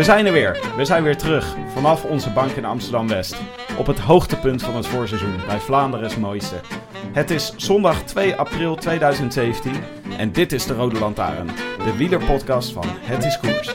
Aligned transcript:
We 0.00 0.06
zijn 0.06 0.26
er 0.26 0.32
weer. 0.32 0.58
We 0.76 0.84
zijn 0.84 1.02
weer 1.02 1.16
terug 1.16 1.56
vanaf 1.74 2.04
onze 2.04 2.30
bank 2.30 2.50
in 2.50 2.64
Amsterdam-West. 2.64 3.36
Op 3.78 3.86
het 3.86 3.98
hoogtepunt 3.98 4.62
van 4.62 4.76
het 4.76 4.86
voorseizoen 4.86 5.36
bij 5.46 5.58
Vlaanderen's 5.58 6.16
mooiste. 6.16 6.54
Het 7.12 7.30
is 7.30 7.52
zondag 7.56 8.02
2 8.02 8.34
april 8.34 8.76
2017 8.76 9.72
en 10.18 10.32
dit 10.32 10.52
is 10.52 10.66
de 10.66 10.74
Rode 10.74 10.98
Lantaarn. 10.98 11.46
De 11.84 11.96
wielerpodcast 11.96 12.72
van 12.72 12.84
Het 12.86 13.24
is 13.24 13.38
Koers. 13.38 13.72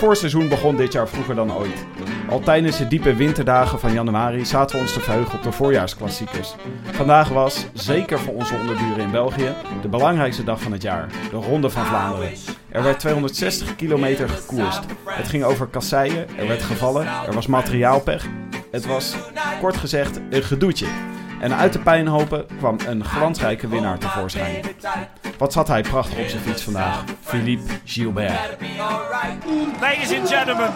Voorseizoen 0.00 0.48
begon 0.48 0.76
dit 0.76 0.92
jaar 0.92 1.08
vroeger 1.08 1.34
dan 1.34 1.52
ooit. 1.52 1.86
Al 2.28 2.40
tijdens 2.40 2.78
de 2.78 2.88
diepe 2.88 3.14
winterdagen 3.14 3.78
van 3.78 3.92
januari 3.92 4.44
zaten 4.44 4.76
we 4.76 4.82
ons 4.82 4.92
te 4.92 5.00
verheugen 5.00 5.34
op 5.34 5.42
de 5.42 5.52
voorjaarsklassiekers. 5.52 6.54
Vandaag 6.90 7.28
was, 7.28 7.66
zeker 7.72 8.18
voor 8.18 8.34
onze 8.34 8.54
onderburen 8.54 8.98
in 8.98 9.10
België, 9.10 9.54
de 9.82 9.88
belangrijkste 9.88 10.44
dag 10.44 10.60
van 10.60 10.72
het 10.72 10.82
jaar, 10.82 11.08
de 11.30 11.36
Ronde 11.36 11.70
van 11.70 11.86
Vlaanderen. 11.86 12.30
Er 12.68 12.82
werd 12.82 12.98
260 12.98 13.76
kilometer 13.76 14.28
gekoerst. 14.28 14.80
Het 15.04 15.28
ging 15.28 15.44
over 15.44 15.66
kasseien, 15.66 16.38
er 16.38 16.48
werd 16.48 16.62
gevallen, 16.62 17.06
er 17.26 17.34
was 17.34 17.46
materiaalpech. 17.46 18.26
Het 18.70 18.86
was, 18.86 19.14
kort 19.60 19.76
gezegd, 19.76 20.20
een 20.30 20.42
gedoetje. 20.42 20.86
En 21.40 21.54
uit 21.54 21.72
de 21.72 21.78
pijnhopen 21.78 22.46
kwam 22.58 22.76
een 22.86 23.04
glansrijke 23.04 23.68
winnaar 23.68 23.98
tevoorschijn. 23.98 24.64
Wat 25.38 25.52
zat 25.52 25.68
hij 25.68 25.82
prachtig 25.82 26.18
op 26.18 26.28
zijn 26.28 26.42
fiets 26.42 26.62
vandaag? 26.62 27.04
Philippe 27.20 27.72
Gilbert. 27.84 28.38
Ladies 29.80 30.18
and 30.18 30.28
gentlemen, 30.28 30.72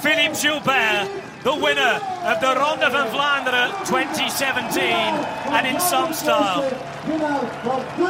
Philippe 0.00 0.34
Gilbert, 0.38 1.08
the 1.42 1.58
winner 1.64 2.00
of 2.24 2.38
the 2.38 2.54
Ronde 2.54 2.90
van 2.90 3.06
Vlaanderen 3.06 3.70
2017, 3.84 4.94
and 5.52 5.66
in 5.66 5.80
some 5.80 6.12
style. 6.12 6.64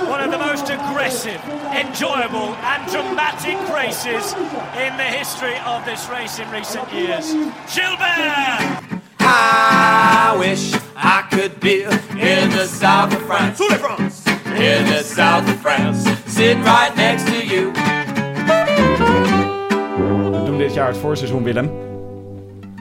One 0.08 0.24
of 0.24 0.30
the 0.30 0.38
most 0.38 0.70
aggressive, 0.70 1.40
enjoyable, 1.72 2.54
and 2.64 2.90
dramatic 2.90 3.58
races 3.74 4.34
in 4.74 4.96
the 4.96 5.10
history 5.18 5.56
of 5.66 5.84
this 5.84 6.08
race 6.08 6.42
in 6.42 6.50
recent 6.50 6.92
years. 6.92 7.34
Gilbert! 7.66 8.98
I 9.20 10.36
wish 10.38 10.79
I 11.02 11.22
could 11.30 11.58
be 11.58 11.82
in 12.16 12.50
the 12.50 12.66
south 12.66 13.14
of 13.14 13.22
France. 13.22 13.62
In 14.44 14.84
the 14.84 15.02
south 15.02 15.48
of 15.48 15.60
France, 15.60 16.02
sitting 16.26 16.62
right 16.62 16.94
next 16.94 17.26
to 17.26 17.46
you. 17.46 17.72
We 20.30 20.42
doen 20.44 20.58
dit 20.58 20.74
jaar 20.74 20.86
het 20.88 20.96
voorseizoen, 20.96 21.42
Willem. 21.42 21.70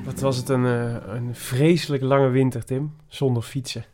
Wat 0.05 0.19
was 0.19 0.37
het 0.37 0.49
een, 0.49 0.65
eh, 0.65 0.95
een 1.15 1.35
vreselijk 1.35 2.03
lange 2.03 2.27
winter, 2.29 2.65
Tim. 2.65 2.95
Zonder 3.07 3.43
fietsen. 3.43 3.85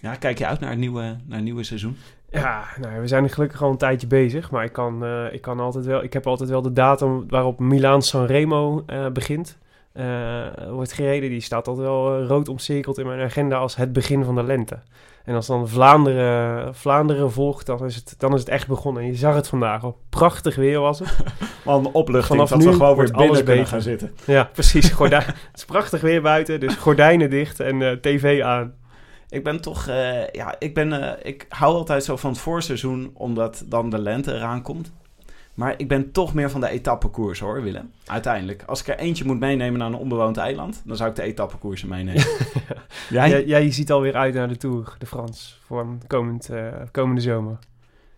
Ja, 0.00 0.14
kijk 0.14 0.38
je 0.38 0.46
uit 0.46 0.60
naar 0.60 0.70
het 0.70 0.78
nieuwe, 0.78 1.00
naar 1.02 1.36
het 1.36 1.44
nieuwe 1.44 1.64
seizoen? 1.64 1.96
Ja, 2.30 2.64
nou, 2.80 3.00
we 3.00 3.06
zijn 3.06 3.24
er 3.24 3.30
gelukkig 3.30 3.62
al 3.62 3.70
een 3.70 3.76
tijdje 3.76 4.06
bezig. 4.06 4.50
Maar 4.50 4.64
ik, 4.64 4.72
kan, 4.72 5.04
eh, 5.04 5.32
ik, 5.32 5.40
kan 5.42 5.60
altijd 5.60 5.84
wel, 5.84 6.02
ik 6.02 6.12
heb 6.12 6.26
altijd 6.26 6.50
wel 6.50 6.62
de 6.62 6.72
datum 6.72 7.24
waarop 7.28 7.58
Milaan 7.58 8.02
Sanremo 8.02 8.82
eh 8.86 9.08
begint. 9.08 9.58
Eh, 9.92 10.46
wordt 10.70 10.92
gereden. 10.92 11.30
Die 11.30 11.40
staat 11.40 11.68
altijd 11.68 11.86
wel 11.86 12.20
eh, 12.20 12.26
rood 12.26 12.48
omcirkeld 12.48 12.98
in 12.98 13.06
mijn 13.06 13.20
agenda 13.20 13.56
als 13.56 13.76
het 13.76 13.92
begin 13.92 14.24
van 14.24 14.34
de 14.34 14.42
lente. 14.42 14.78
En 15.24 15.34
als 15.34 15.46
dan 15.46 15.68
Vlaanderen, 15.68 16.74
Vlaanderen 16.74 17.32
volgt, 17.32 17.66
dan 17.66 17.84
is, 17.84 17.94
het, 17.94 18.14
dan 18.18 18.34
is 18.34 18.40
het 18.40 18.48
echt 18.48 18.66
begonnen. 18.66 19.02
En 19.02 19.08
je 19.08 19.14
zag 19.14 19.34
het 19.34 19.48
vandaag 19.48 19.84
al. 19.84 19.98
Prachtig 20.08 20.56
weer 20.56 20.80
was 20.80 20.98
het. 20.98 21.16
Man, 21.64 21.92
opluchting 21.92 22.26
Vanaf 22.26 22.48
dat 22.48 22.58
nu 22.58 22.64
we 22.66 22.72
gewoon 22.72 22.96
weer 22.96 23.10
binnen 23.10 23.44
kunnen 23.44 23.66
gaan 23.66 23.82
zitten. 23.82 24.14
Ja, 24.24 24.50
precies. 24.52 24.90
Gordijn, 24.90 25.22
het 25.26 25.36
is 25.54 25.64
prachtig 25.64 26.00
weer 26.00 26.22
buiten, 26.22 26.60
dus 26.60 26.74
gordijnen 26.74 27.30
dicht 27.30 27.60
en 27.60 27.82
eh, 27.82 27.92
tv 27.92 28.42
aan. 28.42 28.74
Ik 29.30 29.44
ben 29.44 29.60
toch, 29.60 29.86
eh, 29.86 30.28
ja, 30.28 30.54
ik 30.58 30.74
ben, 30.74 30.92
eh, 30.92 31.30
ik 31.30 31.46
hou 31.48 31.74
altijd 31.74 32.04
zo 32.04 32.16
van 32.16 32.30
het 32.30 32.40
voorseizoen, 32.40 33.10
omdat 33.14 33.64
dan 33.66 33.90
de 33.90 33.98
lente 33.98 34.34
eraan 34.34 34.62
komt. 34.62 34.92
Maar 35.60 35.74
ik 35.76 35.88
ben 35.88 36.12
toch 36.12 36.34
meer 36.34 36.50
van 36.50 36.60
de 36.60 36.68
etappekoers 36.68 37.40
hoor, 37.40 37.62
Willem. 37.62 37.90
Uiteindelijk. 38.06 38.62
Als 38.66 38.80
ik 38.80 38.88
er 38.88 38.98
eentje 38.98 39.24
moet 39.24 39.38
meenemen 39.38 39.78
naar 39.78 39.88
een 39.88 39.94
onbewoond 39.94 40.36
eiland, 40.36 40.82
dan 40.84 40.96
zou 40.96 41.10
ik 41.10 41.16
de 41.16 41.22
etappekoersen 41.22 41.88
meenemen. 41.88 42.22
Jij? 43.10 43.28
Jij, 43.28 43.44
jij 43.44 43.70
ziet 43.72 43.92
alweer 43.92 44.14
uit 44.16 44.34
naar 44.34 44.48
de 44.48 44.56
Tour 44.56 44.94
de 44.98 45.06
France 45.06 45.54
voor 45.66 45.86
komend, 46.06 46.48
eh, 46.48 46.66
komende 46.90 47.20
zomer. 47.20 47.58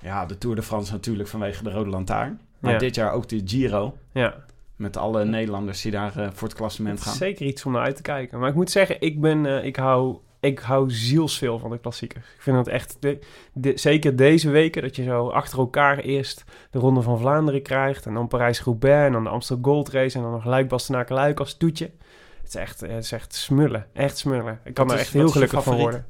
Ja, 0.01 0.27
de 0.27 0.39
Tour 0.39 0.57
de 0.57 0.63
France 0.63 0.93
natuurlijk 0.93 1.29
vanwege 1.29 1.63
de 1.63 1.71
Rode 1.71 1.91
Lantaarn. 1.91 2.41
Maar 2.59 2.73
Ja. 2.73 2.79
dit 2.79 2.95
jaar 2.95 3.13
ook 3.13 3.29
de 3.29 3.43
Giro. 3.45 3.97
Ja, 4.13 4.35
Met 4.77 4.97
alle 4.97 5.25
Nederlanders 5.25 5.83
die 5.83 5.93
daar 5.93 6.17
eh, 6.19 6.29
voor 6.33 6.49
het 6.49 6.57
klassement 6.57 7.01
gaan. 7.01 7.15
zeker 7.15 7.47
iets 7.47 7.65
om 7.65 7.73
naar 7.73 7.83
uit 7.83 7.97
te 7.97 8.03
kijken. 8.03 8.39
Maar 8.39 8.49
ik 8.49 8.55
moet 8.55 8.71
zeggen, 8.71 9.01
ik, 9.01 9.21
ben, 9.21 9.47
eh, 9.47 9.65
ik, 9.65 9.77
hou, 9.77 10.17
ik 10.43 10.59
hou 10.59 10.91
zielsveel 10.91 11.59
van 11.59 11.71
de 11.71 11.79
klassiekers. 11.79 12.27
Ik 12.35 12.41
vind 12.43 12.57
dat 12.57 12.67
echt, 12.69 12.97
de, 13.01 13.19
de- 13.53 13.73
zeker 13.79 14.17
deze 14.17 14.51
weken, 14.51 14.83
dat 14.83 14.97
je 14.97 15.03
zo 15.03 15.29
achter 15.29 15.59
elkaar 15.59 15.99
eerst 15.99 16.45
de 16.71 16.79
Ronde 16.79 17.03
van 17.03 17.19
Vlaanderen 17.19 17.63
krijgt. 17.63 18.07
En 18.07 18.15
dan 18.15 18.29
Parijs-Roubaix 18.29 19.07
en 19.07 19.13
dan 19.13 19.25
de 19.25 19.31
Amstel 19.31 19.59
Gold 19.63 19.89
Race 19.89 20.17
en 20.17 20.23
dan 20.23 20.33
nog 20.33 20.45
luik 20.45 20.69
bastenaken 20.69 21.15
luik 21.15 21.39
als 21.41 21.57
toetje. 21.57 21.91
Het 22.41 22.49
is 22.49 22.55
echt, 22.55 22.81
het 22.81 23.05
is 23.05 23.13
echt 23.13 23.35
smullen. 23.35 23.87
Echt 23.93 24.19
smullen. 24.19 24.61
Ik 24.65 24.75
kan 24.75 24.85
Wat 24.87 24.95
er 24.95 25.01
is- 25.01 25.07
echt 25.07 25.15
heel 25.17 25.29
gelukkig 25.29 25.63
van 25.63 25.77
worden. 25.77 26.07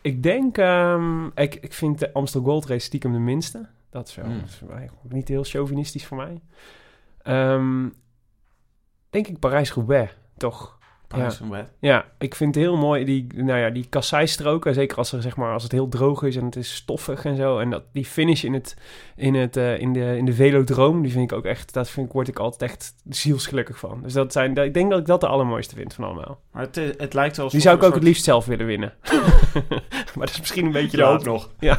Ik 0.00 0.22
denk, 0.22 0.58
ehm, 0.58 1.26
ik, 1.26 1.54
ik 1.54 1.72
vind 1.72 1.98
de 1.98 2.12
Amstel 2.12 2.42
Gold 2.42 2.66
Race 2.66 2.84
stiekem 2.86 3.12
de 3.12 3.18
minste. 3.18 3.68
Dat 3.90 4.08
is 4.08 4.14
wel 4.14 4.24
Hmm. 4.24 4.38
dat 4.40 4.48
is 4.48 4.60
wel 4.66 4.78
niet 5.08 5.28
heel 5.28 5.44
chauvinistisch 5.44 6.06
voor 6.06 6.16
mij. 6.16 6.40
Ehm, 7.22 7.88
denk 9.10 9.26
ik 9.26 9.38
Parijs-Roubaix, 9.38 10.12
toch? 10.36 10.78
Wet. 11.50 11.68
Ja, 11.78 12.04
ik 12.18 12.34
vind 12.34 12.54
het 12.54 12.64
heel 12.64 12.76
mooi, 12.76 13.04
die, 13.04 13.26
nou 13.34 13.58
ja, 13.58 13.70
die 13.70 13.86
kasseistroken. 13.88 14.74
Zeker 14.74 14.96
als, 14.96 15.12
er, 15.12 15.22
zeg 15.22 15.36
maar, 15.36 15.52
als 15.52 15.62
het 15.62 15.72
heel 15.72 15.88
droog 15.88 16.22
is 16.22 16.36
en 16.36 16.44
het 16.44 16.56
is 16.56 16.74
stoffig 16.74 17.24
en 17.24 17.36
zo. 17.36 17.58
En 17.58 17.70
dat, 17.70 17.82
die 17.92 18.04
finish 18.04 18.44
in, 18.44 18.52
het, 18.54 18.76
in, 19.16 19.34
het, 19.34 19.56
eh, 19.56 19.78
in, 19.80 19.92
de, 19.92 20.16
in 20.16 20.24
de 20.24 20.32
velodroom, 20.32 21.02
die 21.02 21.12
vind 21.12 21.30
ik 21.30 21.36
ook 21.36 21.44
echt... 21.44 21.72
Dat 21.72 21.90
vind 21.90 22.06
ik, 22.06 22.12
word 22.12 22.28
ik 22.28 22.38
altijd 22.38 22.70
echt 22.70 22.94
zielsgelukkig 23.08 23.78
van. 23.78 24.00
Dus 24.02 24.12
dat 24.12 24.32
zijn, 24.32 24.56
ik 24.56 24.74
denk 24.74 24.90
dat 24.90 25.00
ik 25.00 25.06
dat 25.06 25.20
de 25.20 25.26
allermooiste 25.26 25.74
vind 25.74 25.94
van 25.94 26.04
allemaal. 26.04 26.40
Maar 26.52 26.62
het, 26.62 26.76
is- 26.76 26.94
het 26.96 27.14
lijkt 27.14 27.36
wel 27.36 27.48
Die 27.48 27.60
zou 27.60 27.76
ik 27.76 27.82
ook 27.82 27.94
het 27.94 28.02
liefst 28.02 28.24
zelf 28.24 28.44
willen 28.46 28.66
winnen. 28.66 28.92
maar 30.14 30.26
dat 30.26 30.30
is 30.30 30.40
misschien 30.40 30.64
een 30.66 30.72
beetje 30.72 30.96
Je 30.96 31.02
laat. 31.02 31.18
ook 31.20 31.24
nog. 31.24 31.50
Ja, 31.60 31.76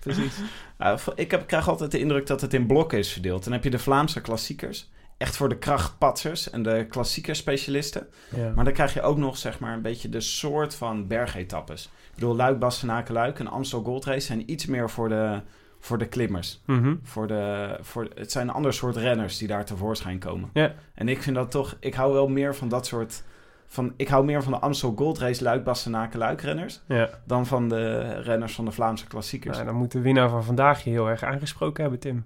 precies. 0.00 0.38
Ja, 0.78 0.96
ik 1.14 1.30
heb, 1.30 1.46
krijg 1.46 1.68
altijd 1.68 1.90
de 1.90 1.98
indruk 1.98 2.26
dat 2.26 2.40
het 2.40 2.54
in 2.54 2.66
blokken 2.66 2.98
is 2.98 3.12
verdeeld. 3.12 3.44
Dan 3.44 3.52
heb 3.52 3.64
je 3.64 3.70
de 3.70 3.78
Vlaamse 3.78 4.20
klassiekers. 4.20 4.90
Echt 5.18 5.36
voor 5.36 5.48
de 5.48 5.58
krachtpatsers 5.58 6.50
en 6.50 6.62
de 6.62 6.86
klassiekerspecialisten. 6.88 8.06
Ja. 8.36 8.52
Maar 8.54 8.64
dan 8.64 8.72
krijg 8.72 8.94
je 8.94 9.02
ook 9.02 9.16
nog 9.16 9.36
zeg 9.36 9.58
maar 9.58 9.72
een 9.72 9.82
beetje 9.82 10.08
de 10.08 10.20
soort 10.20 10.74
van 10.74 11.06
bergetappes. 11.06 11.84
Ik 11.84 12.14
bedoel, 12.14 12.36
Luik, 12.36 12.58
Bastenaken, 12.58 13.14
Luik 13.14 13.38
en 13.38 13.46
Amstel 13.46 13.82
Gold 13.82 14.04
Race 14.04 14.26
zijn 14.26 14.50
iets 14.50 14.66
meer 14.66 14.90
voor 14.90 15.08
de, 15.08 15.40
voor 15.80 15.98
de 15.98 16.06
klimmers. 16.06 16.62
Mhm. 16.64 16.94
Voor 17.02 17.26
de, 17.26 17.76
voor, 17.80 18.08
het 18.14 18.32
zijn 18.32 18.48
een 18.48 18.54
ander 18.54 18.72
soort 18.72 18.96
renners 18.96 19.38
die 19.38 19.48
daar 19.48 19.64
tevoorschijn 19.64 20.18
komen. 20.18 20.50
Ja. 20.52 20.74
En 20.94 21.08
ik 21.08 21.22
vind 21.22 21.36
dat 21.36 21.50
toch... 21.50 21.76
Ik 21.80 21.94
hou 21.94 22.12
wel 22.12 22.28
meer 22.28 22.54
van 22.54 22.68
dat 22.68 22.86
soort... 22.86 23.22
Van, 23.66 23.92
ik 23.96 24.08
hou 24.08 24.24
meer 24.24 24.42
van 24.42 24.52
de 24.52 24.58
Amstel 24.58 24.92
Gold 24.96 25.18
Race 25.18 25.42
Luik, 25.42 25.64
Bastenaken, 25.64 26.18
Luik 26.18 26.40
renners... 26.40 26.80
ja. 26.86 27.08
dan 27.24 27.46
van 27.46 27.68
de 27.68 27.98
renners 28.20 28.54
van 28.54 28.64
de 28.64 28.70
Vlaamse 28.70 29.06
klassiekers. 29.06 29.54
Nou, 29.56 29.68
dan 29.68 29.76
moet 29.76 29.92
de 29.92 30.00
winnaar 30.00 30.28
van 30.28 30.44
vandaag 30.44 30.84
je 30.84 30.90
heel 30.90 31.08
erg 31.08 31.22
aangesproken 31.22 31.82
hebben, 31.82 32.00
Tim. 32.00 32.24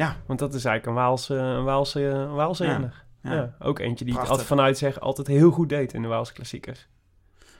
Ja. 0.00 0.16
Want 0.26 0.38
dat 0.38 0.54
is 0.54 0.64
eigenlijk 0.64 0.86
een 0.86 1.02
Waalse, 1.04 1.34
een 1.34 1.64
Waalse, 1.64 2.00
een 2.02 2.34
Waalse 2.34 2.64
Ja. 2.64 2.70
renner. 2.70 3.04
Ja. 3.22 3.54
Ook 3.58 3.78
eentje 3.78 4.04
die 4.04 4.14
het 4.14 4.22
Prachtig. 4.22 4.30
altijd 4.30 4.46
vanuit 4.46 4.78
zeg 4.78 5.00
altijd 5.00 5.26
heel 5.26 5.50
goed 5.50 5.68
deed 5.68 5.92
in 5.94 6.02
de 6.02 6.08
Waalse 6.08 6.32
klassiekers. 6.32 6.88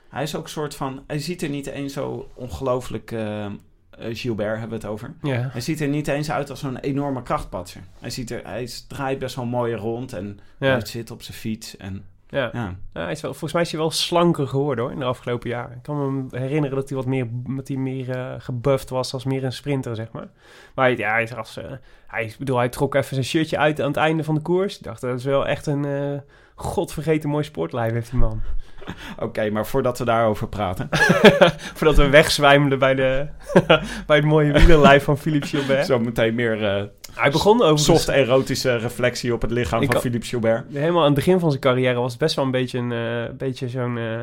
Hij 0.09 0.23
is 0.23 0.35
ook 0.35 0.43
een 0.43 0.49
soort 0.49 0.75
van... 0.75 1.03
Hij 1.07 1.19
ziet 1.19 1.41
er 1.41 1.49
niet 1.49 1.67
eens 1.67 1.93
zo 1.93 2.29
ongelooflijk... 2.33 3.11
eh, 3.11 3.45
eh, 3.45 3.51
Gilbert 3.99 4.59
hebben 4.59 4.69
we 4.69 4.75
het 4.85 4.93
over. 4.93 5.13
Ja. 5.21 5.49
Hij 5.51 5.61
ziet 5.61 5.81
er 5.81 5.87
niet 5.87 6.07
eens 6.07 6.31
uit 6.31 6.49
als 6.49 6.59
zo'n 6.59 6.77
enorme 6.77 7.23
krachtpatser. 7.23 7.81
Hij, 7.99 8.09
ziet 8.09 8.31
er, 8.31 8.41
hij 8.43 8.69
draait 8.87 9.19
best 9.19 9.35
wel 9.35 9.45
mooi 9.45 9.73
rond 9.75 10.13
en 10.13 10.39
Ja. 10.59 10.67
hij 10.71 10.85
zit 10.85 11.11
op 11.11 11.21
zijn 11.21 11.37
fiets. 11.37 11.77
En, 11.77 12.05
Ja. 12.31 12.49
ja. 12.53 12.75
Ja, 12.93 13.01
hij 13.01 13.11
is 13.11 13.21
wel, 13.21 13.31
volgens 13.31 13.53
mij 13.53 13.61
is 13.61 13.71
hij 13.71 13.79
wel 13.79 13.91
slanker 13.91 14.47
geworden 14.47 14.83
hoor, 14.83 14.93
in 14.93 14.99
de 14.99 15.05
afgelopen 15.05 15.49
jaren. 15.49 15.75
Ik 15.77 15.83
kan 15.83 16.27
me 16.29 16.39
herinneren 16.39 16.75
dat 16.75 16.87
hij 16.89 16.97
wat 16.97 17.07
meer, 17.07 17.27
dat 17.31 17.67
hij 17.67 17.77
meer 17.77 18.09
eh, 18.09 18.33
gebufft 18.37 18.89
was 18.89 19.13
als 19.13 19.23
meer 19.25 19.43
een 19.43 19.51
sprinter, 19.53 19.95
zeg 19.95 20.11
maar. 20.11 20.27
Maar 20.75 20.85
hij- 20.85 20.97
ja, 20.97 21.11
hij 21.11 21.23
is 21.23 21.35
als, 21.35 21.57
eh, 21.57 21.71
hij, 22.07 22.33
bedoel, 22.39 22.57
hij 22.57 22.69
trok 22.69 22.95
even 22.95 23.09
zijn 23.13 23.25
shirtje 23.25 23.57
uit 23.57 23.81
aan 23.81 23.87
het 23.87 23.97
einde 23.97 24.23
van 24.23 24.35
de 24.35 24.41
koers. 24.41 24.77
Ik 24.77 24.83
dacht, 24.83 25.01
dat 25.01 25.17
is 25.19 25.25
wel 25.25 25.47
echt 25.47 25.65
een 25.65 25.85
eh, 25.85 26.19
godvergeten 26.55 27.29
mooi 27.29 27.43
sportlijf 27.43 27.91
heeft 27.91 28.09
die 28.11 28.19
man. 28.19 28.41
Oké, 29.19 29.49
maar 29.49 29.65
voordat 29.67 29.97
we 29.99 30.05
daarover 30.05 30.47
praten. 30.47 30.89
Voordat 31.75 31.95
we 31.95 32.09
wegzwijmelen 32.09 32.79
bij, 32.79 32.95
de, 32.95 33.27
bij 34.07 34.15
het 34.17 34.25
mooie 34.25 34.51
wielerlijf 34.53 35.03
van 35.03 35.17
Philippe 35.17 35.47
Gilbert. 35.47 35.85
Zo 35.85 35.99
meteen 35.99 36.35
meer 36.35 36.63
eh, 36.63 36.83
Hij 37.15 37.31
begon 37.31 37.61
over 37.63 37.79
soft 37.79 38.07
erotische 38.07 38.75
reflectie 38.75 39.33
op 39.33 39.41
het 39.41 39.51
lichaam 39.51 39.85
van 39.85 40.01
Philippe 40.01 40.25
Gilbert. 40.25 40.63
Helemaal 40.73 40.99
aan 40.99 41.05
het 41.05 41.15
begin 41.15 41.39
van 41.39 41.49
zijn 41.49 41.61
carrière 41.61 41.99
was 41.99 42.11
het 42.11 42.19
best 42.21 42.35
wel 42.35 42.45
een 42.45 42.51
beetje, 42.51 42.77
een, 42.77 42.91
eh, 42.91 43.33
beetje 43.37 43.69
zo'n... 43.69 43.97
eh, 43.97 44.19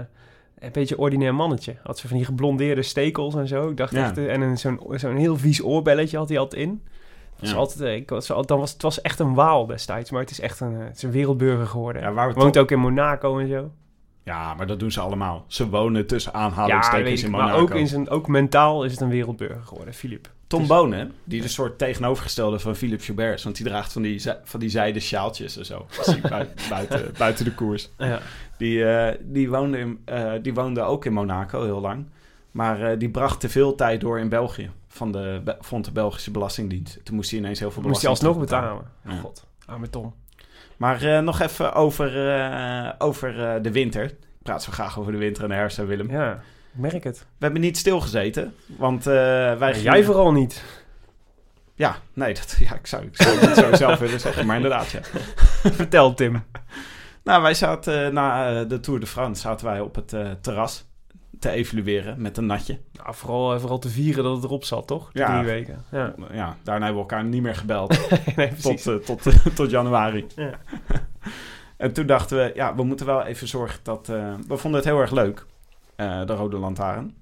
een 0.58 0.72
beetje 0.72 0.98
ordinair 0.98 1.34
mannetje. 1.34 1.76
Had 1.82 1.98
ze 1.98 2.08
van 2.08 2.16
die 2.16 2.26
geblondeerde 2.26 2.82
stekels 2.82 3.34
en 3.34 3.48
zo. 3.48 3.68
Ik 3.70 3.76
dacht 3.76 3.92
Ja. 3.92 4.04
echt... 4.04 4.18
En 4.18 4.58
zo'n, 4.58 4.80
zo'n 4.90 5.16
heel 5.16 5.36
vies 5.36 5.62
oorbelletje 5.62 6.16
had 6.16 6.28
hij 6.28 6.38
altijd 6.38 6.62
in. 6.62 6.82
Het 7.30 7.40
was 7.40 7.50
Ja. 7.50 7.56
altijd, 7.56 8.00
ik 8.00 8.08
was, 8.10 8.26
dan 8.26 8.58
was, 8.58 8.72
het 8.72 8.82
was 8.82 9.00
echt 9.00 9.18
een 9.18 9.34
waal 9.34 9.66
destijds. 9.66 10.10
Maar 10.10 10.20
het 10.20 10.30
is 10.30 10.40
echt 10.40 10.60
een, 10.60 10.74
het 10.74 10.96
is 10.96 11.02
een 11.02 11.10
wereldburger 11.10 11.66
geworden. 11.66 12.02
Ja, 12.02 12.12
waar 12.12 12.28
we 12.28 12.34
Woont 12.40 12.58
ook 12.58 12.70
in 12.70 12.78
Monaco 12.78 13.38
en 13.38 13.48
zo. 13.48 13.70
Ja, 14.28 14.54
maar 14.54 14.66
dat 14.66 14.78
doen 14.80 14.90
ze 14.90 15.00
allemaal. 15.00 15.44
Ze 15.46 15.68
wonen 15.68 16.06
tussen 16.06 16.34
aanhalingstekens 16.34 17.22
in 17.22 17.30
maar 17.30 17.40
Monaco. 17.40 17.60
ook, 17.60 17.70
in 17.74 17.86
zijn, 17.86 18.08
ook 18.08 18.28
mentaal 18.28 18.84
is 18.84 18.92
het 18.92 19.00
een 19.00 19.08
wereldburger 19.08 19.62
geworden, 19.64 19.94
Philippe. 19.94 20.28
Tom 20.46 20.58
Dus- 20.58 20.68
Bonen, 20.68 21.12
die 21.24 21.40
de 21.42 21.48
soort 21.48 21.78
tegenovergestelde 21.78 22.58
van 22.58 22.76
Philippe 22.76 23.04
Gilbert 23.04 23.34
is. 23.34 23.44
Want 23.44 23.56
die 23.56 23.66
draagt 23.66 23.92
van 23.92 24.02
die, 24.02 24.22
van 24.44 24.60
die 24.60 24.68
zijde 24.68 25.00
sjaaltjes 25.00 25.56
en 25.56 25.66
zo. 25.66 25.86
Buiten, 26.68 27.12
buiten 27.18 27.44
de 27.44 27.54
koers. 27.54 27.90
Ja. 27.98 28.20
Die, 28.58 28.84
eh, 28.84 29.14
die, 29.22 29.50
woonde 29.50 29.78
in, 29.78 30.00
eh, 30.04 30.32
die 30.42 30.54
woonde 30.54 30.80
ook 30.80 31.04
in 31.04 31.12
Monaco 31.12 31.64
heel 31.64 31.80
lang. 31.80 32.06
Maar 32.50 32.82
eh, 32.82 32.98
die 32.98 33.10
bracht 33.10 33.40
te 33.40 33.48
veel 33.48 33.74
tijd 33.74 34.00
door 34.00 34.18
in 34.18 34.28
België. 34.28 34.70
Van 34.88 35.12
de, 35.12 35.42
vond 35.60 35.84
de 35.84 35.92
Belgische 35.92 36.30
Belastingdienst. 36.30 37.00
Toen 37.04 37.14
moest 37.16 37.30
hij 37.30 37.38
ineens 37.38 37.58
heel 37.58 37.70
veel 37.70 37.82
Moest 37.82 38.02
hij 38.02 38.10
belasting 38.14 38.36
alsnog 38.36 38.48
terugbetalen. 38.48 38.92
betalen. 39.02 39.16
Ja. 39.16 39.22
God, 39.22 39.46
arme 39.66 39.90
Tom. 39.90 40.14
Maar 40.78 41.02
eh, 41.02 41.18
nog 41.22 41.40
even 41.40 41.72
over, 41.74 42.30
eh, 42.34 42.92
over 42.98 43.44
eh, 43.44 43.62
de 43.62 43.72
winter. 43.72 44.04
Ik 44.04 44.14
praat 44.42 44.62
zo 44.62 44.72
graag 44.72 44.98
over 44.98 45.12
de 45.12 45.18
winter 45.18 45.42
en 45.42 45.48
de 45.48 45.54
herfst, 45.54 45.76
Willem. 45.76 46.10
Ja, 46.10 46.32
ik 46.32 46.80
merk 46.80 47.04
het. 47.04 47.18
We 47.18 47.24
hebben 47.44 47.60
niet 47.60 47.76
stilgezeten. 47.78 48.54
Want 48.66 49.04
wij 49.04 49.56
gingen- 49.58 49.82
jij 49.92 50.04
vooral 50.04 50.32
niet. 50.32 50.64
Ja, 51.74 51.96
nee, 52.12 52.34
dat, 52.34 52.56
ja, 52.58 52.74
ik 52.74 52.86
zou, 52.86 53.04
ik 53.04 53.22
zou 53.22 53.38
het 53.38 53.56
zo 53.56 53.74
zelf 53.86 53.98
willen 53.98 54.20
zeggen. 54.20 54.46
Maar 54.46 54.56
inderdaad, 54.56 54.90
ja. 54.90 55.00
Vertel, 55.70 56.14
Tim. 56.14 56.44
Nou, 57.24 57.42
wij 57.42 57.54
zaten 57.54 58.14
na 58.14 58.64
de 58.64 58.80
Tour 58.80 59.00
de 59.00 59.06
France 59.06 59.40
zaten 59.40 59.66
wij 59.66 59.80
op 59.80 59.94
het 59.94 60.42
terras 60.42 60.87
te 61.38 61.50
evalueren 61.50 62.22
met 62.22 62.36
een 62.36 62.46
natje. 62.46 62.80
Nou, 62.92 63.14
vooral, 63.14 63.54
eh, 63.54 63.60
vooral 63.60 63.78
te 63.78 63.88
vieren 63.88 64.24
dat 64.24 64.34
het 64.34 64.44
erop 64.44 64.64
zat, 64.64 64.86
toch? 64.86 65.12
De 65.12 65.18
Ja. 65.18 65.32
drie 65.34 65.46
weken. 65.52 65.84
Ja, 65.90 66.14
Ja, 66.32 66.56
daarna 66.62 66.84
hebben 66.84 67.04
we 67.04 67.10
elkaar 67.10 67.24
niet 67.24 67.42
meer 67.42 67.54
gebeld 67.56 68.08
nee, 68.36 68.54
tot, 68.54 68.86
eh, 68.86 68.94
tot, 68.94 69.22
tot 69.56 69.70
januari. 69.70 70.26
Ja. 70.36 70.50
en 71.76 71.92
toen 71.92 72.06
dachten 72.06 72.36
we, 72.36 72.52
ja, 72.54 72.74
we 72.74 72.82
moeten 72.82 73.06
wel 73.06 73.22
even 73.24 73.48
zorgen 73.48 73.80
dat... 73.82 74.08
eh, 74.08 74.34
we 74.48 74.56
vonden 74.56 74.80
het 74.80 74.88
heel 74.88 75.00
erg 75.00 75.10
leuk, 75.10 75.46
eh, 75.96 76.26
de 76.26 76.34
Rode 76.34 76.56
Lantaarn. 76.58 77.14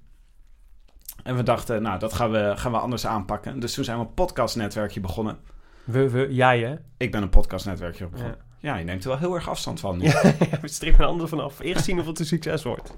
En 1.23 1.37
we 1.37 1.43
dachten, 1.43 1.83
nou, 1.83 1.99
dat 1.99 2.13
gaan 2.13 2.31
we, 2.31 2.53
gaan 2.57 2.73
we 2.73 2.79
anders 2.79 3.07
aanpakken. 3.07 3.61
Dus 3.61 3.75
toen 3.75 3.85
zijn 3.85 3.99
we 3.99 4.05
een 4.05 4.15
podcastnetwerkje 4.15 5.01
begonnen. 5.01 5.39
We, 5.85 6.11
we, 6.11 6.27
jij 6.35 6.61
hè? 6.61 6.75
Ik 6.97 7.11
ben 7.11 7.23
een 7.23 7.29
podcastnetwerkje 7.29 8.07
begonnen. 8.07 8.37
Ja. 8.39 8.45
Ja, 8.59 8.77
je 8.77 8.85
neemt 8.85 9.03
er 9.05 9.09
wel 9.09 9.19
heel 9.19 9.35
erg 9.35 9.49
afstand 9.49 9.81
van. 9.81 9.99
nu. 9.99 10.05
Ja, 10.05 10.23
we 10.61 10.69
strikken 10.69 11.03
een 11.03 11.09
ander 11.11 11.29
vanaf. 11.29 11.61
Eerst 11.61 11.85
zien 11.85 12.01
of 12.01 12.07
het 12.07 12.19
een 12.19 12.27
succes 12.27 12.63
wordt. 12.63 12.95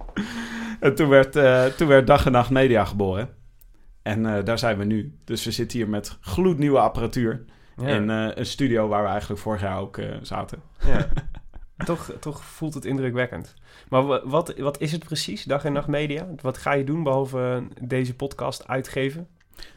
En 0.80 0.94
toen 0.94 1.08
werd, 1.08 1.36
eh, 1.36 1.64
toen 1.64 1.88
werd 1.88 2.06
Dag 2.06 2.26
en 2.26 2.32
Nacht 2.32 2.50
Media 2.50 2.84
geboren. 2.84 3.28
En 4.02 4.26
eh, 4.36 4.44
daar 4.44 4.58
zijn 4.58 4.78
we 4.78 4.84
nu. 4.84 5.19
Dus 5.25 5.44
we 5.44 5.50
zitten 5.50 5.78
hier 5.78 5.88
met 5.88 6.16
gloednieuwe 6.20 6.78
apparatuur. 6.78 7.44
Ja. 7.76 7.86
In 7.88 8.10
eh, 8.10 8.28
een 8.34 8.46
studio 8.46 8.88
waar 8.88 9.02
we 9.02 9.08
eigenlijk 9.08 9.40
vorig 9.40 9.60
jaar 9.60 9.78
ook 9.78 10.00
zaten. 10.22 10.62
ja. 10.86 11.06
toch, 11.84 12.12
toch 12.20 12.44
voelt 12.44 12.75
het 12.75 12.84
indrukwekkend. 12.84 13.54
Maar 13.88 14.06
wa- 14.06 14.20
wat, 14.25 14.54
wat 14.58 14.80
is 14.80 14.92
het 14.92 15.04
precies, 15.04 15.44
Dag 15.44 15.64
en 15.64 15.72
Nacht 15.72 15.86
Media? 15.86 16.26
Wat 16.40 16.58
ga 16.58 16.72
je 16.72 16.84
doen 16.84 17.02
behalve 17.02 17.62
eh, 17.78 17.88
deze 17.88 18.14
podcast 18.14 18.69
uitgeven? 18.69 19.28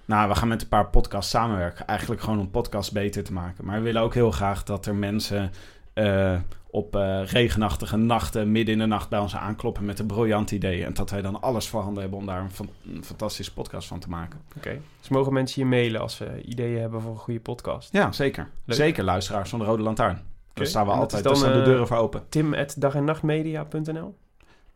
Nou, 0.05 0.29
we 0.29 0.35
gaan 0.35 0.47
met 0.47 0.61
een 0.61 0.67
paar 0.67 0.89
podcasts 0.89 1.31
samenwerken. 1.31 1.87
Eigenlijk 1.87 2.21
gewoon 2.21 2.39
om 2.39 2.51
podcasts 2.51 2.91
beter 2.91 3.23
te 3.23 3.33
maken. 3.33 3.65
Maar 3.65 3.77
we 3.77 3.83
willen 3.83 4.01
ook 4.01 4.13
heel 4.13 4.31
graag 4.31 4.63
dat 4.63 4.85
er 4.85 4.95
mensen 4.95 5.51
op 6.71 6.95
eh, 6.95 7.21
regenachtige 7.25 7.97
nachten... 7.97 8.51
midden 8.51 8.73
in 8.73 8.79
de 8.79 8.85
nacht 8.85 9.09
bij 9.09 9.19
ons 9.19 9.35
aankloppen 9.35 9.85
met 9.85 9.99
een 9.99 10.07
briljant 10.07 10.51
idee. 10.51 10.85
En 10.85 10.93
dat 10.93 11.09
wij 11.09 11.21
dan 11.21 11.41
alles 11.41 11.67
voorhanden 11.67 12.01
hebben 12.01 12.19
om 12.19 12.25
daar 12.25 12.41
een, 12.41 12.51
fan- 12.51 12.69
een 12.95 13.03
fantastische 13.03 13.53
podcast 13.53 13.87
van 13.87 13.99
te 13.99 14.09
maken. 14.09 14.39
Oké. 14.57 14.79
Dus 14.99 15.09
mogen 15.09 15.33
mensen 15.33 15.61
je 15.61 15.67
mailen 15.67 16.01
als 16.01 16.15
ze 16.15 16.41
ideeën 16.41 16.79
hebben 16.81 17.01
voor 17.01 17.11
een 17.11 17.17
goede 17.17 17.39
podcast? 17.39 17.93
Ja, 17.93 18.11
zeker. 18.11 18.47
Leuk. 18.65 18.77
Zeker 18.77 19.03
luisteraars 19.03 19.49
van 19.49 19.59
de 19.59 19.65
Rode 19.65 19.83
Lantaarn. 19.83 20.21
Daar 20.53 20.65
staan 20.65 20.85
we 20.85 20.91
En 20.91 20.97
altijd, 20.97 21.23
daar 21.23 21.35
staan 21.35 21.53
de 21.53 21.59
eh, 21.59 21.65
deuren 21.65 21.87
voor 21.87 21.97
open. 21.97 22.23
Tim 22.29 22.53
at 22.53 22.75
dagennachtmedia.nl 22.77 24.15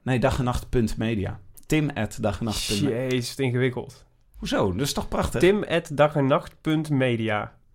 Nee, 0.01 0.19
dag 0.19 0.37
en 0.37 0.43
nacht.media. 0.43 1.39
Tim 1.65 1.89
at 1.93 2.17
dag 2.21 2.41
en. 2.41 2.89
Jezus, 2.89 3.29
wat 3.29 3.39
ingewikkeld. 3.39 4.05
Hoezo? 4.35 4.71
Dat 4.71 4.81
is 4.81 4.93
toch 4.93 5.07
prachtig? 5.07 5.39
Tim 5.39 5.63
at 5.63 5.89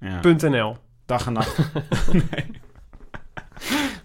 Ja. 0.01 0.21
Dag 1.07 1.27
en 1.27 1.33
nacht. 1.33 1.59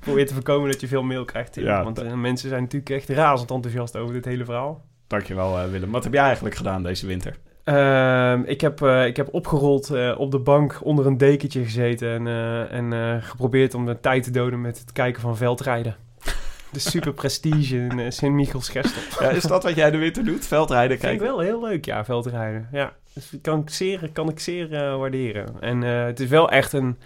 Probeer 0.05 0.27
te 0.27 0.33
voorkomen 0.33 0.71
dat 0.71 0.81
je 0.81 0.87
veel 0.87 1.03
mail 1.03 1.25
krijgt, 1.25 1.53
Tim. 1.53 1.63
Ja, 1.63 1.83
Want 1.83 1.99
eh, 1.99 2.13
mensen 2.13 2.49
zijn 2.49 2.61
natuurlijk 2.61 2.91
echt 2.91 3.09
razend 3.09 3.51
enthousiast 3.51 3.95
over 3.95 4.13
dit 4.13 4.25
hele 4.25 4.45
verhaal. 4.45 4.83
Dankjewel 5.07 5.59
eh, 5.59 5.69
Willem. 5.69 5.91
Wat 5.91 6.03
heb 6.03 6.13
jij 6.13 6.23
eigenlijk 6.23 6.55
gedaan 6.55 6.83
deze 6.83 7.07
winter? 7.07 7.37
Ehm, 7.63 8.41
ik, 8.45 8.61
heb, 8.61 8.81
eh, 8.81 9.05
ik 9.05 9.17
heb 9.17 9.27
opgerold 9.31 10.15
op 10.17 10.31
de 10.31 10.39
bank 10.39 10.79
onder 10.83 11.05
een 11.05 11.17
dekentje 11.17 11.63
gezeten 11.63 12.27
en, 12.27 12.93
en 12.93 13.21
geprobeerd 13.21 13.73
om 13.73 13.85
de 13.85 13.99
tijd 13.99 14.23
te 14.23 14.31
doden 14.31 14.61
met 14.61 14.79
het 14.79 14.91
kijken 14.91 15.21
van 15.21 15.37
veldrijden. 15.37 15.95
De 16.71 16.79
super 16.79 17.13
prestige 17.13 17.75
in 17.75 17.97
uh, 17.97 18.09
Sint-Michels-Gestel. 18.09 19.27
Ja, 19.27 19.29
is 19.29 19.43
dat 19.43 19.63
wat 19.63 19.75
jij 19.75 19.91
de 19.91 19.97
winter 19.97 20.25
doet? 20.25 20.47
Veldrijden 20.47 20.99
Vind 20.99 21.11
ik 21.11 21.17
kijken? 21.19 21.35
wel 21.35 21.45
heel 21.45 21.61
leuk, 21.61 21.85
ja, 21.85 22.05
veldrijden. 22.05 22.67
Ja, 22.71 22.93
dus 23.13 23.33
kan 23.41 23.59
ik 23.59 23.69
zeer, 23.69 24.09
kan 24.13 24.29
ik 24.29 24.39
zeer 24.39 24.69
waarderen. 24.97 25.61
En 25.61 25.81
het 25.81 26.19
is 26.19 26.29
wel 26.29 26.49
echt 26.49 26.73
een 26.73 26.97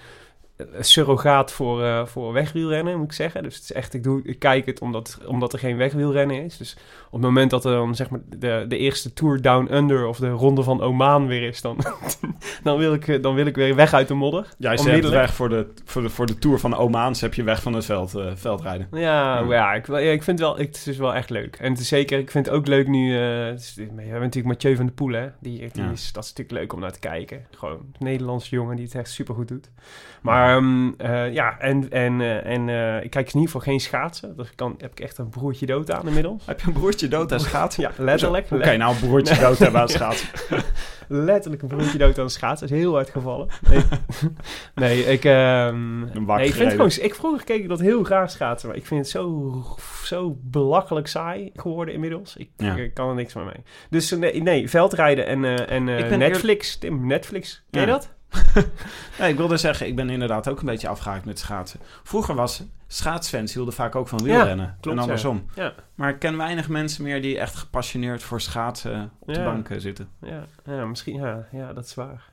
surrogaat 0.79 1.51
voor, 1.51 1.83
eh, 1.83 2.05
voor 2.05 2.33
wegwielrennen, 2.33 2.97
moet 2.97 3.05
ik 3.05 3.11
zeggen. 3.13 3.43
Dus 3.43 3.55
het 3.55 3.63
is 3.63 3.71
echt, 3.71 3.93
ik, 3.93 4.03
doe, 4.03 4.21
ik 4.23 4.39
kijk 4.39 4.65
het 4.65 4.81
omdat, 4.81 5.19
omdat 5.27 5.53
er 5.53 5.59
geen 5.59 5.77
wegwielrennen 5.77 6.43
is. 6.43 6.57
Dus 6.57 6.77
op 7.05 7.11
het 7.11 7.21
moment 7.21 7.49
dat 7.49 7.65
er 7.65 7.71
dan 7.71 7.95
zeg 7.95 8.09
maar 8.09 8.19
de, 8.25 8.65
de 8.67 8.77
eerste 8.77 9.13
Tour 9.13 9.41
Down 9.41 9.73
Under 9.73 10.05
of 10.07 10.17
de 10.17 10.29
Ronde 10.29 10.63
van 10.63 10.81
Oman 10.81 11.27
weer 11.27 11.43
is, 11.47 11.61
dan, 11.61 11.77
dan, 12.63 12.77
wil, 12.77 12.93
ik, 12.93 13.07
eh, 13.07 13.21
dan 13.21 13.35
wil 13.35 13.45
ik 13.45 13.55
weer 13.55 13.75
weg 13.75 13.93
uit 13.93 14.07
de 14.07 14.13
modder. 14.13 14.47
Jij 14.57 14.77
zet 14.77 14.85
Onmiddellijk. 14.85 15.21
weg 15.21 15.33
voor 15.33 15.49
de, 15.49 15.67
voor, 15.85 16.01
de, 16.01 16.09
voor 16.09 16.25
de 16.25 16.37
Tour 16.39 16.59
van 16.59 16.69
de 16.69 16.77
Omaans 16.77 17.21
heb 17.21 17.33
je 17.33 17.43
weg 17.43 17.61
van 17.61 17.73
het 17.73 17.85
veld, 17.85 18.15
eh, 18.15 18.31
veldrijden. 18.35 18.87
Ja, 18.91 19.39
Ja. 19.39 19.45
ja, 19.49 19.73
ik, 19.73 19.87
ja, 19.87 19.97
ik 19.97 20.23
vind 20.23 20.39
wel, 20.39 20.59
ik, 20.59 20.67
het 20.67 20.87
is 20.87 20.97
wel 20.97 21.15
echt 21.15 21.29
leuk. 21.29 21.55
En 21.55 21.71
het 21.71 21.79
is 21.81 21.87
zeker, 21.87 22.19
ik 22.19 22.31
vind 22.31 22.45
het 22.45 22.55
ook 22.55 22.67
leuk 22.67 22.87
nu. 22.87 23.17
eh, 23.17 23.51
is- 23.51 23.73
we 23.75 23.83
hebben 23.83 24.21
natuurlijk 24.21 24.45
Mathieu 24.53 24.75
van 24.75 24.85
der 24.85 24.95
Poel, 24.95 25.11
hè? 25.13 25.27
Die, 25.39 25.69
die 25.73 25.83
Ja. 25.83 25.91
is, 25.91 26.11
dat 26.11 26.23
is 26.23 26.29
natuurlijk 26.29 26.59
leuk 26.59 26.73
om 26.73 26.79
naar 26.79 26.91
te 26.91 26.99
kijken. 26.99 27.45
Gewoon 27.51 27.71
een 27.71 27.93
Nederlandse 27.99 28.55
jongen 28.55 28.75
die 28.75 28.85
het 28.85 28.95
echt 28.95 29.09
super 29.09 29.35
goed 29.35 29.47
doet. 29.47 29.69
Maar 30.21 30.48
ehm, 30.55 30.91
eh, 30.97 31.33
ja, 31.33 31.59
en, 31.59 31.89
en, 31.91 32.21
eh, 32.21 32.45
en 32.45 32.69
eh, 32.69 33.03
ik 33.03 33.09
kijk 33.09 33.27
in 33.27 33.33
ieder 33.33 33.41
geval 33.45 33.61
geen 33.61 33.79
schaatsen. 33.79 34.35
Dus 34.37 34.55
kan, 34.55 34.75
heb 34.77 34.91
ik 34.91 34.99
echt 34.99 35.17
een 35.17 35.29
broertje 35.29 35.65
dood 35.65 35.91
aan 35.91 36.07
inmiddels. 36.07 36.45
Heb 36.45 36.59
je 36.59 36.67
een 36.67 36.73
broertje 36.73 37.07
dood 37.07 37.31
aan 37.33 37.39
schaatsen? 37.39 37.83
Ja, 37.83 37.91
letterlijk. 37.97 38.49
Je 38.49 38.77
nou 38.77 38.93
een 38.93 38.99
broertje 38.99 39.39
dood 39.39 39.57
hebben 39.57 39.81
aan 39.81 39.89
schaatsen? 39.89 40.27
Letterlijk 41.11 41.61
een 41.61 41.67
broertje 41.67 41.97
dood 41.97 42.19
aan 42.19 42.25
de 42.25 42.31
schaatsen. 42.31 42.67
Dat 42.67 42.77
is 42.77 42.83
heel 42.83 42.93
hard 42.93 43.09
gevallen. 43.09 43.47
Nee, 43.69 43.83
nee 44.75 45.03
ik... 45.03 45.25
ehm, 45.25 46.01
Een 46.01 46.23
nee, 46.25 46.45
ik 46.47 46.53
vind 46.53 46.71
gewoon... 46.71 46.91
Ik 46.99 47.15
vroeger 47.15 47.43
keek 47.43 47.61
ik 47.61 47.69
dat 47.69 47.79
heel 47.79 48.03
graag 48.03 48.31
schaatsen. 48.31 48.69
Maar 48.69 48.77
ik 48.77 48.85
vind 48.85 48.99
het 48.99 49.09
zo, 49.09 49.53
zo 50.03 50.37
belachelijk 50.41 51.07
saai 51.07 51.51
geworden 51.55 51.93
inmiddels. 51.93 52.35
Ik, 52.35 52.49
Ja. 52.57 52.75
ik 52.75 52.93
kan 52.93 53.09
er 53.09 53.15
niks 53.15 53.33
meer 53.33 53.45
mee. 53.45 53.63
Dus 53.89 54.11
nee, 54.11 54.41
nee 54.41 54.69
veldrijden 54.69 55.25
en, 55.25 55.45
eh, 55.45 55.75
en 55.75 55.89
eh, 55.89 56.17
Netflix. 56.17 56.77
Tim, 56.77 57.07
Netflix. 57.07 57.63
Ken 57.71 57.81
je 57.81 57.87
Ja. 57.87 57.93
dat? 57.93 58.17
Nee, 59.19 59.31
ik 59.31 59.37
wilde 59.37 59.57
zeggen, 59.57 59.87
ik 59.87 59.95
ben 59.95 60.09
inderdaad 60.09 60.49
ook 60.49 60.59
een 60.59 60.65
beetje 60.65 60.87
afgehaakt 60.87 61.25
met 61.25 61.39
schaatsen. 61.39 61.79
Vroeger 62.03 62.35
was 62.35 62.63
schaatsfans 62.87 63.53
hielden 63.53 63.73
vaak 63.73 63.95
ook 63.95 64.07
van 64.07 64.23
wielrennen. 64.23 64.77
klopt, 64.81 64.97
en 64.97 65.03
andersom. 65.03 65.45
Ja. 65.55 65.73
Maar 65.95 66.09
ik 66.09 66.19
ken 66.19 66.37
weinig 66.37 66.69
mensen 66.69 67.03
meer 67.03 67.21
die 67.21 67.39
echt 67.39 67.55
gepassioneerd 67.55 68.23
voor 68.23 68.41
schaatsen 68.41 69.11
op 69.19 69.33
de 69.33 69.39
Ja. 69.39 69.45
bank 69.45 69.69
eh, 69.69 69.79
zitten. 69.79 70.09
Ja, 70.21 70.45
ja, 70.65 70.85
misschien. 70.85 71.15
Ja, 71.15 71.47
ja, 71.51 71.73
dat 71.73 71.85
is 71.85 71.95
waar. 71.95 72.23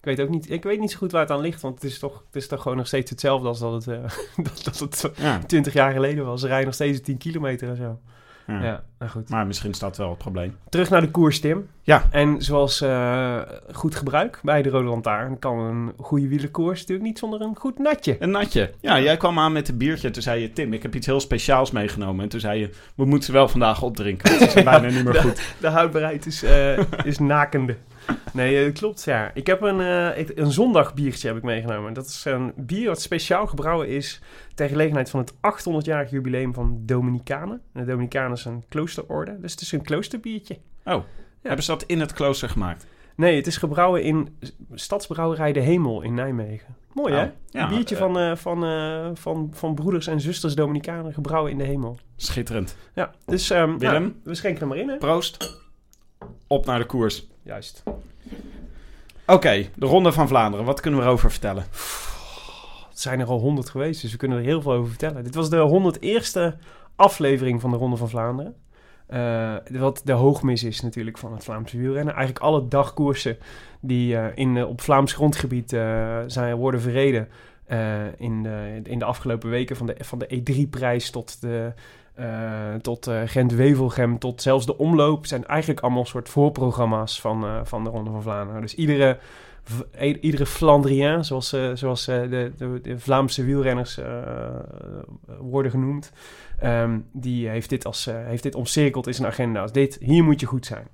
Ik 0.00 0.08
weet 0.08 0.20
ook 0.20 0.28
niet, 0.28 0.50
ik 0.50 0.62
weet 0.62 0.80
niet 0.80 0.90
zo 0.90 0.98
goed 0.98 1.12
waar 1.12 1.20
het 1.20 1.30
aan 1.30 1.40
ligt, 1.40 1.60
want 1.60 1.74
het 1.74 1.84
is 1.84 1.98
toch, 1.98 2.22
het 2.26 2.36
is 2.36 2.48
toch 2.48 2.62
gewoon 2.62 2.76
nog 2.76 2.86
steeds 2.86 3.10
hetzelfde 3.10 3.48
als 3.48 3.58
dat 3.58 3.72
het, 3.72 3.86
eh, 3.86 4.10
dat, 4.44 4.64
dat 4.64 4.78
het 4.78 5.10
Ja. 5.16 5.38
20 5.38 5.72
jaar 5.72 5.92
geleden 5.92 6.24
was. 6.24 6.40
Ze 6.40 6.46
rijden 6.46 6.64
nog 6.66 6.74
steeds 6.74 7.00
10 7.00 7.16
kilometer 7.18 7.68
en 7.68 7.76
zo. 7.76 8.00
Ja. 8.46 8.62
Ja, 8.62 8.82
nou 8.98 9.10
goed. 9.10 9.28
Maar 9.28 9.46
misschien 9.46 9.70
is 9.70 9.78
dat 9.78 9.96
wel 9.96 10.08
het 10.08 10.18
probleem. 10.18 10.56
Terug 10.68 10.90
naar 10.90 11.00
de 11.00 11.10
koers, 11.10 11.40
Tim. 11.40 11.68
Ja. 11.82 12.08
En 12.10 12.42
zoals 12.42 12.80
eh, 12.80 13.40
goed 13.72 13.94
gebruik 13.94 14.40
bij 14.42 14.62
de 14.62 14.68
Rode 14.68 14.88
Lantaarn... 14.88 15.38
kan 15.38 15.58
een 15.58 15.92
goede 15.96 16.28
wielerkoers 16.28 16.80
natuurlijk 16.80 17.08
niet 17.08 17.18
zonder 17.18 17.40
een 17.40 17.56
goed 17.56 17.78
natje. 17.78 18.16
Een 18.18 18.30
natje. 18.30 18.70
Ja, 18.80 19.00
jij 19.00 19.16
kwam 19.16 19.38
aan 19.38 19.52
met 19.52 19.68
een 19.68 19.76
biertje. 19.76 20.10
Toen 20.10 20.22
zei 20.22 20.40
je, 20.40 20.52
Tim, 20.52 20.72
ik 20.72 20.82
heb 20.82 20.94
iets 20.94 21.06
heel 21.06 21.20
speciaals 21.20 21.70
meegenomen. 21.70 22.22
En 22.22 22.28
toen 22.28 22.40
zei 22.40 22.60
je, 22.60 22.70
we 22.94 23.04
moeten 23.04 23.26
ze 23.26 23.32
wel 23.32 23.48
vandaag 23.48 23.82
opdrinken. 23.82 24.32
Het 24.32 24.56
is 24.56 24.62
bijna 24.72 24.88
niet 24.88 25.04
meer 25.04 25.14
goed. 25.14 25.54
De 25.60 25.68
houdbaarheid 25.68 26.26
is, 26.26 26.42
eh, 26.42 26.78
is 27.04 27.18
nakende. 27.18 27.76
Nee, 28.32 28.64
eh, 28.64 28.72
klopt, 28.72 29.04
ja. 29.04 29.30
Ik 29.34 29.46
heb 29.46 29.60
een, 29.60 29.80
eh, 29.80 30.28
een 30.34 30.52
zondagbiertje 30.52 31.28
heb 31.28 31.36
ik 31.36 31.42
meegenomen. 31.42 31.92
Dat 31.92 32.06
is 32.06 32.24
een 32.24 32.52
bier 32.56 32.88
wat 32.88 33.00
speciaal 33.00 33.46
gebrouwen 33.46 33.88
is... 33.88 34.20
ter 34.54 34.68
gelegenheid 34.68 35.10
van 35.10 35.20
het 35.20 35.32
800-jarig 35.40 36.10
jubileum 36.10 36.54
van 36.54 36.78
Dominicanen. 36.80 37.60
En 37.72 37.80
de 37.80 37.90
Dominicanen 37.90 38.32
is 38.32 38.44
een 38.44 38.64
kloosterorde, 38.68 39.40
dus 39.40 39.52
het 39.52 39.60
is 39.60 39.72
een 39.72 39.82
kloosterbiertje. 39.82 40.58
Hebben 41.42 41.64
ze 41.64 41.70
dat 41.70 41.82
in 41.82 42.00
het 42.00 42.12
klooster 42.12 42.48
gemaakt? 42.48 42.86
Nee, 43.16 43.36
het 43.36 43.46
is 43.46 43.56
gebrouwen 43.56 44.02
in 44.02 44.38
Stadsbrouwerij 44.74 45.52
De 45.52 45.60
Hemel 45.60 46.02
in 46.02 46.14
Nijmegen. 46.14 46.76
Mooi, 46.92 47.14
hè? 47.14 47.24
Oh, 47.24 47.30
ja, 47.50 47.62
een 47.62 47.68
biertje 47.68 47.96
eh, 47.96 48.00
van, 48.00 48.36
van, 48.36 49.16
van, 49.16 49.50
van 49.52 49.74
broeders 49.74 50.06
en 50.06 50.20
zusters 50.20 50.54
Dominicanen 50.54 51.12
gebrouwen 51.12 51.50
in 51.50 51.58
De 51.58 51.64
Hemel. 51.64 51.98
Schitterend. 52.16 52.76
Ja, 52.94 53.14
dus 53.24 53.50
ehm, 53.50 53.78
Willem? 53.78 54.02
nou, 54.02 54.14
we 54.24 54.34
schenken 54.34 54.60
er 54.62 54.68
maar 54.68 54.76
in, 54.76 54.88
hè? 54.88 54.96
Proost. 54.96 55.60
Op 56.46 56.66
naar 56.66 56.78
de 56.78 56.86
koers. 56.86 57.26
Juist. 57.42 57.82
Oké, 59.26 59.68
de 59.74 59.86
Ronde 59.86 60.12
van 60.12 60.28
Vlaanderen. 60.28 60.66
Wat 60.66 60.80
kunnen 60.80 61.00
we 61.00 61.06
erover 61.06 61.30
vertellen? 61.30 61.62
Het 62.88 63.00
zijn 63.00 63.20
er 63.20 63.26
al 63.26 63.38
honderd 63.38 63.70
geweest, 63.70 64.02
dus 64.02 64.12
we 64.12 64.16
kunnen 64.16 64.38
er 64.38 64.44
heel 64.44 64.62
veel 64.62 64.72
over 64.72 64.88
vertellen. 64.88 65.24
Dit 65.24 65.34
was 65.34 65.50
de 65.50 65.96
101ste 66.00 66.58
aflevering 66.96 67.60
van 67.60 67.70
de 67.70 67.76
Ronde 67.76 67.96
van 67.96 68.08
Vlaanderen. 68.08 68.54
Eh, 69.06 69.54
wat 69.70 70.00
de 70.04 70.12
hoogmis 70.12 70.64
is 70.64 70.80
natuurlijk 70.80 71.18
van 71.18 71.32
het 71.32 71.44
Vlaamse 71.44 71.78
wielrennen. 71.78 72.14
Eigenlijk 72.14 72.44
alle 72.44 72.68
dagkoersen 72.68 73.36
die 73.80 74.16
eh, 74.16 74.26
in, 74.34 74.56
eh, 74.56 74.68
op 74.68 74.80
Vlaams 74.80 75.12
grondgebied 75.12 75.68
zijn, 76.26 76.54
worden 76.56 76.80
verreden... 76.80 77.28
in, 78.16 78.42
de, 78.42 78.80
in 78.82 78.98
de 78.98 79.04
afgelopen 79.04 79.50
weken 79.50 79.76
van 79.76 79.86
de, 79.86 79.94
van 79.98 80.18
de 80.18 80.42
E3-prijs 80.42 81.10
tot 81.10 81.40
de... 81.40 81.72
eh, 82.14 82.74
tot 82.82 83.06
eh, 83.06 83.20
Gent-Wevelgem, 83.26 84.18
tot 84.18 84.42
zelfs 84.42 84.66
de 84.66 84.78
omloop... 84.78 85.26
zijn 85.26 85.46
eigenlijk 85.46 85.80
allemaal 85.80 86.04
soort 86.04 86.28
voorprogramma's 86.28 87.20
van, 87.20 87.44
eh, 87.44 87.60
van 87.64 87.84
de 87.84 87.90
Ronde 87.90 88.10
van 88.10 88.22
Vlaanderen. 88.22 88.60
Dus 88.60 88.74
iedere 88.74 89.18
i- 90.00 90.18
iedere 90.20 90.46
Flandrien, 90.46 91.24
zoals, 91.24 91.56
zoals 91.74 92.04
de, 92.04 92.52
de, 92.56 92.78
de 92.82 92.98
Vlaamse 92.98 93.44
wielrenners 93.44 94.00
worden 95.38 95.70
genoemd, 95.70 96.12
ehm, 96.58 96.98
die 97.12 97.48
heeft 97.48 97.68
dit, 97.70 97.84
als, 97.84 98.04
heeft 98.12 98.42
dit 98.42 98.54
omcirkeld 98.54 99.06
in 99.06 99.14
zijn 99.14 99.28
agenda. 99.28 99.60
Als 99.60 99.72
dit, 99.72 99.96
hier 100.00 100.24
moet 100.24 100.40
je 100.40 100.46
goed 100.46 100.66
zijn. 100.66 100.86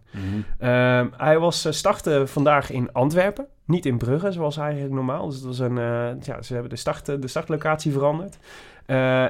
Ehm, 0.59 1.07
hij 1.17 1.39
was 1.39 1.67
uh, 1.67 1.73
startte 1.73 2.27
vandaag 2.27 2.71
in 2.71 2.93
Antwerpen, 2.93 3.47
niet 3.65 3.87
in 3.87 3.99
Brugge, 3.99 4.33
zoals 4.33 4.57
eigenlijk 4.57 4.95
normaal. 4.95 5.27
Dus 5.27 5.35
het 5.37 5.45
was 5.45 5.59
een, 5.59 5.75
ja, 6.23 6.43
ze 6.43 6.53
hebben 6.53 6.71
de, 6.71 6.77
start, 6.77 7.07
de 7.07 7.29
startlocatie 7.29 7.93
veranderd. 7.93 8.39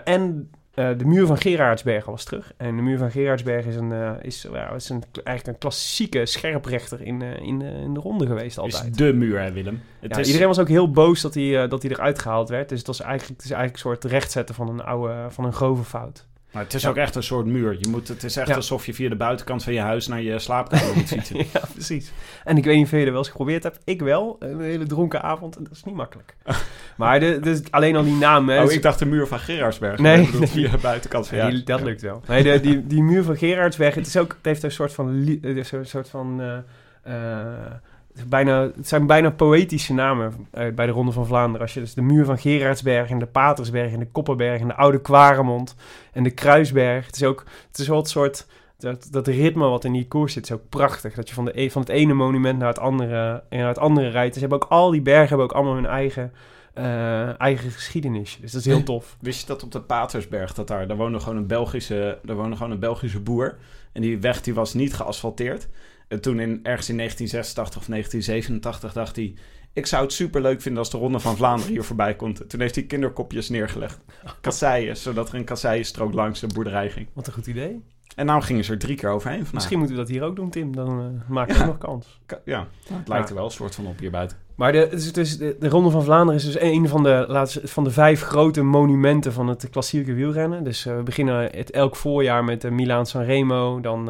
En 0.05 0.51
eh, 0.79 0.99
de 0.99 1.05
muur 1.05 1.27
van 1.27 1.39
Gerardsbergen 1.39 2.11
was 2.11 2.25
terug. 2.25 2.53
En 2.57 2.77
de 2.77 2.83
muur 2.83 2.99
van 2.99 3.11
Gerardsbergen 3.11 3.71
is, 3.71 3.77
een, 3.77 3.93
eh, 3.93 4.13
is, 4.23 4.47
ja, 4.53 4.71
is 4.73 4.89
een, 4.89 5.03
eigenlijk 5.25 5.47
een 5.47 5.59
klassieke 5.59 6.27
scherprechter 6.27 7.01
in, 7.03 7.23
eh, 7.23 7.41
in, 7.47 7.59
de- 7.59 7.65
in 7.85 7.95
de 7.95 8.01
ronde 8.01 8.27
geweest 8.27 8.59
altijd. 8.59 8.85
Is 8.91 8.97
de 8.97 9.13
muur, 9.13 9.41
hè, 9.41 9.53
Willem? 9.53 9.81
Het 10.01 10.15
Ja, 10.15 10.21
is... 10.21 10.27
Iedereen 10.27 10.47
was 10.49 10.59
ook 10.59 10.69
heel 10.69 10.91
boos 10.91 11.21
dat 11.21 11.35
hij, 11.35 11.69
dat 11.69 11.83
hij 11.83 11.91
eruit 11.91 12.19
gehaald 12.19 12.49
werd. 12.49 12.69
Dus 12.69 12.79
het, 12.79 12.87
was 12.87 13.01
eigenlijk, 13.01 13.37
het 13.37 13.45
is 13.45 13.51
eigenlijk 13.57 13.85
een 13.85 13.91
soort 13.91 14.05
rechtzetten 14.13 14.55
van 14.55 14.69
een 14.69 14.83
oude, 14.83 15.27
van 15.29 15.45
een 15.45 15.53
grove 15.53 15.85
fout. 15.85 16.27
Maar 16.53 16.63
het 16.63 16.75
is 16.75 16.83
Ja. 16.83 16.89
ook 16.89 16.97
echt 16.97 17.15
een 17.15 17.23
soort 17.23 17.47
muur. 17.47 17.77
Je 17.81 17.89
moet, 17.89 18.09
het 18.09 18.25
is 18.25 18.37
echt 18.37 18.49
Ja. 18.49 18.55
alsof 18.55 18.87
je 18.87 18.95
via 18.95 19.09
de 19.09 19.17
buitenkant 19.17 19.65
van 19.65 19.73
je 19.73 19.81
huis 19.81 20.07
naar 20.07 20.23
je 20.23 20.39
slaapkamer 20.39 20.95
moet 20.95 21.07
fietsen. 21.15 21.37
ja, 21.37 21.61
precies. 21.73 22.13
En 22.45 22.57
ik 22.57 22.65
weet 22.65 22.77
niet 22.77 22.85
of 22.85 22.91
je 22.91 22.97
dat 22.99 23.07
wel 23.09 23.17
eens 23.19 23.29
geprobeerd 23.29 23.63
hebt. 23.63 23.79
Ik 23.85 24.01
wel. 24.03 24.37
Een 24.39 24.61
hele 24.61 24.87
dronken 24.87 25.23
avond. 25.23 25.57
En 25.57 25.63
dat 25.65 25.73
is 25.73 25.85
niet 25.85 25.95
makkelijk. 25.95 26.35
maar 26.97 27.21
de, 27.21 27.39
dus 27.41 27.61
alleen 27.71 27.97
al 27.97 28.05
die 28.05 28.15
naam. 28.15 28.49
Hè, 28.49 28.59
Oh, 28.63 28.65
is- 28.65 28.75
ik 28.77 28.83
dacht 28.83 28.99
de 28.99 29.07
muur 29.07 29.27
van 29.27 29.39
Gerardsberg. 29.39 29.99
Nee, 29.99 30.27
via 30.27 30.71
de 30.71 30.79
buitenkant 30.79 31.29
van 31.29 31.39
je 31.39 31.51
die- 31.51 31.63
dat 31.65 31.81
lukt 31.81 32.03
wel. 32.03 32.23
Nee, 32.29 32.43
de, 32.43 32.61
die, 32.61 32.87
die 32.87 33.03
muur 33.03 33.23
van 33.25 33.37
Gerardsberg, 33.37 33.95
het, 33.95 34.07
is 34.07 34.17
ook, 34.17 34.31
het 34.37 34.45
heeft 34.47 34.63
een 34.63 34.71
soort 34.73 34.93
van... 34.93 35.07
Een 35.43 35.65
soort 35.87 36.09
van 36.09 36.41
eh, 36.41 36.57
eh, 37.03 37.73
bijna, 38.27 38.61
het 38.77 38.89
zijn 38.89 39.07
bijna 39.07 39.31
poëtische 39.31 39.95
namen 39.95 40.49
eh, 40.51 40.75
bij 40.75 40.87
de 40.87 40.93
Ronde 40.93 41.13
van 41.13 41.27
Vlaanderen. 41.27 41.61
Als 41.61 41.75
je 41.75 41.81
dus 41.81 41.95
de 41.95 42.03
muur 42.03 42.25
van 42.25 42.39
Gerardsberg 42.39 43.11
en 43.11 43.19
de 43.19 43.27
Patersberg 43.27 43.93
en 43.93 43.99
de 43.99 44.11
Kopperberg 44.11 44.61
en 44.61 44.69
de 44.69 44.75
Oude 44.75 45.01
Kwaremond 45.01 45.75
en 46.13 46.23
de 46.23 46.31
Kruisberg. 46.31 47.07
Het 47.07 47.17
is 47.17 47.25
ook 47.25 47.45
het 47.69 47.79
is 47.79 47.89
wel 47.89 47.99
het 47.99 48.09
soort... 48.09 48.47
Dat, 48.79 49.09
dat 49.11 49.27
ritme 49.27 49.69
wat 49.69 49.85
in 49.85 49.93
die 49.93 50.09
koers 50.09 50.33
zit 50.33 50.45
is 50.45 50.53
ook 50.53 50.69
prachtig. 50.69 51.15
Dat 51.15 51.29
je 51.29 51.35
van, 51.35 51.45
de, 51.45 51.61
e- 51.61 51.71
van 51.71 51.83
het 51.83 51.91
ene 51.91 52.15
monument 52.15 52.59
naar 52.59 52.69
het 52.69 52.79
andere, 52.79 53.43
naar 53.51 53.69
het 53.69 53.79
andere 53.79 54.09
rijdt. 54.09 54.35
Dus 54.35 54.43
ze 54.43 54.49
hebben 54.49 54.63
ook 54.63 54.71
al 54.73 54.91
die 54.91 55.03
bergen 55.03 55.29
hebben 55.29 55.47
ook 55.47 55.53
allemaal 55.53 55.75
hun 55.75 55.87
eigen, 55.87 56.33
eh, 56.75 57.41
eigen 57.41 57.71
geschiedenis. 57.71 58.39
Dus 58.41 58.53
dat 58.53 58.61
is 58.61 58.67
heel 58.67 58.83
tof. 58.83 59.17
Wist 59.21 59.41
je 59.41 59.47
dat 59.47 59.63
op 59.63 59.73
de 59.73 59.81
Patersberg, 59.81 60.55
dat 60.55 60.69
daar, 60.69 60.87
daar 60.87 60.97
woonde 60.97 61.21
gewoon 61.21 61.37
een 61.39 61.47
Belgische, 61.47 62.19
daar 62.23 62.37
woonde 62.37 62.57
gewoon 62.57 62.73
een 62.73 62.79
Belgische 62.79 63.21
boer. 63.21 63.57
En 63.93 64.03
die 64.03 64.19
weg 64.19 64.41
die 64.41 64.55
was 64.55 64.75
niet 64.75 64.95
geasfalteerd. 64.95 65.69
En 66.09 66.21
toen 66.21 66.41
in, 66.41 66.61
ergens 66.63 66.89
in 66.89 66.97
1986 66.97 67.81
of 67.81 67.87
1987 67.87 68.93
dacht 68.93 69.17
hij... 69.17 69.35
Ik 69.73 69.87
zou 69.87 70.03
het 70.03 70.13
super 70.13 70.41
leuk 70.43 70.61
vinden 70.61 70.81
als 70.81 70.91
de 70.91 70.97
Ronde 70.99 71.19
van 71.21 71.37
Vlaanderen 71.37 71.73
hier 71.73 71.85
voorbij 71.85 72.15
komt. 72.17 72.49
Toen 72.49 72.61
heeft 72.61 72.75
hij 72.75 72.85
kinderkopjes 72.85 73.49
neergelegd. 73.49 73.99
Kasseien, 74.41 74.97
zodat 74.97 75.29
er 75.29 75.35
een 75.35 75.45
kasseienstrook 75.45 76.13
langs 76.13 76.41
de 76.41 76.47
boerderij 76.47 76.91
ging. 76.91 77.09
Wat 77.13 77.27
een 77.27 77.33
goed 77.33 77.47
idee. 77.47 77.85
En 78.17 78.27
nou 78.27 78.43
gingen 78.43 78.65
ze 78.65 78.73
er 78.73 78.79
drie 78.79 78.97
keer 78.97 79.09
overheen 79.11 79.37
vandaag. 79.37 79.55
Misschien 79.55 79.79
moeten 79.79 79.97
we 79.97 80.03
dat 80.03 80.11
hier 80.11 80.23
ook 80.23 80.37
doen, 80.37 80.51
Tim. 80.51 80.77
Dan 80.77 81.01
eh 81.01 81.31
maken 81.31 81.53
we 81.55 81.59
Ja. 81.61 81.65
ook 81.67 81.71
nog 81.73 81.79
kans. 81.79 82.21
Ka- 82.27 82.41
Ja, 82.45 82.67
het 82.93 83.09
lijkt 83.09 83.29
er 83.29 83.35
wel 83.35 83.45
een 83.45 83.51
soort 83.51 83.75
van 83.75 83.87
op 83.87 83.99
hier 83.99 84.11
buiten. 84.11 84.37
Maar 84.55 84.73
de, 84.73 84.87
dus, 84.91 85.13
dus 85.13 85.39
de, 85.39 85.57
de 85.61 85.69
Ronde 85.69 85.91
van 85.91 86.03
Vlaanderen 86.03 86.35
is 86.35 86.45
dus 86.45 86.61
een 86.61 86.89
van 86.89 87.03
de, 87.03 87.25
laatste, 87.29 87.69
van 87.69 87.85
de 87.85 87.91
vijf 87.91 88.21
grote 88.23 88.63
monumenten 88.63 89.33
van 89.33 89.49
het 89.49 89.71
klassieke 89.71 90.13
wielrennen. 90.13 90.65
Dus 90.65 90.87
eh, 90.87 90.97
we 90.97 91.03
beginnen 91.03 91.43
het 91.57 91.71
elk 91.71 91.97
voorjaar 91.97 92.45
met 92.45 92.61
de 92.61 92.71
Milaan-San 92.71 93.23
Remo, 93.25 93.81
dan 93.81 93.99
eh, 94.01 94.07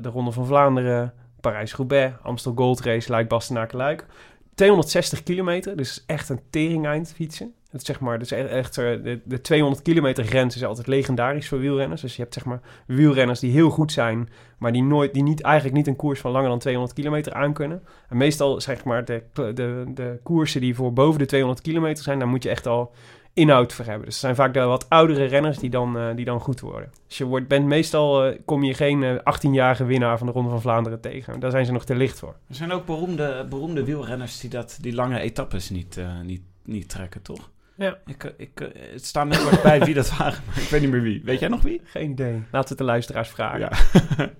de 0.00 0.08
Ronde 0.12 0.32
van 0.32 0.46
Vlaanderen, 0.46 1.14
Parijs-Roubaix, 1.42 2.14
Amstel 2.22 2.52
Gold 2.54 2.80
Race, 2.80 3.10
Luik, 3.10 3.28
Bastenaken, 3.28 3.78
Luik. 3.78 4.06
260 4.54 5.22
kilometer, 5.22 5.76
dus 5.76 6.04
echt 6.06 6.28
een 6.28 6.40
teringeind 6.50 7.12
fietsen. 7.14 7.54
Het 7.70 7.84
zeg 7.84 8.00
maar, 8.00 8.18
dus 8.18 8.30
echt, 8.30 8.48
echt 8.48 8.78
eh, 8.78 8.84
de, 9.02 9.20
de 9.24 9.40
200 9.40 9.82
kilometer 9.82 10.24
grens 10.24 10.56
is 10.56 10.64
altijd 10.64 10.86
legendarisch 10.86 11.48
voor 11.48 11.58
wielrenners. 11.58 12.00
Dus 12.00 12.16
je 12.16 12.22
hebt 12.22 12.34
zeg 12.34 12.44
maar 12.44 12.60
wielrenners 12.86 13.40
die 13.40 13.52
heel 13.52 13.70
goed 13.70 13.92
zijn, 13.92 14.28
maar 14.58 14.72
die, 14.72 14.82
nooit, 14.82 15.14
die 15.14 15.22
niet, 15.22 15.40
eigenlijk 15.40 15.76
niet 15.76 15.86
een 15.86 15.96
koers 15.96 16.20
van 16.20 16.30
langer 16.30 16.48
dan 16.48 16.58
200 16.58 16.94
kilometer 16.94 17.32
aankunnen. 17.32 17.82
En 18.08 18.16
meestal 18.16 18.60
zeg 18.60 18.84
maar 18.84 19.04
de, 19.04 19.22
de, 19.32 19.84
de 19.94 20.18
koersen 20.22 20.60
die 20.60 20.74
voor 20.74 20.92
boven 20.92 21.18
de 21.18 21.26
200 21.26 21.62
kilometer 21.62 22.04
zijn, 22.04 22.18
daar 22.18 22.28
moet 22.28 22.42
je 22.42 22.50
echt 22.50 22.66
al 22.66 22.92
inhoud 23.34 23.72
voor 23.72 23.84
hebben. 23.84 24.04
Dus 24.04 24.14
het 24.14 24.22
zijn 24.22 24.34
vaak 24.34 24.54
de 24.54 24.60
wat 24.60 24.88
oudere 24.88 25.24
renners 25.24 25.58
die 25.58 25.70
dan, 25.70 25.98
eh, 25.98 26.14
die 26.16 26.24
dan 26.24 26.40
goed 26.40 26.60
worden. 26.60 26.90
Dus 27.06 27.18
je 27.18 27.24
wordt, 27.24 27.48
bent 27.48 27.66
meestal, 27.66 28.24
eh, 28.24 28.38
kom 28.44 28.64
je 28.64 28.74
geen 28.74 29.02
eh, 29.02 29.14
18-jarige 29.24 29.84
winnaar 29.84 30.18
van 30.18 30.26
de 30.26 30.32
Ronde 30.32 30.50
van 30.50 30.60
Vlaanderen 30.60 31.00
tegen. 31.00 31.40
Daar 31.40 31.50
zijn 31.50 31.66
ze 31.66 31.72
nog 31.72 31.84
te 31.84 31.94
licht 31.94 32.18
voor. 32.18 32.36
Er 32.48 32.54
zijn 32.54 32.72
ook 32.72 32.86
beroemde, 32.86 33.46
beroemde 33.48 33.84
wielrenners 33.84 34.40
die 34.40 34.50
dat, 34.50 34.78
die 34.80 34.94
lange 34.94 35.20
etappes 35.20 35.70
niet, 35.70 36.00
niet, 36.22 36.42
niet 36.64 36.88
trekken, 36.88 37.22
toch? 37.22 37.50
Ja. 37.76 37.98
Ik, 38.06 38.34
ik, 38.36 38.72
het 38.92 39.06
staat 39.06 39.26
me 39.26 39.34
erg 39.34 39.62
bij 39.62 39.80
wie 39.80 39.94
dat 39.94 40.16
waren, 40.16 40.42
maar 40.46 40.58
ik 40.58 40.68
weet 40.68 40.80
niet 40.80 40.90
meer 40.90 41.02
wie. 41.02 41.22
Weet 41.24 41.40
jij 41.40 41.48
nog 41.48 41.62
wie? 41.62 41.80
Geen 41.84 42.10
idee. 42.10 42.32
Laten 42.32 42.48
we 42.50 42.68
het 42.68 42.78
de 42.78 42.84
luisteraars 42.84 43.28
vragen. 43.28 43.58
Ja. 43.58 43.70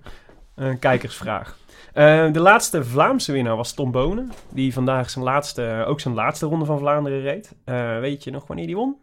Een 0.55 0.79
kijkersvraag. 0.79 1.57
Eh, 1.93 2.31
de 2.31 2.39
laatste 2.39 2.83
Vlaamse 2.83 3.31
winnaar 3.31 3.55
was 3.55 3.73
Tom 3.73 3.91
Bonen. 3.91 4.31
Die 4.51 4.73
vandaag 4.73 5.09
zijn 5.09 5.25
laatste, 5.25 5.83
ook 5.87 5.99
zijn 5.99 6.13
laatste 6.13 6.45
ronde 6.45 6.65
van 6.65 6.79
Vlaanderen 6.79 7.21
reed. 7.21 7.55
Eh, 7.63 7.99
weet 7.99 8.23
je 8.23 8.31
nog 8.31 8.47
wanneer 8.47 8.65
die 8.65 8.75
won? 8.75 8.97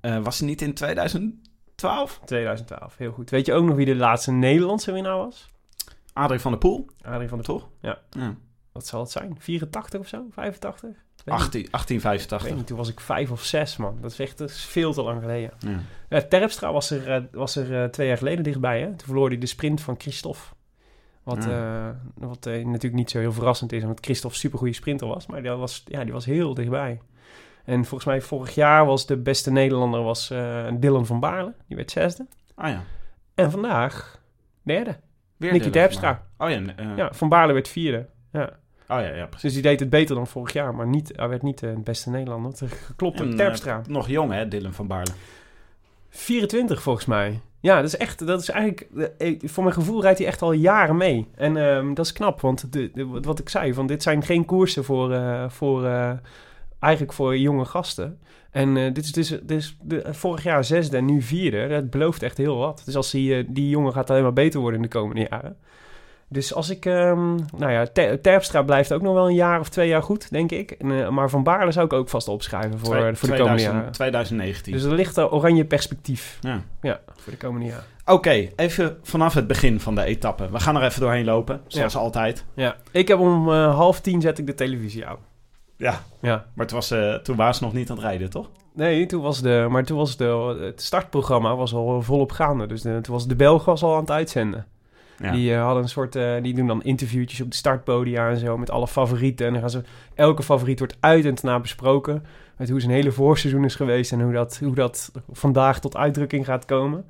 Eh, 0.00 0.18
was 0.18 0.38
hij 0.38 0.48
niet 0.48 0.62
in 0.62 0.74
2012? 0.74 2.20
2012, 2.24 2.96
heel 2.96 3.12
goed. 3.12 3.30
Weet 3.30 3.46
je 3.46 3.52
ook 3.52 3.64
nog 3.64 3.76
wie 3.76 3.86
de 3.86 3.96
laatste 3.96 4.32
Nederlandse 4.32 4.92
winnaar 4.92 5.16
was? 5.16 5.50
Adrie 6.12 6.40
van 6.40 6.50
der 6.50 6.60
Poel? 6.60 6.86
Adrie 7.02 7.28
van 7.28 7.38
der 7.38 7.46
Poel. 7.46 7.70
Ja. 7.80 7.98
Ja. 8.10 8.34
Wat 8.76 8.86
zal 8.86 9.00
het 9.00 9.10
zijn? 9.10 9.36
84 9.38 10.00
of 10.00 10.08
zo? 10.08 10.24
85? 10.30 10.80
Weet 10.82 10.94
niet. 11.24 11.34
18, 11.44 11.60
Ik 11.60 11.70
1885. 11.70 12.42
weet 12.48 12.56
niet, 12.56 12.66
toen 12.66 12.76
was 12.76 12.88
ik 12.88 13.00
vijf 13.00 13.30
of 13.30 13.42
zes, 13.44 13.76
man. 13.76 13.98
Dat 14.00 14.10
is 14.10 14.18
echt 14.18 14.38
dat 14.38 14.48
is 14.50 14.64
veel 14.64 14.92
te 14.92 15.02
lang 15.02 15.20
geleden. 15.20 15.50
Ja. 15.58 15.78
Ja, 16.08 16.22
Terpstra 16.22 16.72
was 16.72 16.90
er, 16.90 17.10
eh, 17.10 17.22
was 17.32 17.56
er 17.56 17.82
eh, 17.82 17.88
twee 17.88 18.06
jaar 18.08 18.16
geleden 18.18 18.44
dichtbij. 18.44 18.80
Hè? 18.80 18.86
Toen 18.86 18.98
verloor 19.06 19.28
hij 19.28 19.38
de 19.38 19.46
sprint 19.46 19.80
van 19.80 19.94
Christophe. 19.98 20.40
Wat, 21.22 21.44
Ja. 21.44 21.88
eh, 21.88 21.94
wat 22.14 22.46
eh, 22.46 22.52
natuurlijk 22.64 22.94
niet 22.94 23.10
zo 23.10 23.18
heel 23.18 23.32
verrassend 23.32 23.72
is, 23.72 23.82
omdat 23.82 23.98
Christophe 24.04 24.34
een 24.36 24.40
supergoeie 24.42 24.72
sprinter 24.74 25.06
was. 25.06 25.26
Maar 25.26 25.42
die 25.42 25.50
was, 25.50 25.82
ja, 25.86 26.04
die 26.04 26.12
was 26.12 26.24
heel 26.24 26.54
dichtbij. 26.54 27.00
En 27.64 27.84
volgens 27.84 28.04
mij 28.04 28.20
vorig 28.20 28.54
jaar 28.54 28.86
was 28.86 29.06
de 29.06 29.16
beste 29.16 29.50
Nederlander 29.52 30.02
was, 30.02 30.30
eh, 30.30 30.66
Dylan 30.74 31.06
van 31.06 31.20
Baarle. 31.20 31.54
Die 31.66 31.76
werd 31.76 31.90
zesde. 31.90 32.26
Ah 32.54 32.68
ja. 32.70 32.82
En 33.34 33.50
vandaag 33.50 34.20
derde. 34.62 34.96
Weer 35.36 35.52
Nicky 35.52 35.70
Terpstra. 35.70 36.26
Oh 36.38 36.50
ja. 36.50 36.60
eh, 36.76 36.96
Ja, 36.96 37.12
Van 37.12 37.28
Baarle 37.28 37.52
werd 37.52 37.68
vierde. 37.68 38.06
Ja. 38.32 38.50
Oh 38.88 39.00
ja, 39.00 39.14
ja, 39.14 39.24
precies. 39.26 39.42
Dus 39.42 39.52
die 39.52 39.62
deed 39.62 39.80
het 39.80 39.90
beter 39.90 40.14
dan 40.14 40.26
vorig 40.26 40.52
jaar. 40.52 40.74
Maar 40.74 40.86
niet, 40.86 41.12
hij 41.16 41.28
werd 41.28 41.42
niet 41.42 41.62
eh, 41.62 41.70
de 41.74 41.80
beste 41.80 42.10
Nederlander. 42.10 42.52
Geklopt 42.68 43.18
door 43.18 43.26
En, 43.26 43.36
Terpstra. 43.36 43.78
eh, 43.78 43.86
nog 43.86 44.08
jong 44.08 44.32
hè, 44.32 44.48
Dylan 44.48 44.72
van 44.72 44.86
Baarle. 44.86 45.12
24 46.10 46.82
volgens 46.82 47.06
mij. 47.06 47.40
Ja, 47.60 47.76
dat 47.76 47.84
is 47.84 47.96
echt, 47.96 48.26
dat 48.26 48.40
is 48.40 48.48
eigenlijk, 48.50 49.10
eh, 49.18 49.38
voor 49.44 49.62
mijn 49.62 49.74
gevoel 49.74 50.02
rijdt 50.02 50.18
hij 50.18 50.26
echt 50.26 50.42
al 50.42 50.52
jaren 50.52 50.96
mee. 50.96 51.28
En 51.34 51.56
ehm, 51.56 51.94
dat 51.94 52.04
is 52.04 52.12
knap, 52.12 52.40
want 52.40 52.72
de, 52.72 52.90
de- 52.94 53.06
wat 53.06 53.38
ik 53.38 53.48
zei, 53.48 53.74
van 53.74 53.86
dit 53.86 54.02
zijn 54.02 54.22
geen 54.22 54.44
koersen 54.44 54.84
voor, 54.84 55.12
eh, 55.12 55.48
voor 55.48 55.84
eh, 55.84 56.12
eigenlijk 56.80 57.12
voor 57.12 57.36
jonge 57.38 57.64
gasten. 57.64 58.18
En 58.50 58.76
eh, 58.76 58.84
dit 58.94 59.04
is 59.04 59.12
dus, 59.12 59.28
dit 59.28 59.50
is 59.50 59.76
de, 59.82 60.04
vorig 60.14 60.42
jaar 60.42 60.64
zesde 60.64 60.96
en 60.96 61.04
nu 61.04 61.22
vierde. 61.22 61.68
Dat 61.68 61.90
belooft 61.90 62.22
echt 62.22 62.36
heel 62.36 62.56
wat. 62.56 62.82
Dus 62.84 62.96
als 62.96 63.10
die, 63.10 63.36
eh, 63.36 63.44
die 63.48 63.68
jongen 63.68 63.92
gaat 63.92 64.10
alleen 64.10 64.22
maar 64.22 64.32
beter 64.32 64.60
worden 64.60 64.76
in 64.80 64.86
de 64.90 64.98
komende 64.98 65.26
jaren. 65.30 65.56
Dus 66.28 66.54
als 66.54 66.70
ik, 66.70 66.84
ehm, 66.86 67.34
nou 67.56 67.72
ja, 67.72 67.86
Ter- 67.86 68.20
Terpstra 68.20 68.62
blijft 68.62 68.92
ook 68.92 69.02
nog 69.02 69.14
wel 69.14 69.28
een 69.28 69.34
jaar 69.34 69.60
of 69.60 69.68
twee 69.68 69.88
jaar 69.88 70.02
goed, 70.02 70.30
denk 70.30 70.50
ik. 70.52 70.70
En, 70.70 70.90
eh, 71.02 71.08
maar 71.08 71.30
Van 71.30 71.42
Baarle 71.42 71.72
zou 71.72 71.86
ik 71.86 71.92
ook 71.92 72.08
vast 72.08 72.28
opschrijven 72.28 72.78
voor, 72.78 72.96
Twee- 72.96 73.14
voor 73.14 73.28
de 73.28 73.34
komende 73.34 73.34
2000 73.44 73.72
jaren. 73.74 73.92
2019. 73.92 74.72
Dus 74.72 74.82
er 74.82 74.92
ligt 74.92 75.16
een 75.16 75.28
oranje 75.30 75.64
perspectief. 75.64 76.38
Ja. 76.40 76.60
Ja, 76.82 77.00
voor 77.16 77.32
de 77.32 77.38
komende 77.38 77.66
jaren. 77.66 77.84
Oké, 78.04 78.48
even 78.56 78.98
vanaf 79.02 79.34
het 79.34 79.46
begin 79.46 79.80
van 79.80 79.94
de 79.94 80.02
etappe. 80.04 80.50
We 80.50 80.60
gaan 80.60 80.76
er 80.76 80.82
even 80.82 81.00
doorheen 81.00 81.24
lopen, 81.24 81.60
zoals 81.66 81.96
altijd. 81.96 82.44
Ja, 82.54 82.76
ik 82.90 83.08
heb 83.08 83.18
om 83.18 83.52
eh, 83.52 83.74
half 83.76 84.00
tien 84.00 84.20
zet 84.20 84.38
ik 84.38 84.46
de 84.46 84.54
televisie 84.54 85.06
aan. 85.06 85.16
Ja, 85.76 86.00
Ja. 86.20 86.44
maar 86.54 86.64
het 86.64 86.74
was, 86.74 86.90
eh, 86.90 87.14
toen 87.14 87.36
waren 87.36 87.54
ze 87.54 87.64
nog 87.64 87.72
niet 87.72 87.90
aan 87.90 87.96
het 87.96 88.04
rijden, 88.04 88.30
toch? 88.30 88.50
Nee, 88.74 89.06
toen 89.06 89.22
was 89.22 89.40
de, 89.42 89.66
maar 89.70 89.84
toen 89.84 89.96
was 89.96 90.16
de, 90.16 90.58
het 90.60 90.82
startprogramma 90.82 91.56
was 91.56 91.74
al 91.74 92.02
volop 92.02 92.32
gaande. 92.32 92.66
Dus 92.66 92.82
de, 92.82 92.98
toen 93.02 93.14
was 93.14 93.26
de 93.26 93.36
Belg 93.36 93.64
was 93.64 93.82
al 93.82 93.94
aan 93.94 94.00
het 94.00 94.10
uitzenden. 94.10 94.66
Ja. 95.18 95.32
Die 95.32 95.54
eh, 95.54 95.62
hadden 95.64 95.82
een 95.82 95.88
soort, 95.88 96.16
eh, 96.16 96.42
die 96.42 96.54
doen 96.54 96.66
dan 96.66 96.82
interviewtjes 96.82 97.40
op 97.40 97.50
de 97.50 97.56
startpodia 97.56 98.28
en 98.30 98.36
zo 98.38 98.56
met 98.58 98.70
alle 98.70 98.86
favorieten. 98.88 99.46
En 99.46 99.52
dan 99.52 99.60
gaan 99.60 99.70
ze, 99.70 99.82
elke 100.14 100.42
favoriet 100.42 100.78
wordt 100.78 100.96
uit 101.00 101.24
en 101.24 101.36
na 101.42 101.60
besproken. 101.60 102.24
Met 102.56 102.70
hoe 102.70 102.80
zijn 102.80 102.92
hele 102.92 103.12
voorseizoen 103.12 103.64
is 103.64 103.74
geweest 103.74 104.12
en 104.12 104.20
hoe 104.20 104.32
dat, 104.32 104.58
hoe 104.64 104.74
dat 104.74 105.12
vandaag 105.32 105.80
tot 105.80 105.96
uitdrukking 105.96 106.44
gaat 106.44 106.64
komen. 106.64 107.04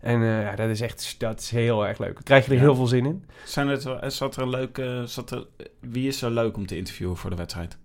En 0.00 0.22
eh, 0.22 0.42
ja, 0.42 0.56
dat 0.56 0.68
is 0.68 0.80
echt, 0.80 1.14
dat 1.18 1.40
is 1.40 1.50
heel 1.50 1.86
erg 1.86 1.98
leuk. 1.98 2.14
Daar 2.14 2.22
krijg 2.22 2.44
je 2.44 2.50
er 2.50 2.56
Ja. 2.56 2.62
heel 2.62 2.74
veel 2.74 2.86
zin 2.86 3.06
in. 3.06 3.24
Zijn 3.44 3.68
het, 3.68 3.82
wel- 3.84 4.10
zat 4.10 4.36
er 4.36 4.42
een 4.42 4.48
leuke, 4.50 5.02
zat 5.06 5.30
er, 5.30 5.46
wie 5.80 6.08
is 6.08 6.22
er 6.22 6.30
leuk 6.30 6.56
om 6.56 6.66
te 6.66 6.76
interviewen 6.76 7.16
voor 7.16 7.30
de 7.30 7.36
wedstrijd? 7.36 7.78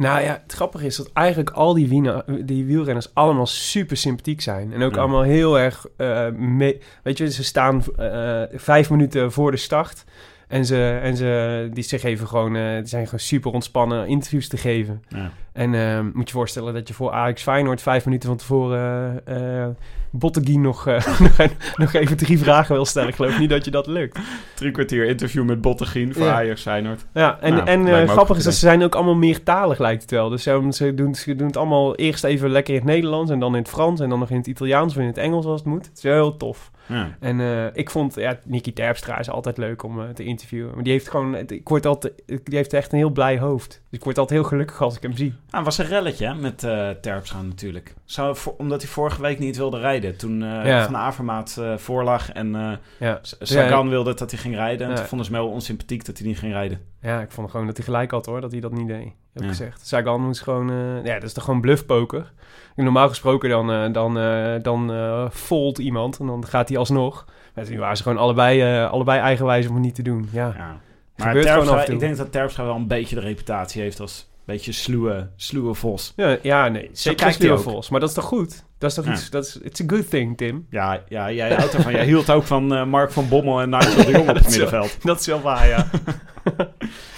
Nou 0.00 0.20
ja, 0.22 0.40
het 0.42 0.52
grappige 0.52 0.86
is 0.86 0.96
dat 0.96 1.10
eigenlijk 1.12 1.50
al 1.50 1.74
die, 1.74 2.12
die 2.44 2.64
wielrenners 2.64 3.14
allemaal 3.14 3.46
super 3.46 3.96
sympathiek 3.96 4.40
zijn. 4.40 4.72
En 4.72 4.82
ook 4.82 4.94
Ja. 4.94 5.00
allemaal 5.00 5.22
heel 5.22 5.58
erg 5.58 5.86
eh, 5.96 6.28
mee... 6.30 6.80
Weet 7.02 7.18
je, 7.18 7.30
ze 7.30 7.44
staan 7.44 7.82
eh, 7.96 8.42
vijf 8.52 8.90
minuten 8.90 9.32
voor 9.32 9.50
de 9.50 9.56
start. 9.56 10.04
En 10.48 10.64
ze, 10.64 10.98
en 11.02 11.16
ze, 11.16 11.68
die 11.72 11.84
ze 11.84 11.98
geven 11.98 12.26
gewoon, 12.28 12.52
die 12.52 12.86
zijn 12.86 13.04
gewoon 13.04 13.20
super 13.20 13.52
ontspannen 13.52 14.06
interviews 14.06 14.48
te 14.48 14.56
geven. 14.56 15.02
Ja. 15.08 15.30
En 15.52 15.74
eh, 15.74 16.00
moet 16.12 16.28
je 16.28 16.34
voorstellen 16.34 16.74
dat 16.74 16.88
je 16.88 16.94
voor 16.94 17.10
Ajax 17.10 17.42
Feyenoord 17.42 17.82
vijf 17.82 18.04
minuten 18.04 18.28
van 18.28 18.38
tevoren 18.38 19.22
Botteguin 20.10 20.60
nog, 20.60 20.86
eh, 20.86 21.06
nog 21.76 21.92
even 21.92 22.16
drie 22.16 22.38
vragen 22.38 22.74
wil 22.74 22.84
stellen. 22.84 23.08
Ik 23.08 23.14
geloof 23.14 23.38
niet 23.38 23.50
dat 23.50 23.64
je 23.64 23.70
dat 23.70 23.86
lukt. 23.86 24.18
Drie 24.54 24.70
kwartier 24.70 25.06
interview 25.06 25.44
met 25.44 25.60
Bottegien 25.60 26.14
voor 26.14 26.24
Ja. 26.24 26.34
Ajax 26.34 26.62
Feyenoord. 26.62 27.06
Ja, 27.14 27.40
en, 27.40 27.54
Nou, 27.54 27.68
en 27.68 28.08
grappig 28.08 28.36
is 28.36 28.44
dat 28.44 28.52
ze 28.52 28.58
zijn 28.58 28.82
ook 28.82 28.94
allemaal 28.94 29.14
meertalig, 29.14 29.78
lijkt 29.78 30.02
het 30.02 30.10
wel. 30.10 30.28
Dus 30.28 30.42
ze, 30.42 30.66
ze, 30.70 30.94
doen, 30.94 31.14
ze 31.14 31.36
doen 31.36 31.46
het 31.46 31.56
allemaal 31.56 31.96
eerst 31.96 32.24
even 32.24 32.50
lekker 32.50 32.74
in 32.74 32.80
het 32.80 32.88
Nederlands... 32.88 33.30
en 33.30 33.40
dan 33.40 33.54
in 33.54 33.60
het 33.62 33.70
Frans 33.70 34.00
en 34.00 34.08
dan 34.08 34.18
nog 34.18 34.30
in 34.30 34.36
het 34.36 34.46
Italiaans 34.46 34.94
of 34.94 35.00
in 35.00 35.06
het 35.06 35.18
Engels 35.18 35.46
als 35.46 35.60
het 35.60 35.68
moet. 35.68 35.86
Het 35.86 35.96
is 35.96 36.02
wel 36.02 36.14
heel 36.14 36.36
tof. 36.36 36.70
Ja. 36.86 37.16
En 37.20 37.70
ik 37.74 37.90
vond, 37.90 38.14
ja, 38.14 38.38
Nicky 38.44 38.72
Terpstra 38.72 39.18
is 39.18 39.30
altijd 39.30 39.56
leuk 39.56 39.82
om 39.82 40.14
te 40.14 40.24
interviewen. 40.24 40.74
Maar 40.74 40.82
die 40.82 40.92
heeft 40.92 41.08
gewoon, 41.08 41.36
ik 41.36 41.68
word 41.68 41.86
altijd, 41.86 42.12
die 42.26 42.56
heeft 42.56 42.72
echt 42.72 42.92
een 42.92 42.98
heel 42.98 43.10
blij 43.10 43.38
hoofd. 43.38 43.68
Dus 43.68 43.98
ik 43.98 44.04
word 44.04 44.18
altijd 44.18 44.40
heel 44.40 44.48
gelukkig 44.48 44.82
als 44.82 44.96
ik 44.96 45.02
hem 45.02 45.16
zie. 45.16 45.34
Ah, 45.50 45.64
was 45.64 45.78
een 45.78 45.86
relletje 45.86 46.26
hè, 46.26 46.34
met 46.34 46.64
eh 46.64 46.88
Terpstra 46.90 47.42
natuurlijk. 47.42 47.94
Zou, 48.04 48.36
voor- 48.36 48.54
omdat 48.58 48.82
hij 48.82 48.90
vorige 48.90 49.22
week 49.22 49.38
niet 49.38 49.56
wilde 49.56 49.78
rijden. 49.78 50.16
Toen 50.16 50.42
eh, 50.42 50.66
Ja. 50.66 50.84
Van 50.84 50.96
Avermaat 50.96 51.56
eh, 51.60 51.76
voorlag 51.76 52.32
en 52.32 52.54
eh 52.54 52.72
Ja. 52.98 53.18
Sagan 53.40 53.88
wilde 53.88 54.14
dat 54.14 54.30
hij 54.30 54.40
ging 54.40 54.54
rijden. 54.54 54.88
En 54.88 54.94
toen 54.94 55.04
vonden 55.04 55.26
ze 55.26 55.32
me 55.32 55.38
wel 55.38 55.48
onsympathiek 55.48 56.04
dat 56.04 56.18
hij 56.18 56.26
niet 56.26 56.38
ging 56.38 56.52
rijden. 56.52 56.80
Ja, 57.02 57.20
ik 57.20 57.30
vond 57.30 57.50
gewoon 57.50 57.66
dat 57.66 57.76
hij 57.76 57.84
gelijk 57.84 58.10
had 58.10 58.26
hoor, 58.26 58.40
dat 58.40 58.50
hij 58.52 58.60
dat 58.60 58.72
niet 58.72 58.88
deed. 58.88 59.12
Heb 59.32 59.42
Ja. 59.42 59.48
gezegd. 59.48 59.86
Sagan 59.86 60.20
moest 60.22 60.42
gewoon, 60.42 60.70
ja, 61.04 61.14
dat 61.14 61.22
is 61.22 61.32
toch 61.32 61.44
gewoon 61.44 61.60
bluffpoker. 61.60 62.32
Normaal 62.76 63.08
gesproken 63.08 63.48
dan, 63.50 63.92
dan, 63.92 64.14
dan 64.62 64.90
fold 65.32 65.78
iemand 65.78 66.18
en 66.18 66.26
dan 66.26 66.46
gaat 66.46 66.68
hij 66.68 66.78
alsnog. 66.78 67.24
Maar 67.54 67.70
nu 67.70 67.78
waren 67.78 67.96
ze 67.96 68.02
gewoon 68.02 68.18
allebei, 68.18 68.84
allebei 68.84 69.20
eigenwijs 69.20 69.66
om 69.66 69.74
het 69.74 69.82
niet 69.82 69.94
te 69.94 70.02
doen. 70.02 70.28
Ja, 70.32 70.54
Ja. 70.56 70.76
Maar 71.16 71.32
Terpstra, 71.40 71.86
ik 71.86 71.98
denk 72.00 72.16
dat 72.16 72.32
Terpstra 72.32 72.64
wel 72.64 72.74
een 72.74 72.86
beetje 72.86 73.14
de 73.14 73.20
reputatie 73.20 73.82
heeft 73.82 74.00
als 74.00 74.29
beetje 74.50 74.72
sluwe, 74.72 75.30
sluwe 75.36 75.74
vos. 75.74 76.12
ja, 76.16 76.38
ja 76.42 76.68
nee, 76.68 76.90
zeker 76.92 77.52
ook. 77.52 77.60
Vos. 77.60 77.88
Maar 77.88 78.00
dat 78.00 78.08
is 78.08 78.14
toch 78.14 78.24
goed? 78.24 78.64
Dat 78.80 78.90
is 78.90 78.96
toch 78.96 79.04
Ja. 79.04 79.12
iets, 79.12 79.30
dat 79.30 79.44
is, 79.46 79.58
it's 79.62 79.80
a 79.80 79.84
good 79.86 80.10
thing, 80.10 80.36
Tim. 80.36 80.66
Ja, 80.70 81.02
ja 81.08 81.32
jij 81.32 81.54
houdt 81.54 81.74
ervan. 81.74 81.92
jij 81.92 82.04
hield 82.04 82.30
ook 82.30 82.42
van 82.44 82.74
eh, 82.74 82.84
Mark 82.84 83.10
van 83.10 83.28
Bommel 83.28 83.60
en 83.60 83.70
Nigel 83.70 84.04
de 84.04 84.10
Jong 84.10 84.28
op 84.28 84.34
het 84.34 84.42
wel- 84.42 84.50
middenveld. 84.50 84.96
Dat 85.02 85.20
is 85.20 85.26
wel 85.26 85.40
waar, 85.40 85.68
ja. 85.68 85.86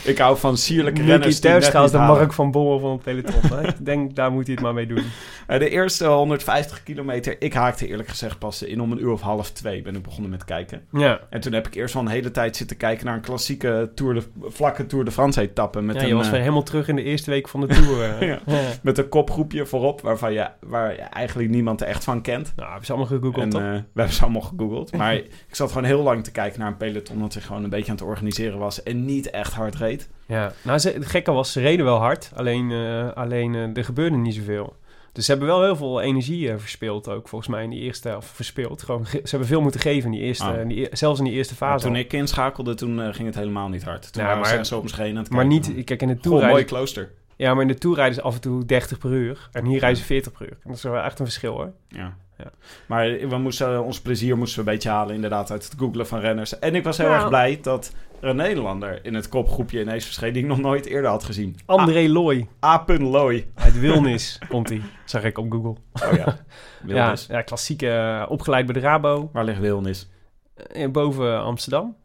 Ik 0.05 0.19
hou 0.19 0.39
van 0.39 0.57
sierlijke 0.57 1.03
renners 1.03 1.41
Terpstra 1.41 1.83
niet 1.83 1.91
de. 1.93 1.99
Mark 1.99 2.33
van 2.33 2.51
Bommel 2.51 2.79
van 2.79 2.91
het 2.91 3.03
peloton. 3.03 3.59
hè. 3.59 3.69
ik 3.69 3.85
denk, 3.85 4.15
daar 4.17 4.33
moet 4.33 4.45
hij 4.47 4.55
het 4.55 4.65
maar 4.65 4.75
mee 4.75 4.87
doen. 4.87 5.03
Eh, 5.47 5.59
de 5.59 5.69
eerste 5.69 6.07
150 6.07 6.83
kilometer, 6.83 7.37
ik 7.39 7.53
haakte 7.53 7.87
eerlijk 7.87 8.09
gezegd 8.09 8.39
pas 8.39 8.63
in 8.63 8.81
om 8.81 8.93
een 8.93 9.01
uur 9.03 9.11
of 9.11 9.21
half 9.21 9.51
twee 9.51 9.83
ben 9.83 9.97
ik 9.97 10.03
begonnen 10.03 10.31
met 10.31 10.45
kijken. 10.45 10.83
Ja, 10.93 11.21
En 11.31 11.41
toen 11.41 11.53
heb 11.53 11.67
ik 11.67 11.75
eerst 11.75 11.95
wel 11.95 12.03
een 12.03 12.09
hele 12.09 12.31
tijd 12.31 12.57
zitten 12.57 12.77
kijken 12.77 13.07
naar 13.07 13.15
een 13.15 13.21
klassieke 13.21 13.91
Tour 13.95 14.15
de, 14.15 14.23
vlakke 14.49 14.87
Tour 14.87 15.05
de 15.05 15.11
France 15.11 15.41
etappe. 15.41 15.81
Met, 15.81 15.95
ja 15.97 16.03
een, 16.03 16.09
je 16.09 16.15
was 16.15 16.25
eh, 16.25 16.31
weer 16.31 16.41
helemaal 16.41 16.63
terug 16.63 16.89
in 16.89 16.97
de 16.97 17.03
eerste 17.03 17.31
week 17.31 17.49
van 17.49 17.61
de 17.61 17.67
Tour. 17.67 18.25
ja. 18.27 18.39
met 18.83 18.99
een 18.99 19.09
kopgroepje 19.09 19.67
voorop 19.67 20.01
waarvan 20.01 20.33
je, 20.33 20.47
waar 20.61 20.93
je 20.93 21.01
eigenlijk 21.01 21.51
niemand 21.53 21.81
er 21.81 21.87
echt 21.87 22.05
van 22.05 22.23
kent. 22.23 22.53
Nou, 22.57 22.69
hebben 22.69 22.87
ze 22.87 22.93
allemaal 22.93 23.11
gegoogeld, 23.19 23.45
En 23.45 23.51
toch? 23.51 23.61
eh, 23.61 23.67
we 23.71 23.83
hebben 23.95 24.15
ze 24.15 24.23
allemaal 24.23 24.41
gegoogeld. 24.41 24.93
Maar 24.97 25.15
ik 25.15 25.31
zat 25.51 25.69
gewoon 25.69 25.85
heel 25.87 26.03
lang 26.03 26.25
te 26.25 26.31
kijken 26.31 26.61
naar 26.61 26.69
een 26.69 26.77
peloton 26.77 27.19
dat 27.19 27.33
zich 27.33 27.47
gewoon 27.47 27.65
een 27.65 27.71
beetje 27.71 27.91
aan 27.91 27.97
het 27.97 28.05
organiseren 28.07 28.59
was 28.59 28.83
en 28.83 29.05
niet 29.05 29.31
echt 29.31 29.53
hard 29.53 29.75
reed. 29.75 30.09
Ja, 30.27 30.53
nou, 30.63 30.79
ze, 30.79 30.91
het 30.91 31.07
gekke 31.07 31.33
was, 31.33 31.53
ze 31.53 31.61
reden 31.61 31.85
wel 31.85 31.99
hard, 31.99 32.31
alleen, 32.35 32.71
eh, 32.71 33.13
alleen 33.13 33.55
eh, 33.55 33.77
er 33.77 33.85
gebeurde 33.85 34.17
niet 34.17 34.35
zoveel. 34.35 34.77
Dus 35.13 35.25
ze 35.25 35.31
hebben 35.31 35.49
wel 35.49 35.63
heel 35.63 35.77
veel 35.77 36.01
energie 36.01 36.57
verspeeld 36.57 37.09
ook, 37.09 37.29
volgens 37.29 37.51
mij, 37.51 37.65
in 37.65 37.71
die 37.71 37.81
eerste 37.81 38.09
helft. 38.09 38.29
Verspeeld, 38.29 38.83
gewoon, 38.83 39.07
ge- 39.07 39.21
ze 39.25 39.31
hebben 39.31 39.49
veel 39.49 39.61
moeten 39.61 39.81
geven 39.81 40.05
in 40.13 40.17
die 40.19 40.27
eerste, 40.27 40.45
Ah. 40.45 40.61
in 40.61 40.69
die, 40.69 40.85
e- 40.85 40.89
zelfs 40.97 41.19
in 41.19 41.25
die 41.25 41.35
eerste 41.35 41.55
Maar 41.61 41.69
fase. 41.71 41.87
toen 41.87 41.97
ik 41.97 42.13
inschakelde, 42.13 42.75
toen 42.75 43.15
ging 43.15 43.27
het 43.27 43.37
helemaal 43.37 43.69
niet 43.69 43.83
hard. 43.85 44.13
Toen 44.13 44.23
Ja, 44.23 44.29
waren 44.29 44.43
maar- 44.43 44.57
ze 44.57 44.65
zo 44.65 44.79
om 44.79 44.89
zich 44.89 44.97
heen 44.97 45.17
aan 45.17 45.23
het 45.23 45.33
maar 45.33 45.47
niet, 45.47 45.85
kijk, 45.85 46.03
in 46.03 46.09
de 46.09 46.15
Goh, 46.15 46.23
Tour 46.23 46.47
mooi 46.47 46.65
klooster. 46.65 47.11
Ja, 47.43 47.53
maar 47.55 47.63
in 47.63 47.69
de 47.69 47.79
Tour 47.79 47.97
rijden 47.97 48.15
ze 48.15 48.23
af 48.23 48.35
en 48.35 48.41
toe 48.41 48.65
30 48.65 48.99
per 48.99 49.11
uur. 49.11 49.49
En 49.53 49.65
hier 49.65 49.79
rijden 49.81 49.99
ze 49.99 50.05
40 50.05 50.33
per 50.33 50.43
uur. 50.47 50.53
En 50.53 50.59
dat 50.69 50.77
is 50.77 50.83
wel 50.83 50.97
echt 50.97 51.19
een 51.19 51.25
verschil, 51.25 51.53
hoor. 51.53 51.73
Ja. 51.89 52.17
Ja. 52.39 52.51
Maar 52.87 53.07
we 53.29 53.39
moesten, 53.39 53.85
ons 53.85 54.01
plezier 54.01 54.37
moesten 54.39 54.65
we 54.65 54.69
een 54.69 54.75
beetje 54.75 54.91
halen 54.91 55.15
inderdaad 55.15 55.51
uit 55.51 55.65
het 55.65 55.75
googlen 55.79 56.07
van 56.07 56.19
renners. 56.21 56.59
En 56.59 56.75
ik 56.75 56.85
was 56.85 56.99
heel 56.99 57.07
Ja. 57.09 57.15
erg 57.15 57.29
blij 57.29 57.59
dat 57.63 57.93
er 58.21 58.29
een 58.29 58.37
Nederlander 58.37 59.05
in 59.05 59.15
het 59.15 59.29
kopgroepje 59.29 59.81
ineens 59.81 60.05
verscheen 60.05 60.33
die 60.33 60.43
ik 60.43 60.49
nog 60.49 60.59
nooit 60.61 60.87
eerder 60.87 61.11
had 61.11 61.25
gezien. 61.25 61.57
André 61.67 62.09
Looy 62.09 62.49
A. 62.65 62.85
A. 62.91 62.99
Looy. 62.99 63.47
uit 63.55 63.79
Wilnis 63.81 64.39
komt 64.49 64.69
hij, 64.69 64.81
zag 65.05 65.25
ik 65.25 65.39
op 65.39 65.53
Google. 65.53 65.77
Oh 66.09 66.13
ja, 66.17 66.39
Wilnis. 66.83 67.27
Ja, 67.27 67.37
ja, 67.37 67.43
klassieke, 67.43 67.89
eh, 67.91 68.27
opgeleid 68.31 68.65
bij 68.67 68.75
de 68.75 68.81
Rabo. 68.81 69.31
Waar 69.33 69.45
ligt 69.45 69.61
Wilnis? 69.61 70.09
Eh, 70.55 70.91
boven 70.91 71.43
Amsterdam. 71.43 71.97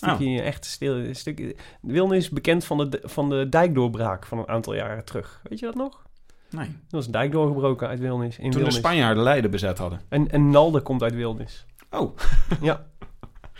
Oh. 0.00 0.14
Stukje, 0.14 0.42
echt 0.42 0.64
stil. 0.64 1.14
Stukje. 1.14 1.56
Wilnis 1.80 2.18
is 2.18 2.30
bekend 2.30 2.64
van 2.64 2.90
de, 2.90 3.00
van 3.02 3.28
de 3.28 3.48
dijkdoorbraak 3.48 4.26
van 4.26 4.38
een 4.38 4.48
aantal 4.48 4.74
jaren 4.74 5.04
terug. 5.04 5.40
Weet 5.42 5.58
je 5.58 5.66
dat 5.66 5.74
nog? 5.74 6.04
Nee. 6.50 6.66
Er 6.66 6.74
was 6.90 7.06
een 7.06 7.12
dijk 7.12 7.32
doorgebroken 7.32 7.88
uit 7.88 7.98
Wilnis. 7.98 8.38
In 8.38 8.50
Toen 8.50 8.64
de. 8.64 8.70
Spanjaarden 8.70 9.22
Leiden 9.22 9.50
bezet 9.50 9.78
hadden. 9.78 10.00
En, 10.08 10.30
en 10.30 10.50
Nalde 10.50 10.80
komt 10.80 11.02
uit 11.02 11.14
Wilnis. 11.14 11.66
Oh. 11.90 12.16
Ja. 12.60 12.86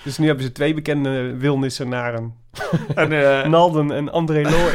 Dus 0.05 0.19
nu 0.19 0.27
hebben 0.27 0.45
ze 0.45 0.53
twee 0.53 0.75
bekende 0.75 1.37
Wilnissenaren. 1.37 2.35
En, 2.95 3.13
eh 3.13 3.49
Nalden 3.51 3.91
en 3.91 4.13
André 4.13 4.43
Looy. 4.43 4.73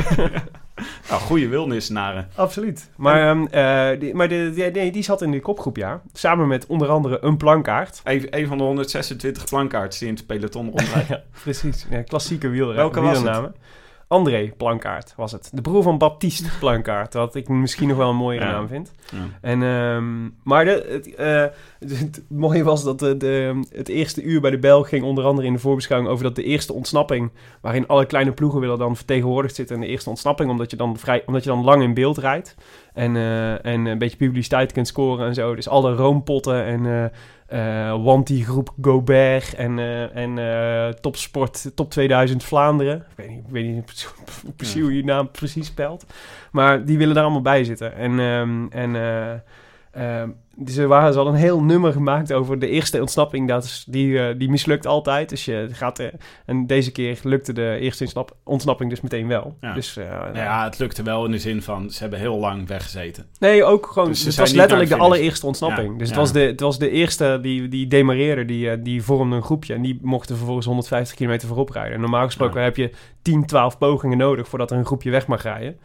Nou, 1.09 1.21
goede 1.21 1.47
Wilnisnaren. 1.47 2.27
Absoluut. 2.35 2.89
Maar, 2.95 3.29
ehm, 3.29 3.45
eh, 3.45 3.99
die, 3.99 4.15
maar 4.15 4.27
de, 4.27 4.51
die, 4.55 4.63
nee, 4.63 4.91
die 4.91 5.03
zat 5.03 5.21
in 5.21 5.31
de 5.31 5.39
kopgroep, 5.39 5.77
ja. 5.77 6.01
Samen 6.13 6.47
met 6.47 6.65
onder 6.65 6.87
andere 6.87 7.17
een 7.21 7.37
plankaart. 7.37 8.01
Een, 8.03 8.27
een 8.29 8.47
van 8.47 8.57
de 8.57 8.63
126 8.63 9.45
plankaarts 9.45 9.99
die 9.99 10.07
in 10.07 10.13
het 10.13 10.25
peloton 10.25 10.65
rondrijden. 10.65 11.05
ja, 11.15 11.23
precies. 11.43 11.87
Ja, 11.89 12.01
klassieke 12.01 12.49
wielren, 12.49 12.75
Welke 12.75 13.01
was 13.01 13.21
het? 13.21 13.51
André 14.11 14.53
Plankaart 14.57 15.13
was 15.17 15.31
het. 15.31 15.49
De 15.53 15.61
broer 15.61 15.83
van 15.83 15.97
Baptiste 15.97 16.49
Plankaart. 16.59 17.13
Wat 17.13 17.35
ik 17.35 17.47
misschien 17.47 17.87
nog 17.87 17.97
wel 17.97 18.09
een 18.09 18.15
mooiere 18.15 18.45
Ja. 18.45 18.51
naam 18.51 18.67
vind. 18.67 18.91
Ja. 19.11 19.17
En, 19.41 19.63
ehm, 19.63 20.29
maar 20.43 20.65
de, 20.65 20.85
het, 20.89 21.15
eh, 21.15 21.45
het, 21.79 21.99
het 21.99 22.23
mooie 22.29 22.63
was 22.63 22.83
dat 22.83 22.99
de, 22.99 23.17
de, 23.17 23.59
het 23.69 23.89
eerste 23.89 24.21
uur 24.23 24.41
bij 24.41 24.51
de 24.51 24.59
Belg 24.59 24.89
ging 24.89 25.03
onder 25.03 25.23
andere 25.23 25.47
in 25.47 25.53
de 25.53 25.59
voorbeschouwing 25.59 26.11
over 26.11 26.23
dat 26.23 26.35
de 26.35 26.43
eerste 26.43 26.73
ontsnapping, 26.73 27.31
waarin 27.61 27.87
alle 27.87 28.05
kleine 28.05 28.31
ploegen 28.31 28.59
willen 28.59 28.77
dan 28.77 28.95
vertegenwoordigd 28.95 29.55
zitten 29.55 29.75
in 29.75 29.81
de 29.81 29.87
eerste 29.87 30.09
ontsnapping, 30.09 30.49
omdat 30.49 30.71
je 30.71 30.77
dan, 30.77 30.97
vrij, 30.97 31.23
omdat 31.25 31.43
je 31.43 31.49
dan 31.49 31.63
lang 31.63 31.83
in 31.83 31.93
beeld 31.93 32.17
rijdt 32.17 32.55
en, 32.93 33.15
eh, 33.15 33.65
en 33.65 33.85
een 33.85 33.97
beetje 33.97 34.17
publiciteit 34.17 34.71
kunt 34.71 34.87
scoren 34.87 35.27
en 35.27 35.33
zo. 35.33 35.55
Dus 35.55 35.67
alle 35.69 35.93
roompotten 35.95 36.65
en 36.65 37.11
eh 37.51 37.81
eh 37.91 38.03
Wanty 38.03 38.43
Groep 38.43 38.73
Gobert 38.81 39.53
en, 39.53 39.79
eh, 39.79 40.15
en 40.15 40.37
eh, 40.37 40.93
Topsport 40.93 41.71
Top 41.75 41.89
2000 41.89 42.43
Vlaanderen. 42.43 42.97
Ik 42.97 43.15
weet 43.15 43.29
niet, 43.29 43.37
ik 43.37 43.51
weet 43.51 43.65
niet 43.65 44.13
precies 44.55 44.81
hoe 44.81 44.95
je 44.95 45.03
naam 45.03 45.31
precies 45.31 45.67
spelt. 45.67 46.05
Maar 46.51 46.85
die 46.85 46.97
willen 46.97 47.13
daar 47.15 47.23
allemaal 47.23 47.41
bij 47.41 47.63
zitten. 47.63 47.95
En, 47.95 48.19
ehm, 48.19 48.67
en, 48.69 48.95
eh, 49.91 50.21
Ehm, 50.21 50.29
dus 50.55 50.77
waren, 50.77 51.11
ze 51.11 51.15
hadden 51.15 51.33
een 51.35 51.41
heel 51.41 51.63
nummer 51.63 51.91
gemaakt 51.93 52.33
over 52.33 52.59
de 52.59 52.67
eerste 52.67 52.99
ontsnapping. 53.01 53.47
Dat 53.47 53.63
is, 53.63 53.85
die, 53.87 54.19
eh, 54.19 54.35
die 54.37 54.49
mislukt 54.49 54.85
altijd. 54.85 55.29
Dus 55.29 55.45
je 55.45 55.67
gaat... 55.71 55.99
eh, 55.99 56.07
en 56.45 56.67
deze 56.67 56.91
keer 56.91 57.19
lukte 57.23 57.53
de 57.53 57.77
eerste 57.79 58.03
ontsnap- 58.03 58.35
ontsnapping 58.43 58.89
dus 58.89 59.01
meteen 59.01 59.27
wel. 59.27 59.57
Ja. 59.61 59.73
Dus, 59.73 59.97
eh, 59.97 60.09
Nou 60.09 60.37
ja, 60.37 60.63
het 60.63 60.79
lukte 60.79 61.03
wel 61.03 61.25
in 61.25 61.31
de 61.31 61.39
zin 61.39 61.61
van 61.61 61.89
ze 61.89 61.99
hebben 62.01 62.19
heel 62.19 62.37
lang 62.37 62.67
weggezeten. 62.67 63.25
Nee, 63.39 63.63
ook 63.63 63.85
gewoon. 63.85 64.07
Dus 64.07 64.21
ze 64.21 64.27
het 64.27 64.37
was 64.37 64.51
letterlijk 64.51 64.89
de 64.89 64.97
allereerste 64.97 65.45
ontsnapping. 65.45 65.91
Ja, 65.91 65.97
Dus 65.97 66.07
het, 66.07 66.15
ja. 66.15 66.21
was 66.21 66.31
de, 66.31 66.39
het 66.39 66.59
was 66.59 66.79
de 66.79 66.89
eerste 66.89 67.39
die, 67.41 67.67
die 67.67 67.87
demareerde, 67.87 68.45
die, 68.45 68.81
die 68.81 69.03
vormde 69.03 69.35
een 69.35 69.43
groepje. 69.43 69.73
En 69.73 69.81
die 69.81 69.99
mochten 70.01 70.35
vervolgens 70.35 70.65
150 70.67 71.15
kilometer 71.15 71.47
voorop 71.47 71.69
rijden. 71.69 71.93
En 71.93 72.01
normaal 72.01 72.25
gesproken 72.25 72.63
heb 72.63 72.75
je 72.77 72.91
10, 73.21 73.45
12 73.45 73.77
pogingen 73.77 74.17
nodig 74.17 74.47
voordat 74.47 74.71
er 74.71 74.77
een 74.77 74.85
groepje 74.85 75.09
weg 75.11 75.27
mag 75.27 75.43
rijden. 75.43 75.79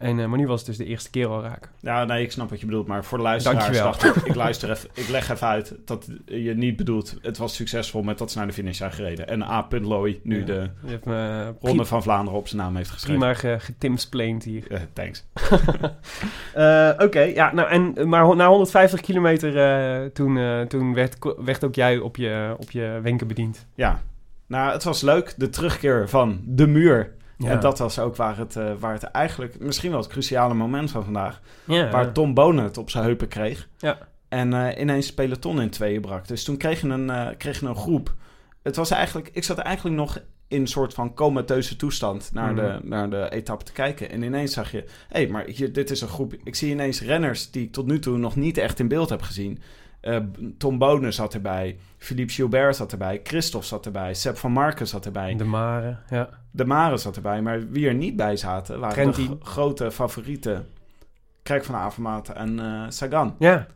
En, 0.00 0.20
eh, 0.20 0.26
maar 0.26 0.38
nu 0.38 0.46
was 0.46 0.58
het 0.58 0.68
dus 0.68 0.76
de 0.76 0.84
eerste 0.84 1.10
keer 1.10 1.26
al 1.26 1.42
raken. 1.42 1.70
Ja, 1.80 2.04
nee, 2.04 2.22
ik 2.22 2.32
snap 2.32 2.50
wat 2.50 2.60
je 2.60 2.66
bedoelt. 2.66 2.86
Maar 2.86 3.04
voor 3.04 3.18
de 3.18 3.24
luisteraars 3.24 3.64
Dankjewel. 3.64 3.92
dacht 3.92 4.16
ik, 4.16 4.22
ik, 4.24 4.34
luister 4.44 4.70
even, 4.70 4.88
ik 4.94 5.08
leg 5.08 5.30
even 5.30 5.46
uit 5.46 5.74
dat 5.84 6.08
je 6.24 6.54
niet 6.54 6.76
bedoelt... 6.76 7.16
het 7.22 7.38
was 7.38 7.54
succesvol 7.54 8.02
met 8.02 8.18
dat 8.18 8.30
ze 8.30 8.38
naar 8.38 8.46
de 8.46 8.52
finish 8.52 8.76
zijn 8.76 8.92
gereden. 8.92 9.28
En 9.28 9.42
A. 9.42 9.66
Looy 9.70 10.20
nu 10.22 10.38
Ja. 10.38 10.44
de 10.44 10.70
me 11.04 11.44
uh, 11.62 11.68
Ronde 11.68 11.84
van 11.84 12.02
Vlaanderen 12.02 12.38
op 12.38 12.48
zijn 12.48 12.62
naam 12.62 12.76
heeft 12.76 12.90
geschreven. 12.90 13.18
prima 13.18 13.34
ge, 13.34 13.56
getimsplained 13.58 14.44
hier. 14.44 14.70
Eh, 14.70 14.80
thanks. 14.92 15.24
Eh, 16.54 16.90
Oké, 16.98 17.20
ja, 17.20 17.52
nou, 17.52 17.68
en, 17.68 18.08
maar 18.08 18.36
na 18.36 18.48
150 18.48 19.00
kilometer 19.00 19.56
eh, 19.58 20.06
toen, 20.06 20.38
eh, 20.38 20.60
toen 20.60 20.94
werd, 20.94 21.16
werd 21.44 21.64
ook 21.64 21.74
jij 21.74 21.98
op 21.98 22.16
je, 22.16 22.54
op 22.58 22.70
je 22.70 22.98
wenken 23.02 23.26
bediend. 23.26 23.66
Ja, 23.74 24.00
nou, 24.46 24.72
het 24.72 24.84
was 24.84 25.02
leuk. 25.02 25.34
De 25.36 25.48
terugkeer 25.48 26.08
van 26.08 26.40
de 26.44 26.66
muur. 26.66 27.12
Ja. 27.40 27.50
En 27.50 27.60
dat 27.60 27.78
was 27.78 27.98
ook 27.98 28.16
waar 28.16 28.36
het, 28.36 28.56
eh, 28.56 28.72
waar 28.78 28.92
het 28.92 29.02
eigenlijk... 29.02 29.58
misschien 29.58 29.90
wel 29.90 30.00
het 30.00 30.08
cruciale 30.08 30.54
moment 30.54 30.90
van 30.90 31.04
vandaag... 31.04 31.40
ja. 31.64 31.90
waar 31.90 32.12
Tom 32.12 32.34
Bonen 32.34 32.64
het 32.64 32.78
op 32.78 32.90
zijn 32.90 33.04
heupen 33.04 33.28
kreeg. 33.28 33.68
Ja. 33.78 33.98
En 34.28 34.54
eh, 34.54 34.80
ineens 34.80 35.06
het 35.06 35.14
peloton 35.14 35.60
in 35.60 35.70
tweeën 35.70 36.00
brak. 36.00 36.28
Dus 36.28 36.44
toen 36.44 36.56
kreeg 36.56 36.80
je 36.80 36.88
een, 36.88 37.10
eh, 37.10 37.28
kreeg 37.38 37.60
je 37.60 37.66
een 37.66 37.76
groep. 37.76 38.14
Het 38.62 38.76
was 38.76 38.90
eigenlijk... 38.90 39.30
Ik 39.32 39.44
zat 39.44 39.58
eigenlijk 39.58 39.96
nog 39.96 40.18
in 40.48 40.60
een 40.60 40.66
soort 40.66 40.94
van 40.94 41.14
comateuze 41.14 41.76
toestand... 41.76 42.30
naar, 42.32 42.54
de, 42.54 42.62
Mhm. 42.62 42.88
naar 42.88 43.10
de 43.10 43.30
etappe 43.30 43.64
te 43.64 43.72
kijken. 43.72 44.10
En 44.10 44.22
ineens 44.22 44.52
zag 44.52 44.72
je... 44.72 44.78
Hé, 44.78 45.20
hey, 45.20 45.26
maar 45.26 45.44
hier, 45.46 45.72
dit 45.72 45.90
is 45.90 46.00
een 46.00 46.08
groep... 46.08 46.34
Ik 46.44 46.54
zie 46.54 46.70
ineens 46.70 47.02
renners 47.02 47.50
die 47.50 47.62
ik 47.62 47.72
tot 47.72 47.86
nu 47.86 47.98
toe 47.98 48.18
nog 48.18 48.36
niet 48.36 48.58
echt 48.58 48.78
in 48.78 48.88
beeld 48.88 49.08
heb 49.08 49.22
gezien. 49.22 49.58
Eh, 50.00 50.16
Tom 50.58 50.78
Bonen 50.78 51.12
zat 51.12 51.34
erbij. 51.34 51.78
Philippe 51.96 52.32
Gilbert 52.32 52.76
zat 52.76 52.92
erbij. 52.92 53.20
Christophe 53.22 53.66
zat 53.66 53.86
erbij. 53.86 54.14
Sepp 54.14 54.36
van 54.36 54.52
Marken 54.52 54.86
zat 54.86 55.06
erbij. 55.06 55.36
De 55.36 55.44
Mare, 55.44 55.96
ja. 56.10 56.28
De 56.50 56.64
Mare 56.64 56.96
zat 56.96 57.16
erbij, 57.16 57.42
maar 57.42 57.70
wie 57.70 57.86
er 57.86 57.94
niet 57.94 58.16
bij 58.16 58.36
zaten 58.36 58.80
waren 58.80 58.94
Trentin. 58.94 59.26
de 59.26 59.44
grote 59.44 59.90
favorieten. 59.90 60.68
Kijk 61.42 61.64
van 61.64 61.74
Avermaat 61.74 62.28
en 62.28 62.60
eh, 62.60 62.84
Sagan. 62.88 63.34
Ja, 63.38 63.66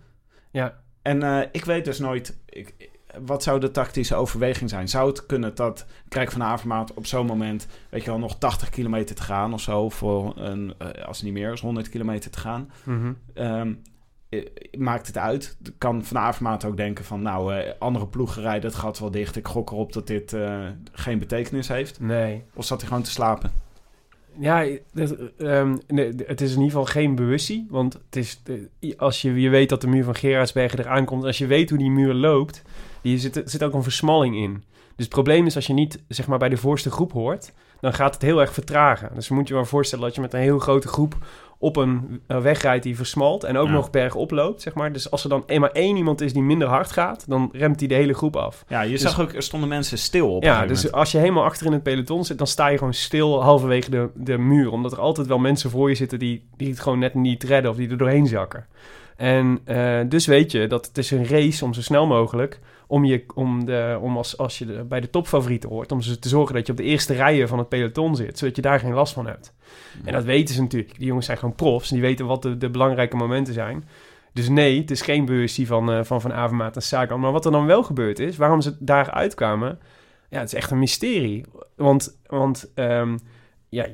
ja. 0.50 0.82
En 1.02 1.22
eh, 1.22 1.40
ik 1.52 1.64
weet 1.64 1.84
dus 1.84 1.98
nooit, 1.98 2.38
ik, 2.48 2.90
wat 3.24 3.42
zou 3.42 3.60
de 3.60 3.70
tactische 3.70 4.14
overweging 4.14 4.70
zijn? 4.70 4.88
Zou 4.88 5.08
het 5.08 5.26
kunnen 5.26 5.54
dat 5.54 5.86
Kijk 6.08 6.32
van 6.32 6.42
Avermaat 6.42 6.94
op 6.94 7.06
zo'n 7.06 7.26
moment, 7.26 7.66
weet 7.90 8.04
je 8.04 8.10
wel, 8.10 8.18
nog 8.18 8.38
80 8.38 8.68
kilometer 8.68 9.14
te 9.14 9.22
gaan 9.22 9.52
of 9.52 9.60
zo, 9.60 9.88
voor 9.88 10.32
een, 10.36 10.74
als 10.78 11.16
het 11.16 11.26
niet 11.26 11.34
meer 11.34 11.52
is, 11.52 11.60
100 11.60 11.88
kilometer 11.88 12.30
te 12.30 12.38
gaan. 12.38 12.70
Eh, 13.34 13.62
maakt 14.78 15.06
het 15.06 15.18
uit? 15.18 15.56
Kan 15.78 16.04
Van 16.04 16.18
Avermaat 16.18 16.64
ook 16.64 16.76
denken 16.76 17.04
van, 17.04 17.22
nou, 17.22 17.54
eh, 17.54 17.72
andere 17.78 18.06
ploegen 18.06 18.42
rijden 18.42 18.70
het 18.70 18.78
gat 18.78 18.98
wel 18.98 19.10
dicht. 19.10 19.36
Ik 19.36 19.46
gok 19.46 19.70
erop 19.70 19.92
dat 19.92 20.06
dit 20.06 20.32
eh, 20.32 20.66
geen 20.92 21.18
betekenis 21.18 21.68
heeft. 21.68 22.00
Nee. 22.00 22.42
Of 22.54 22.64
zat 22.64 22.78
hij 22.78 22.88
gewoon 22.88 23.02
te 23.02 23.10
slapen? 23.10 23.52
Ja, 24.38 24.66
dat, 24.92 25.16
ehm, 25.38 25.76
nee, 25.86 26.12
het 26.26 26.40
is 26.40 26.50
in 26.50 26.56
ieder 26.56 26.70
geval 26.70 26.84
geen 26.84 27.14
bewustie. 27.14 27.66
Want 27.70 27.92
het 27.92 28.16
is, 28.16 28.42
eh, 28.80 28.98
als 28.98 29.22
je, 29.22 29.40
je 29.40 29.48
weet 29.48 29.68
dat 29.68 29.80
de 29.80 29.86
muur 29.86 30.04
van 30.04 30.14
Gerardsbergen 30.14 30.78
eraan 30.78 31.04
komt... 31.04 31.24
als 31.24 31.38
je 31.38 31.46
weet 31.46 31.68
hoe 31.70 31.78
die 31.78 31.90
muur 31.90 32.14
loopt, 32.14 32.62
die 33.02 33.18
zit, 33.18 33.42
zit 33.44 33.62
ook 33.62 33.74
een 33.74 33.82
versmalling 33.82 34.36
in. 34.36 34.52
Dus 34.96 35.04
het 35.04 35.14
probleem 35.14 35.46
is 35.46 35.56
als 35.56 35.66
je 35.66 35.72
niet 35.72 36.02
zeg 36.08 36.26
maar, 36.26 36.38
bij 36.38 36.48
de 36.48 36.56
voorste 36.56 36.90
groep 36.90 37.12
hoort... 37.12 37.52
dan 37.80 37.92
gaat 37.92 38.14
het 38.14 38.22
heel 38.22 38.40
erg 38.40 38.52
vertragen. 38.52 39.10
Dus 39.14 39.28
moet 39.28 39.48
je 39.48 39.54
je 39.54 39.60
maar 39.60 39.68
voorstellen 39.68 40.04
dat 40.04 40.14
je 40.14 40.20
met 40.20 40.34
een 40.34 40.40
heel 40.40 40.58
grote 40.58 40.88
groep... 40.88 41.16
op 41.58 41.76
een 41.76 42.20
eh, 42.26 42.38
weg 42.40 42.62
rijdt 42.62 42.82
die 42.82 42.96
versmalt 42.96 43.44
en 43.44 43.56
ook 43.56 43.66
Ja. 43.66 43.72
nog 43.72 43.90
bergop 43.90 44.30
loopt, 44.30 44.62
zeg 44.62 44.74
maar. 44.74 44.92
Dus 44.92 45.10
als 45.10 45.22
er 45.22 45.28
dan 45.28 45.42
eenmaal 45.46 45.70
één 45.72 45.96
iemand 45.96 46.20
is 46.20 46.32
die 46.32 46.42
minder 46.42 46.68
hard 46.68 46.92
gaat... 46.92 47.24
dan 47.28 47.48
remt 47.52 47.78
die 47.78 47.88
de 47.88 47.94
hele 47.94 48.14
groep 48.14 48.36
af. 48.36 48.64
Ja, 48.68 48.80
je 48.82 48.90
Dus- 48.90 49.00
zag 49.00 49.20
ook, 49.20 49.32
er 49.32 49.42
stonden 49.42 49.68
mensen 49.68 49.98
stil 49.98 50.34
op. 50.34 50.42
Ja, 50.42 50.66
dus 50.66 50.92
als 50.92 51.12
je 51.12 51.18
helemaal 51.18 51.44
achter 51.44 51.66
in 51.66 51.72
het 51.72 51.82
peloton 51.82 52.24
zit, 52.24 52.38
dan 52.38 52.46
sta 52.46 52.66
je 52.68 52.78
gewoon 52.78 52.94
stil 52.94 53.42
halverwege 53.42 53.90
de, 53.90 54.08
de 54.14 54.38
muur. 54.38 54.70
Omdat 54.72 54.92
er 54.92 55.00
altijd 55.00 55.26
wel 55.26 55.38
mensen 55.38 55.70
voor 55.70 55.88
je 55.88 55.94
zitten 55.94 56.18
die, 56.18 56.48
die 56.56 56.68
het 56.70 56.80
gewoon 56.80 56.98
net 56.98 57.14
niet 57.14 57.42
redden 57.42 57.70
of 57.70 57.76
die 57.76 57.90
er 57.90 57.98
doorheen 57.98 58.26
zakken. 58.26 58.66
En 59.16 59.58
eh, 59.64 60.00
dus 60.08 60.26
weet 60.26 60.50
je 60.52 60.66
dat 60.66 60.86
het 60.86 60.98
is 60.98 61.10
een 61.10 61.26
race 61.26 61.64
om 61.64 61.74
zo 61.74 61.82
snel 61.82 62.06
mogelijk, 62.06 62.60
om, 62.94 63.04
je, 63.04 63.24
om, 63.34 63.64
de, 63.64 63.98
om 64.00 64.16
als, 64.16 64.38
als 64.38 64.58
je 64.58 64.66
de- 64.66 64.84
bij 64.84 65.00
de 65.00 65.10
topfavorieten 65.10 65.68
hoort, 65.68 65.92
om 65.92 66.00
ze 66.00 66.18
te 66.18 66.28
zorgen 66.28 66.54
dat 66.54 66.66
je 66.66 66.72
op 66.72 66.78
de 66.78 66.84
eerste 66.84 67.14
rijen 67.14 67.48
van 67.48 67.58
het 67.58 67.68
peloton 67.68 68.16
zit, 68.16 68.38
zodat 68.38 68.56
je 68.56 68.62
daar 68.62 68.80
geen 68.80 68.92
last 68.92 69.12
van 69.12 69.26
hebt. 69.26 69.54
En 70.04 70.12
dat 70.12 70.24
weten 70.24 70.54
ze 70.54 70.62
natuurlijk. 70.62 70.98
Die 70.98 71.06
jongens 71.06 71.26
zijn 71.26 71.38
gewoon 71.38 71.54
profs, 71.54 71.88
die 71.88 72.00
weten 72.00 72.26
wat 72.26 72.42
de, 72.42 72.56
de 72.56 72.70
belangrijke 72.70 73.16
momenten 73.16 73.54
zijn. 73.54 73.84
Dus 74.32 74.48
nee, 74.48 74.80
het 74.80 74.90
is 74.90 75.02
geen 75.02 75.24
bewustzijn 75.24 75.66
van 75.66 75.92
eh, 75.92 76.04
Van, 76.04 76.20
van 76.20 76.32
Avermaat 76.32 76.76
en 76.76 76.82
Sagan. 76.82 77.20
Maar 77.20 77.32
wat 77.32 77.44
er 77.44 77.52
dan 77.52 77.66
wel 77.66 77.82
gebeurd 77.82 78.18
is, 78.18 78.36
waarom 78.36 78.60
ze 78.60 78.76
daar 78.78 79.10
uitkwamen... 79.10 79.78
Ja, 80.30 80.38
het 80.38 80.48
is 80.48 80.54
echt 80.54 80.70
een 80.70 80.78
mysterie. 80.78 81.44
Want, 81.76 82.18
want 82.26 82.70
ehm, 82.74 83.16
ja, 83.68 83.86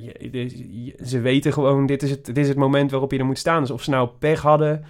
ze 1.04 1.20
weten 1.20 1.52
gewoon, 1.52 1.86
dit 1.86 2.02
is, 2.02 2.10
het, 2.10 2.24
dit 2.24 2.36
is 2.38 2.48
het 2.48 2.56
moment 2.56 2.90
waarop 2.90 3.12
je 3.12 3.18
er 3.18 3.24
moet 3.24 3.38
staan. 3.38 3.60
Dus 3.60 3.70
of 3.70 3.82
ze 3.82 3.90
nou 3.90 4.08
pech 4.18 4.40
hadden, 4.42 4.84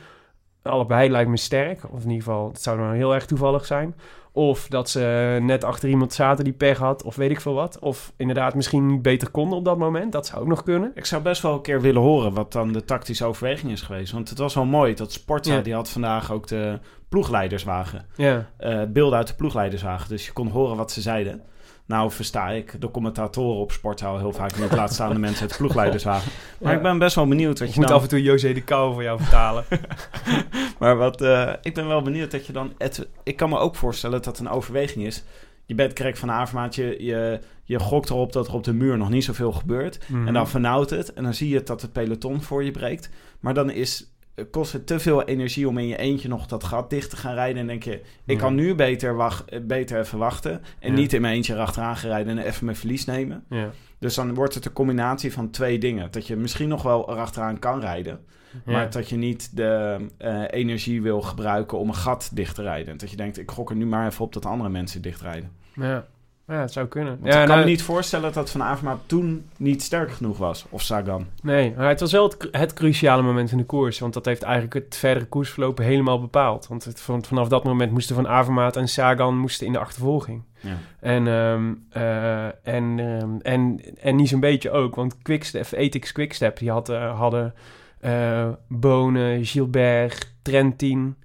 allebei 0.62 1.10
lijkt 1.10 1.30
me 1.30 1.36
sterk. 1.36 1.80
Of 1.90 2.02
in 2.02 2.10
ieder 2.10 2.24
geval, 2.24 2.48
het 2.48 2.62
zou 2.62 2.78
dan 2.78 2.92
heel 2.92 3.14
erg 3.14 3.26
toevallig 3.26 3.66
zijn. 3.66 3.94
Of 4.32 4.66
dat 4.68 4.88
ze 4.90 5.38
net 5.42 5.64
achter 5.64 5.88
iemand 5.88 6.12
zaten 6.12 6.44
die 6.44 6.52
pech 6.52 6.78
had, 6.78 7.02
of 7.02 7.16
weet 7.16 7.30
ik 7.30 7.40
veel 7.40 7.54
wat. 7.54 7.78
Of 7.78 8.12
inderdaad 8.16 8.54
misschien 8.54 8.86
niet 8.86 9.02
beter 9.02 9.30
konden 9.30 9.58
op 9.58 9.64
dat 9.64 9.78
moment. 9.78 10.12
Dat 10.12 10.26
zou 10.26 10.40
ook 10.42 10.48
nog 10.48 10.62
kunnen. 10.62 10.92
Ik 10.94 11.04
zou 11.06 11.22
best 11.22 11.42
wel 11.42 11.52
een 11.54 11.62
keer 11.62 11.80
willen 11.80 12.02
horen 12.02 12.32
wat 12.34 12.52
dan 12.52 12.72
de 12.72 12.84
tactische 12.84 13.24
overweging 13.24 13.72
is 13.72 13.82
geweest. 13.82 14.12
Want 14.12 14.28
het 14.28 14.38
was 14.38 14.54
wel 14.54 14.64
mooi 14.64 14.94
dat 14.94 15.12
Sportza, 15.12 15.54
Ja. 15.54 15.60
die 15.60 15.74
had 15.74 15.88
vandaag 15.90 16.32
ook 16.32 16.46
de 16.46 16.78
ploegleiderswagen. 17.08 18.06
Ja, 18.16 18.46
eh 18.56 18.82
beelden 18.88 19.18
uit 19.18 19.28
de 19.28 19.34
ploegleiderswagen. 19.34 20.08
Dus 20.08 20.26
je 20.26 20.32
kon 20.32 20.48
horen 20.48 20.76
wat 20.76 20.92
ze 20.92 21.00
zeiden. 21.00 21.42
Nou 21.90 22.10
versta 22.10 22.50
ik 22.50 22.80
de 22.80 22.90
commentatoren 22.90 23.60
op 23.60 23.72
Sportza 23.72 24.06
al 24.06 24.18
heel 24.18 24.32
vaak 24.32 24.58
niet. 24.58 24.72
Laat 24.72 24.94
staan 24.94 25.12
de 25.12 25.18
mensen 25.28 25.40
uit 25.40 25.50
de 25.50 25.56
ploegleiderswagen. 25.56 26.32
Maar 26.58 26.70
Ja. 26.70 26.76
ik 26.76 26.82
ben 26.82 26.98
best 26.98 27.14
wel 27.14 27.26
benieuwd 27.26 27.58
wat 27.58 27.68
ik 27.68 27.74
je 27.74 27.80
moet 27.80 27.88
dan... 27.88 27.96
af 27.96 28.02
en 28.02 28.08
toe 28.08 28.22
José 28.22 28.52
de 28.52 28.62
Kou 28.62 28.92
voor 28.92 29.02
jou 29.02 29.20
vertalen. 29.20 29.64
Maar 30.78 30.96
wat, 30.96 31.20
eh, 31.20 31.52
ik 31.62 31.74
ben 31.74 31.88
wel 31.88 32.02
benieuwd 32.02 32.30
dat 32.30 32.46
je 32.46 32.52
dan... 32.52 32.72
Het, 32.78 33.08
ik 33.22 33.36
kan 33.36 33.48
me 33.48 33.58
ook 33.58 33.76
voorstellen 33.76 34.22
dat 34.22 34.38
het 34.38 34.46
een 34.46 34.52
overweging 34.52 35.06
is. 35.06 35.24
Je 35.66 35.74
bent 35.74 35.92
Krek 35.92 36.16
van 36.16 36.30
Avermaat, 36.30 36.74
je, 36.74 36.96
je, 37.04 37.40
je 37.64 37.78
gokt 37.78 38.10
erop 38.10 38.32
dat 38.32 38.48
er 38.48 38.54
op 38.54 38.64
de 38.64 38.72
muur 38.72 38.98
nog 38.98 39.10
niet 39.10 39.24
zoveel 39.24 39.52
gebeurt. 39.52 39.98
Mhm. 40.06 40.26
En 40.26 40.32
dan 40.34 40.48
vernauwt 40.48 40.90
het. 40.90 41.12
En 41.12 41.22
dan 41.22 41.34
zie 41.34 41.48
je 41.48 41.62
dat 41.62 41.82
het 41.82 41.92
peloton 41.92 42.42
voor 42.42 42.64
je 42.64 42.70
breekt. 42.70 43.10
Maar 43.40 43.54
dan 43.54 43.70
is, 43.70 44.12
kost 44.50 44.72
het 44.72 44.86
te 44.86 44.98
veel 44.98 45.22
energie 45.22 45.68
om 45.68 45.78
in 45.78 45.86
je 45.86 45.96
eentje 45.96 46.28
nog 46.28 46.46
dat 46.46 46.64
gat 46.64 46.90
dicht 46.90 47.10
te 47.10 47.16
gaan 47.16 47.34
rijden. 47.34 47.60
En 47.60 47.66
denk 47.66 47.82
je, 47.82 48.00
ik 48.24 48.38
kan 48.38 48.54
nu 48.54 48.74
beter, 48.74 49.14
wacht, 49.16 49.66
beter 49.66 49.98
even 49.98 50.18
wachten. 50.18 50.62
En 50.78 50.94
niet 50.94 51.12
in 51.12 51.20
mijn 51.20 51.34
eentje 51.34 51.54
erachteraan 51.54 51.96
gaan 51.96 52.10
rijden 52.10 52.38
en 52.38 52.44
even 52.44 52.64
mijn 52.64 52.76
verlies 52.76 53.04
nemen. 53.04 53.44
ja. 53.48 53.70
Dus 53.98 54.14
dan 54.14 54.34
wordt 54.34 54.54
het 54.54 54.64
een 54.64 54.72
combinatie 54.72 55.32
van 55.32 55.50
twee 55.50 55.78
dingen. 55.78 56.10
Dat 56.10 56.26
je 56.26 56.36
misschien 56.36 56.68
nog 56.68 56.82
wel 56.82 57.10
erachteraan 57.10 57.58
kan 57.58 57.80
rijden. 57.80 58.20
Ja. 58.64 58.72
Maar 58.72 58.90
dat 58.90 59.08
je 59.08 59.16
niet 59.16 59.56
de 59.56 59.96
eh, 60.18 60.42
energie 60.50 61.02
wil 61.02 61.22
gebruiken 61.22 61.78
om 61.78 61.88
een 61.88 61.94
gat 61.94 62.30
dicht 62.32 62.54
te 62.54 62.62
rijden. 62.62 62.98
Dat 62.98 63.10
je 63.10 63.16
denkt, 63.16 63.38
ik 63.38 63.50
gok 63.50 63.70
er 63.70 63.76
nu 63.76 63.86
maar 63.86 64.06
even 64.06 64.24
op 64.24 64.32
dat 64.32 64.46
andere 64.46 64.70
mensen 64.70 65.02
dicht 65.02 65.20
rijden. 65.20 65.50
Ja. 65.74 66.06
Ja, 66.50 66.60
het 66.60 66.72
zou 66.72 66.86
kunnen. 66.86 67.12
Want 67.20 67.24
ja, 67.32 67.40
ik 67.40 67.46
kan 67.46 67.48
nou, 67.48 67.60
me 67.60 67.70
niet 67.70 67.82
voorstellen 67.82 68.32
dat 68.32 68.50
Van 68.50 68.62
Avermaat 68.62 69.00
toen 69.06 69.44
niet 69.56 69.82
sterk 69.82 70.12
genoeg 70.12 70.38
was. 70.38 70.66
Of 70.68 70.82
Sagan. 70.82 71.26
Nee, 71.42 71.74
maar 71.76 71.88
het 71.88 72.00
was 72.00 72.12
wel 72.12 72.24
het, 72.24 72.36
cru- 72.36 72.48
het 72.52 72.72
cruciale 72.72 73.22
moment 73.22 73.50
in 73.50 73.58
de 73.58 73.64
koers. 73.64 73.98
Want 73.98 74.14
dat 74.14 74.24
heeft 74.24 74.42
eigenlijk 74.42 74.74
het 74.74 74.96
verdere 74.96 75.26
koersverloop 75.26 75.78
helemaal 75.78 76.20
bepaald. 76.20 76.66
Want 76.66 76.84
het, 76.84 77.00
van, 77.00 77.24
vanaf 77.24 77.48
dat 77.48 77.64
moment 77.64 77.92
moesten 77.92 78.14
Van 78.14 78.28
Avermaat 78.28 78.76
en 78.76 78.88
Sagan 78.88 79.38
moesten 79.38 79.66
in 79.66 79.72
de 79.72 79.78
achtervolging. 79.78 80.42
Ja. 80.60 80.76
En, 81.00 81.26
ehm, 81.28 81.74
eh, 81.90 82.44
en, 82.74 82.98
ehm, 82.98 83.36
en, 83.42 83.80
en 84.00 84.16
niet 84.16 84.28
zo'n 84.28 84.40
beetje 84.40 84.70
ook. 84.70 84.94
Want 84.94 85.22
Quickstep, 85.22 85.72
Ethics 85.72 86.12
Quickstep, 86.12 86.58
die 86.58 86.70
had, 86.70 86.88
eh, 86.88 87.18
hadden 87.18 87.54
eh 88.00 88.48
Bonen, 88.68 89.44
Gilbert, 89.44 90.32
Trentin. 90.42 91.16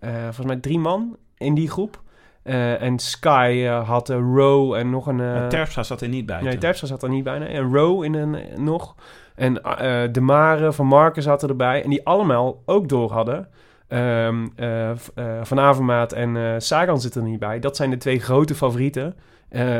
volgens 0.00 0.46
mij 0.46 0.56
drie 0.56 0.78
man 0.78 1.16
in 1.38 1.54
die 1.54 1.70
groep. 1.70 2.02
Eh, 2.44 2.82
en 2.82 2.98
Sky 2.98 3.62
eh, 3.64 3.88
had 3.88 4.10
eh, 4.10 4.16
Rowe 4.16 4.76
en 4.76 4.90
nog 4.90 5.06
een... 5.06 5.48
Terpstra 5.48 5.82
zat 5.82 6.00
er 6.00 6.08
niet 6.08 6.26
bij. 6.26 6.40
Nee, 6.40 6.50
toen. 6.50 6.60
Terpstra 6.60 6.86
zat 6.86 7.02
er 7.02 7.08
niet 7.08 7.24
bij. 7.24 7.38
nee. 7.38 7.48
En 7.48 7.72
Rowe 7.72 8.04
in 8.04 8.14
een, 8.14 8.38
nog. 8.56 8.94
En 9.34 9.54
De 10.12 10.20
Mare 10.20 10.72
van 10.72 10.86
Marken 10.86 11.22
zaten 11.22 11.48
erbij. 11.48 11.82
En 11.82 11.90
die 11.90 12.06
allemaal 12.06 12.62
ook 12.64 12.88
door 12.88 13.12
hadden. 13.12 13.48
Ehm, 13.88 14.46
eh, 14.56 14.90
eh, 14.90 14.96
van 15.42 15.60
Avermaat 15.60 16.12
en 16.12 16.62
Sagan 16.62 17.00
zitten 17.00 17.22
er 17.22 17.28
niet 17.28 17.38
bij. 17.38 17.60
Dat 17.60 17.76
zijn 17.76 17.90
de 17.90 17.96
twee 17.96 18.20
grote 18.20 18.54
favorieten 18.54 19.16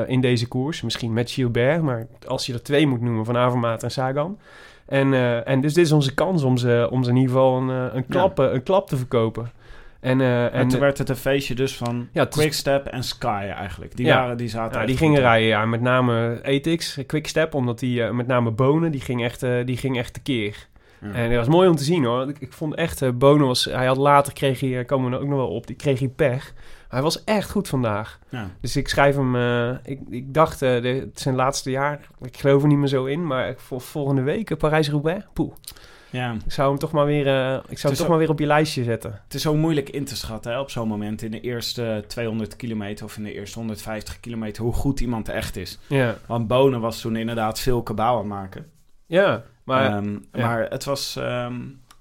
in 0.06 0.20
deze 0.20 0.48
koers. 0.48 0.82
Misschien 0.82 1.12
met 1.12 1.30
Gilbert, 1.30 1.82
maar 1.82 2.06
als 2.26 2.46
je 2.46 2.52
er 2.52 2.62
twee 2.62 2.86
moet 2.86 3.00
noemen, 3.00 3.24
Van 3.24 3.36
Avermaat 3.36 3.82
en 3.82 3.90
Sagan. 3.90 4.38
En, 4.86 5.14
en 5.44 5.60
dus 5.60 5.74
dit 5.74 5.84
is 5.84 5.92
onze 5.92 6.14
kans 6.14 6.42
om 6.42 6.56
ze, 6.56 6.88
om 6.90 7.04
ze 7.04 7.10
in 7.10 7.16
ieder 7.16 7.30
geval 7.30 7.56
een, 7.56 7.96
een, 7.96 8.06
klap, 8.06 8.38
een 8.38 8.62
klap 8.62 8.88
te 8.88 8.96
verkopen. 8.96 9.50
En, 10.04 10.20
eh, 10.20 10.44
En 10.44 10.52
en 10.52 10.68
toen 10.68 10.80
werd 10.80 10.98
het 10.98 11.08
een 11.08 11.16
feestje 11.16 11.54
dus 11.54 11.76
van 11.76 12.08
ja, 12.12 12.24
Quickstep 12.24 12.86
en 12.86 13.04
Sky 13.04 13.46
eigenlijk. 13.56 13.96
Die, 13.96 14.06
Ja. 14.06 14.20
waren, 14.20 14.36
die 14.36 14.48
zaten 14.48 14.80
ja, 14.80 14.86
die 14.86 14.96
gingen 14.96 15.20
rijden, 15.20 15.48
ja, 15.48 15.66
met 15.66 15.80
name 15.80 16.40
Etix, 16.42 16.98
Quickstep, 17.06 17.54
omdat 17.54 17.78
die 17.78 18.02
eh, 18.02 18.10
met 18.10 18.26
name 18.26 18.50
Bonen, 18.50 18.92
die 18.92 19.00
ging 19.00 19.24
echt, 19.24 19.42
eh, 19.42 19.64
die 19.64 19.76
ging 19.76 19.98
echt 19.98 20.12
tekeer. 20.12 20.66
Ja. 21.00 21.12
En 21.12 21.28
dat 21.28 21.38
was 21.38 21.48
mooi 21.48 21.68
om 21.68 21.76
te 21.76 21.84
zien 21.84 22.04
hoor. 22.04 22.28
Ik, 22.28 22.38
ik 22.38 22.52
vond 22.52 22.74
echt, 22.74 23.18
Bonen 23.18 23.46
was, 23.46 23.64
hij 23.64 23.86
had 23.86 23.96
later, 23.96 24.32
kreeg 24.32 24.60
hij, 24.60 24.84
komen 24.84 25.10
we 25.10 25.16
er 25.16 25.22
ook 25.22 25.28
nog 25.28 25.38
wel 25.38 25.48
op, 25.48 25.66
die 25.66 25.76
kreeg 25.76 25.98
hij 25.98 26.08
pech. 26.08 26.52
Hij 26.88 27.02
was 27.02 27.24
echt 27.24 27.50
goed 27.50 27.68
vandaag. 27.68 28.18
Ja. 28.28 28.50
Dus 28.60 28.76
ik 28.76 28.88
schrijf 28.88 29.16
hem, 29.16 29.36
ik, 29.84 30.00
ik 30.10 30.34
dacht, 30.34 30.58
de, 30.58 30.66
het 30.66 31.16
is 31.16 31.22
zijn 31.22 31.34
laatste 31.34 31.70
jaar, 31.70 32.00
ik 32.20 32.36
geloof 32.36 32.62
er 32.62 32.68
niet 32.68 32.78
meer 32.78 32.88
zo 32.88 33.04
in, 33.04 33.26
maar 33.26 33.54
voor 33.56 33.80
volgende 33.80 34.22
week, 34.22 34.58
Parijs-Roubaix, 34.58 35.24
poeh. 35.32 35.52
Ja. 36.14 36.32
Ik 36.44 36.52
zou 36.52 36.68
hem 36.70 36.78
toch 36.78 36.92
maar 36.92 37.06
weer, 37.06 37.26
eh, 37.26 37.54
ik 37.68 37.78
zou 37.78 37.82
hem 37.82 37.92
toch 37.92 38.00
ook- 38.02 38.08
maar 38.08 38.18
weer 38.18 38.28
op 38.30 38.38
je 38.38 38.46
lijstje 38.46 38.84
zetten. 38.84 39.20
Het 39.24 39.34
is 39.34 39.42
zo 39.42 39.54
moeilijk 39.54 39.88
in 39.90 40.04
te 40.04 40.16
schatten 40.16 40.52
hè, 40.52 40.60
op 40.60 40.70
zo'n 40.70 40.88
moment 40.88 41.22
in 41.22 41.30
de 41.30 41.40
eerste 41.40 42.04
200 42.06 42.56
kilometer 42.56 43.04
of 43.04 43.16
in 43.16 43.22
de 43.24 43.32
eerste 43.34 43.58
150 43.58 44.20
kilometer 44.20 44.62
hoe 44.62 44.72
goed 44.72 45.00
iemand 45.00 45.28
echt 45.28 45.56
is. 45.56 45.78
Ja, 45.86 46.16
Want 46.26 46.46
Bonen 46.46 46.80
was 46.80 47.00
toen 47.00 47.16
inderdaad 47.16 47.60
veel 47.60 47.82
kabaal 47.82 48.12
aan 48.14 48.18
het 48.18 48.28
maken. 48.28 48.66
ja 49.06 49.42
maar 49.64 49.84
Ehm, 49.96 50.12
ja. 50.12 50.46
Maar 50.46 50.66
het 50.70 50.84
was. 50.84 51.16
ehm, 51.16 51.54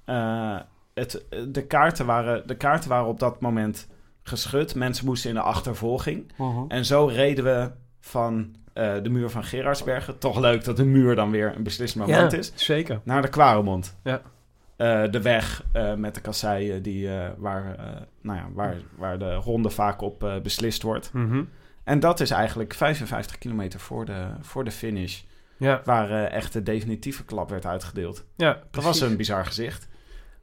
eh, 0.06 0.58
het, 0.93 1.26
de, 1.47 1.65
kaarten 1.67 2.06
waren, 2.06 2.47
de 2.47 2.56
kaarten 2.58 2.89
waren 2.89 3.08
op 3.08 3.19
dat 3.19 3.41
moment 3.41 3.88
geschud. 4.23 4.76
Mensen 4.76 5.06
moesten 5.06 5.30
in 5.30 5.36
de 5.36 5.41
achtervolging. 5.41 6.32
En 6.67 6.86
zo 6.86 7.06
reden 7.06 7.43
we 7.43 7.71
van 7.99 8.56
eh, 8.74 8.94
de 9.04 9.10
muur 9.10 9.30
van 9.30 9.44
Gerardsbergen. 9.44 10.18
Toch 10.18 10.40
leuk 10.40 10.64
dat 10.64 10.78
de 10.78 10.86
muur 10.86 11.16
dan 11.16 11.32
weer 11.32 11.56
een 11.56 11.64
beslissend 11.64 12.06
moment 12.06 12.32
ja, 12.32 12.38
is. 12.38 12.52
zeker. 12.56 13.00
Naar 13.04 13.22
de 13.22 13.28
Kwaremond. 13.28 13.98
Ja. 14.04 14.22
Eh, 14.76 15.04
de 15.12 15.22
weg 15.22 15.64
eh, 15.72 15.94
met 15.94 16.16
de 16.16 16.22
kasseien 16.22 16.82
die, 16.82 17.10
waar, 17.38 17.76
nou 18.22 18.38
ja, 18.38 18.48
waar, 18.54 18.76
waar 18.98 19.20
de 19.20 19.34
ronde 19.34 19.70
vaak 19.70 20.02
op 20.02 20.40
beslist 20.44 20.82
wordt. 20.82 21.14
Mhm. 21.14 21.44
En 21.84 22.00
dat 22.00 22.20
is 22.20 22.32
eigenlijk 22.32 22.74
55 22.74 23.38
kilometer 23.38 23.80
voor 23.80 24.06
de, 24.06 24.26
voor 24.42 24.64
de 24.64 24.72
finish. 24.72 25.22
Ja, 25.58 25.82
Waar 25.84 26.24
echt 26.24 26.54
de 26.54 26.64
definitieve 26.64 27.26
klap 27.26 27.50
werd 27.50 27.66
uitgedeeld. 27.66 28.26
ja, 28.36 28.60
Dat 28.72 28.84
was 28.84 29.02
een 29.02 29.18
bizar 29.18 29.46
gezicht. 29.46 29.88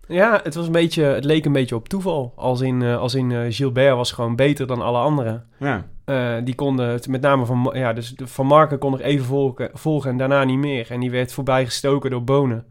Ja, 0.06 0.40
het 0.42 0.54
was 0.54 0.66
een 0.66 0.72
beetje, 0.72 1.02
het 1.02 1.24
leek 1.24 1.44
een 1.44 1.52
beetje 1.52 1.74
op 1.74 1.88
toeval. 1.88 2.32
Als 2.36 2.60
in, 2.60 2.82
als 2.82 3.14
in 3.14 3.52
Gilbert 3.52 3.94
was 3.96 4.12
gewoon 4.12 4.36
beter 4.36 4.66
dan 4.66 4.82
alle 4.82 4.98
anderen. 4.98 5.46
Ja. 5.58 5.86
Eh, 6.10 6.34
die 6.44 6.54
konden, 6.54 6.88
het- 6.88 7.08
met 7.08 7.20
name 7.20 7.46
van, 7.46 7.70
ja, 7.72 7.92
dus 7.92 8.14
van 8.24 8.46
Marken 8.46 8.78
kon 8.78 8.90
nog 8.90 9.00
even 9.00 9.24
volgen, 9.26 9.70
volgen 9.72 10.10
en 10.10 10.16
daarna 10.16 10.44
niet 10.44 10.58
meer. 10.58 10.86
En 10.90 11.00
die 11.00 11.10
werd 11.10 11.32
voorbij 11.32 11.64
gestoken 11.64 12.10
door 12.10 12.24
Bonen. 12.24 12.64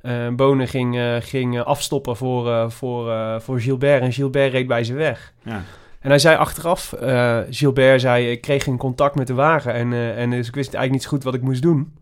Eh 0.00 0.28
Bonen 0.36 0.68
ging, 0.68 0.96
eh, 0.96 1.16
ging 1.20 1.60
afstoppen 1.60 2.16
voor, 2.16 2.70
voor, 2.72 3.12
voor 3.40 3.60
Gilbert 3.60 4.02
en 4.02 4.12
Gilbert 4.12 4.52
reed 4.52 4.66
bij 4.66 4.84
ze 4.84 4.94
weg. 4.94 5.32
ja. 5.42 5.62
En 6.00 6.08
hij 6.12 6.18
zei 6.20 6.36
achteraf, 6.36 6.94
Gilbert 7.50 8.00
zei, 8.00 8.30
ik 8.30 8.40
kreeg 8.40 8.64
geen 8.64 8.76
contact 8.76 9.14
met 9.14 9.26
de 9.26 9.34
wagen 9.34 9.72
en, 9.74 9.92
en 9.92 10.30
dus 10.30 10.48
ik 10.48 10.54
wist 10.54 10.74
eigenlijk 10.74 10.92
niet 10.92 11.02
zo 11.02 11.08
goed 11.08 11.24
wat 11.24 11.34
ik 11.34 11.42
moest 11.42 11.62
doen. 11.62 11.94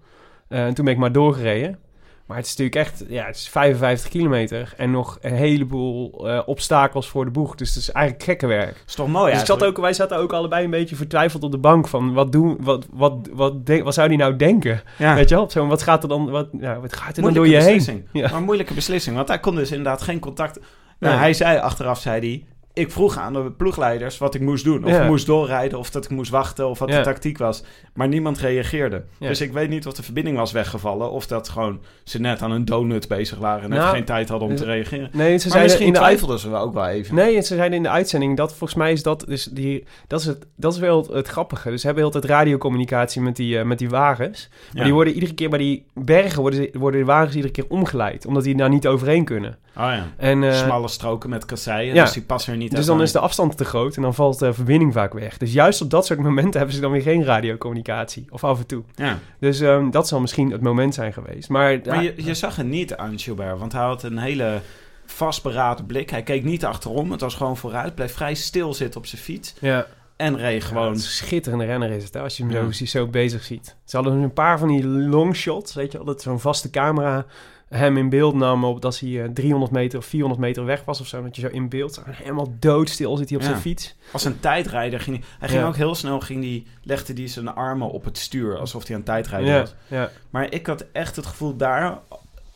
En 0.48 0.74
toen 0.74 0.84
ben 0.84 0.94
ik 0.94 1.00
maar 1.00 1.12
doorgereden. 1.12 1.78
Maar 2.26 2.36
het 2.36 2.46
is 2.46 2.56
natuurlijk 2.56 2.86
echt, 2.86 3.04
ja, 3.08 3.26
het 3.26 3.36
is 3.36 3.48
55 3.48 4.10
kilometer 4.10 4.74
en 4.76 4.90
nog 4.90 5.18
een 5.20 5.34
heleboel 5.34 6.28
eh, 6.28 6.40
obstakels 6.46 7.08
voor 7.08 7.24
de 7.24 7.30
boeg. 7.30 7.54
Dus 7.54 7.68
het 7.68 7.76
is 7.76 7.90
eigenlijk 7.90 8.24
gekke 8.24 8.46
werk. 8.46 8.82
is 8.86 8.94
toch 8.94 9.08
mooi 9.08 9.32
dus 9.32 9.40
ik 9.40 9.46
zat 9.46 9.64
ook, 9.64 9.76
wij 9.76 9.92
zaten 9.92 10.16
ook 10.16 10.32
allebei 10.32 10.64
een 10.64 10.70
beetje 10.70 10.96
vertwijfeld 10.96 11.42
op 11.42 11.50
de 11.50 11.58
bank 11.58 11.88
van, 11.88 12.12
wat 12.12 12.32
doen, 12.32 12.56
wat, 12.60 12.86
wat, 12.92 13.28
wat, 13.32 13.54
wat 13.82 13.94
zou 13.94 14.08
die 14.08 14.18
nou 14.18 14.36
denken? 14.36 14.82
Ja. 14.98 15.14
Weet 15.14 15.28
je 15.28 15.34
wel, 15.34 15.50
zo, 15.50 15.66
wat 15.66 15.82
gaat 15.82 16.02
er 16.02 16.08
dan, 16.08 16.30
wat, 16.30 16.48
wat 16.80 16.96
gaat 16.96 17.16
er 17.16 17.22
dan 17.22 17.32
door 17.32 17.48
je 17.48 17.62
heen? 17.62 18.08
Ja. 18.12 18.28
Maar 18.28 18.38
een 18.38 18.44
moeilijke 18.44 18.74
beslissing. 18.74 19.16
Want 19.16 19.28
hij 19.28 19.40
kon 19.40 19.54
dus 19.54 19.70
inderdaad 19.70 20.02
geen 20.02 20.18
contact... 20.18 20.58
Nou, 20.98 21.16
hij 21.16 21.32
zei 21.32 21.58
achteraf, 21.58 22.00
zei 22.00 22.20
hij... 22.20 22.53
Ik 22.74 22.90
vroeg 22.90 23.18
aan 23.18 23.32
de 23.32 23.50
ploegleiders 23.50 24.18
wat 24.18 24.34
ik 24.34 24.40
moest 24.40 24.64
doen. 24.64 24.84
Of 24.84 24.90
Ja. 24.90 25.02
ik 25.02 25.08
moest 25.08 25.26
doorrijden, 25.26 25.78
of 25.78 25.90
dat 25.90 26.04
ik 26.04 26.10
moest 26.10 26.30
wachten, 26.30 26.68
of 26.68 26.78
wat 26.78 26.88
Ja. 26.88 26.98
de 26.98 27.04
tactiek 27.04 27.38
was. 27.38 27.62
Maar 27.94 28.08
niemand 28.08 28.38
reageerde. 28.38 29.02
Ja. 29.18 29.28
Dus 29.28 29.40
ik 29.40 29.52
weet 29.52 29.68
niet 29.68 29.86
of 29.86 29.92
de 29.92 30.02
verbinding 30.02 30.36
was 30.36 30.52
weggevallen... 30.52 31.10
of 31.10 31.26
dat 31.26 31.48
gewoon 31.48 31.80
ze 32.04 32.20
net 32.20 32.42
aan 32.42 32.50
een 32.50 32.64
donut 32.64 33.08
bezig 33.08 33.38
waren... 33.38 33.62
en 33.62 33.70
Nou, 33.70 33.94
geen 33.94 34.04
tijd 34.04 34.28
hadden 34.28 34.48
om 34.48 34.56
te 34.56 34.64
reageren. 34.64 35.08
Nee, 35.12 35.38
ze 35.38 35.48
Maar 35.48 35.62
misschien 35.62 35.86
in 35.86 35.92
de 35.92 35.98
twijfelden 35.98 36.38
ze 36.38 36.50
wel 36.50 36.60
ook 36.60 36.74
wel 36.74 36.86
even. 36.86 37.14
Nee, 37.14 37.40
ze 37.40 37.54
zeiden 37.54 37.76
in 37.76 37.82
de 37.82 37.88
uitzending 37.88 38.36
dat 38.36 38.48
volgens 38.54 38.74
mij 38.74 38.92
is 38.92 39.02
dat 39.02 39.24
dus 39.28 39.44
die 39.44 39.84
dat 40.06 40.20
is 40.20 40.26
het 40.26 40.46
dat 40.56 40.72
is 40.72 40.78
wel 40.78 41.06
het, 41.12 41.28
grappige. 41.28 41.70
Dus 41.70 41.80
ze 41.80 41.86
hebben 41.86 42.04
altijd 42.04 42.24
radiocommunicatie 42.24 43.20
met 43.22 43.36
die 43.36 43.58
eh, 43.58 43.64
met 43.64 43.78
die 43.78 43.88
wagens. 43.88 44.48
Maar 44.74 44.84
die 44.84 44.92
worden 44.94 45.14
iedere 45.14 45.34
keer 45.34 45.48
bij 45.48 45.58
die 45.58 45.86
bergen 45.94 46.40
worden, 46.40 46.58
ze- 46.72 46.78
worden 46.78 47.00
de 47.00 47.06
wagens 47.06 47.34
iedere 47.34 47.52
keer 47.52 47.64
omgeleid, 47.68 48.26
omdat 48.26 48.42
die 48.44 48.56
daar 48.56 48.68
niet 48.68 48.86
overheen 48.86 49.24
kunnen. 49.24 49.58
Oh 49.76 49.82
ja. 49.82 50.06
En 50.16 50.44
eh, 50.44 50.52
Smalle 50.52 50.88
stroken 50.88 51.30
met 51.30 51.44
kasseien, 51.44 51.94
ja. 51.94 52.04
dus 52.04 52.12
die 52.12 52.22
passen 52.22 52.52
er 52.52 52.58
niet 52.58 52.63
dus 52.70 52.86
dan 52.86 53.02
is 53.02 53.12
de 53.12 53.18
afstand 53.18 53.56
te 53.56 53.64
groot 53.64 53.96
en 53.96 54.02
dan 54.02 54.14
valt 54.14 54.38
de 54.38 54.52
verbinding 54.52 54.92
vaak 54.92 55.12
weg. 55.12 55.38
Dus 55.38 55.52
juist 55.52 55.80
op 55.80 55.90
dat 55.90 56.06
soort 56.06 56.20
momenten 56.20 56.56
hebben 56.60 56.74
ze 56.74 56.80
dan 56.80 56.90
weer 56.90 57.02
geen 57.02 57.24
radiocommunicatie 57.24 58.26
of 58.30 58.44
af 58.44 58.58
en 58.58 58.66
toe. 58.66 58.82
Ja. 58.94 59.18
Dus 59.38 59.60
ehm, 59.60 59.90
dat 59.90 60.08
zal 60.08 60.20
misschien 60.20 60.50
het 60.50 60.60
moment 60.60 60.94
zijn 60.94 61.12
geweest. 61.12 61.48
Maar, 61.48 61.80
Maar 61.84 62.02
je, 62.02 62.12
je 62.16 62.34
zag 62.34 62.56
het 62.56 62.66
niet 62.66 62.96
aan 62.96 63.18
Gilbert, 63.18 63.58
want 63.58 63.72
hij 63.72 63.82
had 63.82 64.02
een 64.02 64.18
hele 64.18 64.60
vastberaden 65.06 65.86
blik. 65.86 66.10
Hij 66.10 66.22
keek 66.22 66.44
niet 66.44 66.64
achterom, 66.64 67.10
het 67.10 67.20
was 67.20 67.34
gewoon 67.34 67.56
vooruit. 67.56 67.94
Bleef 67.94 68.12
vrij 68.12 68.34
stil 68.34 68.74
zitten 68.74 69.00
op 69.00 69.06
zijn 69.06 69.22
fiets 69.22 69.54
ja, 69.60 69.86
en 70.16 70.36
reed 70.36 70.64
Gewoon 70.64 70.88
een 70.88 70.98
schitterende 70.98 71.64
renner 71.64 71.90
is 71.90 72.04
het, 72.04 72.14
hè, 72.14 72.20
als 72.20 72.36
je 72.36 72.42
hem 72.42 72.52
Ja. 72.52 72.72
zo, 72.72 72.84
zo 72.84 73.06
bezig 73.06 73.44
ziet. 73.44 73.76
Ze 73.84 73.96
hadden 73.96 74.14
een 74.14 74.32
paar 74.32 74.58
van 74.58 74.68
die 74.68 74.86
longshots, 74.86 75.74
weet 75.74 75.92
je 75.92 75.98
wel, 75.98 76.06
dat 76.06 76.22
zo'n 76.22 76.40
vaste 76.40 76.70
camera 76.70 77.26
hem 77.76 77.96
in 77.96 78.08
beeld 78.08 78.34
nam 78.34 78.64
op 78.64 78.82
dat 78.82 78.98
hij 78.98 79.22
eh, 79.22 79.28
300 79.30 79.72
meter 79.72 79.98
of 79.98 80.04
400 80.06 80.40
meter 80.42 80.64
weg 80.64 80.84
was 80.84 81.00
of 81.00 81.06
zo. 81.06 81.22
Dat 81.22 81.36
je 81.36 81.42
zo 81.42 81.48
in 81.48 81.68
beeld, 81.68 81.94
zag. 81.94 82.04
helemaal 82.06 82.54
doodstil 82.58 83.16
zit 83.16 83.28
hij 83.28 83.38
op 83.38 83.44
Ja. 83.44 83.48
zijn 83.50 83.60
fiets. 83.60 83.94
Als 84.12 84.24
een 84.24 84.40
tijdrijder 84.40 85.00
ging 85.00 85.16
hij... 85.18 85.26
Hij 85.38 85.48
ging 85.48 85.60
Ja. 85.60 85.66
ook 85.66 85.76
heel 85.76 85.94
snel, 85.94 86.20
ging 86.20 86.40
die, 86.40 86.66
legde 86.82 87.12
hij 87.12 87.28
zijn 87.28 87.48
armen 87.54 87.90
op 87.90 88.04
het 88.04 88.18
stuur, 88.18 88.58
alsof 88.58 88.86
hij 88.86 88.96
aan 88.96 89.02
tijdrijden 89.02 89.48
Ja, 89.52 89.60
was. 89.60 89.74
ja, 89.86 90.10
Maar 90.30 90.52
ik 90.52 90.66
had 90.66 90.84
echt 90.92 91.16
het 91.16 91.26
gevoel 91.26 91.56
daar, 91.56 91.98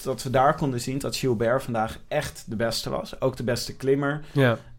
dat 0.02 0.22
we 0.22 0.30
daar 0.30 0.54
konden 0.54 0.80
zien 0.80 0.98
dat 0.98 1.16
Gilbert 1.16 1.62
vandaag 1.62 1.98
echt 2.08 2.44
de 2.46 2.56
beste 2.56 2.90
was. 2.90 3.20
Ook 3.20 3.36
de 3.36 3.44
beste 3.44 3.76
klimmer. 3.76 4.20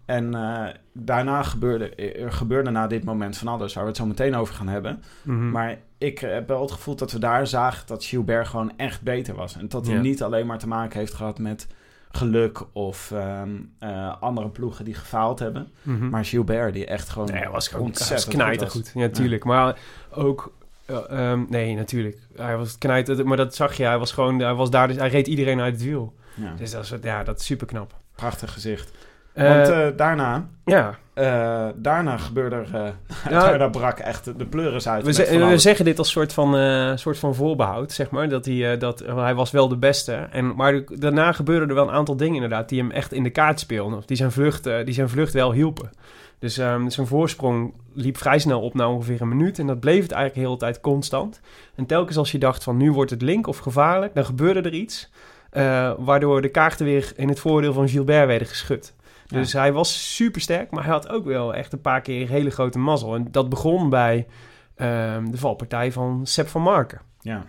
En 0.09 0.35
eh, 0.35 0.67
daarna 0.93 1.43
gebeurde, 1.43 1.95
er 1.95 2.31
gebeurde 2.31 2.69
na 2.69 2.87
dit 2.87 3.03
moment 3.03 3.37
van 3.37 3.47
alles, 3.47 3.73
waar 3.73 3.83
we 3.83 3.89
het 3.89 3.97
zo 3.97 4.05
meteen 4.05 4.35
over 4.35 4.53
gaan 4.53 4.67
hebben. 4.67 5.03
Mhm. 5.21 5.51
Maar 5.51 5.77
ik 5.97 6.19
heb 6.19 6.47
wel 6.47 6.61
het 6.61 6.71
gevoel 6.71 6.95
dat 6.95 7.11
we 7.11 7.19
daar 7.19 7.47
zagen 7.47 7.87
dat 7.87 8.05
Gilbert 8.05 8.47
gewoon 8.47 8.71
echt 8.77 9.01
beter 9.01 9.35
was. 9.35 9.57
En 9.57 9.67
dat 9.69 9.87
hij 9.87 9.97
niet 9.97 10.23
alleen 10.23 10.45
maar 10.45 10.57
te 10.57 10.67
maken 10.67 10.99
heeft 10.99 11.13
gehad 11.13 11.39
met 11.39 11.67
geluk 12.11 12.63
of 12.71 13.11
ehm, 13.11 13.49
eh, 13.79 14.21
andere 14.21 14.49
ploegen 14.49 14.85
die 14.85 14.93
gefaald 14.93 15.39
hebben. 15.39 15.71
Mhm. 15.81 16.09
Maar 16.09 16.25
Gilbert 16.25 16.73
die 16.73 16.85
echt 16.85 17.09
gewoon 17.09 17.27
Nee, 17.31 17.41
hij 17.41 17.49
was 17.49 17.67
gewoon 17.67 17.85
ontzettend 17.85 18.33
knijtergoed. 18.35 18.89
goed 18.89 19.01
Ja, 19.01 19.07
natuurlijk. 19.07 19.43
Maar 19.43 19.77
ook... 20.11 20.53
eh, 20.85 20.97
ehm, 21.09 21.45
nee, 21.49 21.75
natuurlijk. 21.75 22.17
Hij 22.35 22.57
was 22.57 22.77
knijter, 22.77 23.27
maar 23.27 23.37
dat 23.37 23.55
zag 23.55 23.73
je. 23.73 23.83
Hij 23.83 23.97
was 23.99 24.11
gewoon, 24.11 24.39
hij 24.39 24.53
was 24.53 24.69
daar, 24.69 24.87
dus 24.87 24.97
hij 24.97 25.09
reed 25.09 25.27
iedereen 25.27 25.61
uit 25.61 25.73
het 25.73 25.83
wiel. 25.83 26.13
was. 26.35 26.45
Ja, 26.45 26.53
Dus 26.55 26.71
dat 26.71 26.83
is, 26.83 26.93
ja, 27.01 27.23
dat 27.23 27.39
is 27.39 27.45
super 27.45 27.67
knap. 27.67 27.93
prachtig 28.15 28.53
gezicht. 28.53 28.91
Want 29.47 29.67
eh, 29.69 29.87
daarna, 29.95 30.47
ja, 30.65 30.97
eh, 31.13 31.65
daarna 31.75 32.17
gebeurde 32.17 32.55
er... 32.55 32.75
eh 32.75 32.91
Ja. 33.29 33.51
daar 33.57 33.69
brak 33.69 33.99
echt 33.99 34.37
de 34.39 34.45
pleuris 34.45 34.87
uit. 34.87 35.05
we, 35.05 35.13
ze- 35.13 35.57
zeggen 35.57 35.85
dit 35.85 35.97
als 35.97 36.09
soort 36.11 36.33
van, 36.33 36.57
eh, 36.57 36.91
soort 36.95 37.19
van 37.19 37.35
voorbehoud, 37.35 37.91
zeg 37.91 38.09
maar. 38.09 38.29
Dat 38.29 38.45
hij, 38.45 38.71
eh, 38.71 38.79
dat, 38.79 38.99
hij 39.15 39.35
was 39.35 39.51
wel 39.51 39.67
de 39.67 39.77
beste. 39.77 40.13
En, 40.13 40.55
maar 40.55 40.81
daarna 40.89 41.31
gebeurden 41.31 41.69
er 41.69 41.75
wel 41.75 41.87
een 41.87 41.93
aantal 41.93 42.15
dingen 42.17 42.33
inderdaad... 42.35 42.69
die 42.69 42.79
hem 42.79 42.91
echt 42.91 43.13
in 43.13 43.23
de 43.23 43.29
kaart 43.29 43.59
speelden. 43.59 43.97
Of 43.97 44.05
die 44.05 44.17
zijn 44.17 44.31
vlucht, 44.31 44.65
eh, 44.65 44.85
die 44.85 44.93
zijn 44.93 45.09
vlucht 45.09 45.33
wel 45.33 45.53
hielpen. 45.53 45.89
Dus 46.39 46.57
ehm, 46.57 46.89
zijn 46.89 47.07
voorsprong 47.07 47.73
liep 47.93 48.17
vrij 48.17 48.39
snel 48.39 48.61
op 48.61 48.73
na 48.73 48.89
ongeveer 48.89 49.21
een 49.21 49.27
minuut. 49.27 49.59
En 49.59 49.67
dat 49.67 49.79
bleef 49.79 50.01
het 50.01 50.11
eigenlijk 50.11 50.33
de 50.41 50.47
hele 50.47 50.57
tijd 50.71 50.81
constant. 50.81 51.41
En 51.75 51.85
telkens 51.85 52.17
als 52.17 52.31
je 52.31 52.37
dacht 52.37 52.63
van 52.63 52.77
nu 52.77 52.91
wordt 52.91 53.11
het 53.11 53.21
link 53.21 53.47
of 53.47 53.57
gevaarlijk... 53.57 54.13
dan 54.15 54.25
gebeurde 54.25 54.61
er 54.61 54.73
iets... 54.73 55.11
eh, 55.49 55.91
waardoor 55.97 56.41
de 56.41 56.49
kaarten 56.49 56.85
weer 56.85 57.11
in 57.15 57.27
het 57.29 57.39
voordeel 57.39 57.73
van 57.73 57.89
Gilbert 57.89 58.27
werden 58.27 58.47
geschud. 58.47 58.93
Dus 59.29 59.53
hij 59.53 59.73
was 59.73 60.15
super 60.15 60.41
sterk, 60.41 60.71
maar 60.71 60.83
hij 60.83 60.93
had 60.93 61.09
ook 61.09 61.25
wel 61.25 61.53
echt 61.53 61.73
een 61.73 61.81
paar 61.81 62.01
keer 62.01 62.27
hele 62.29 62.49
grote 62.49 62.79
mazzel. 62.79 63.15
En 63.15 63.27
dat 63.31 63.49
begon 63.49 63.89
bij 63.89 64.27
ehm, 64.75 65.31
de 65.31 65.37
valpartij 65.37 65.91
van 65.91 66.21
Sepp 66.23 66.47
van 66.47 66.61
Marken. 66.61 67.01
Ja, 67.21 67.45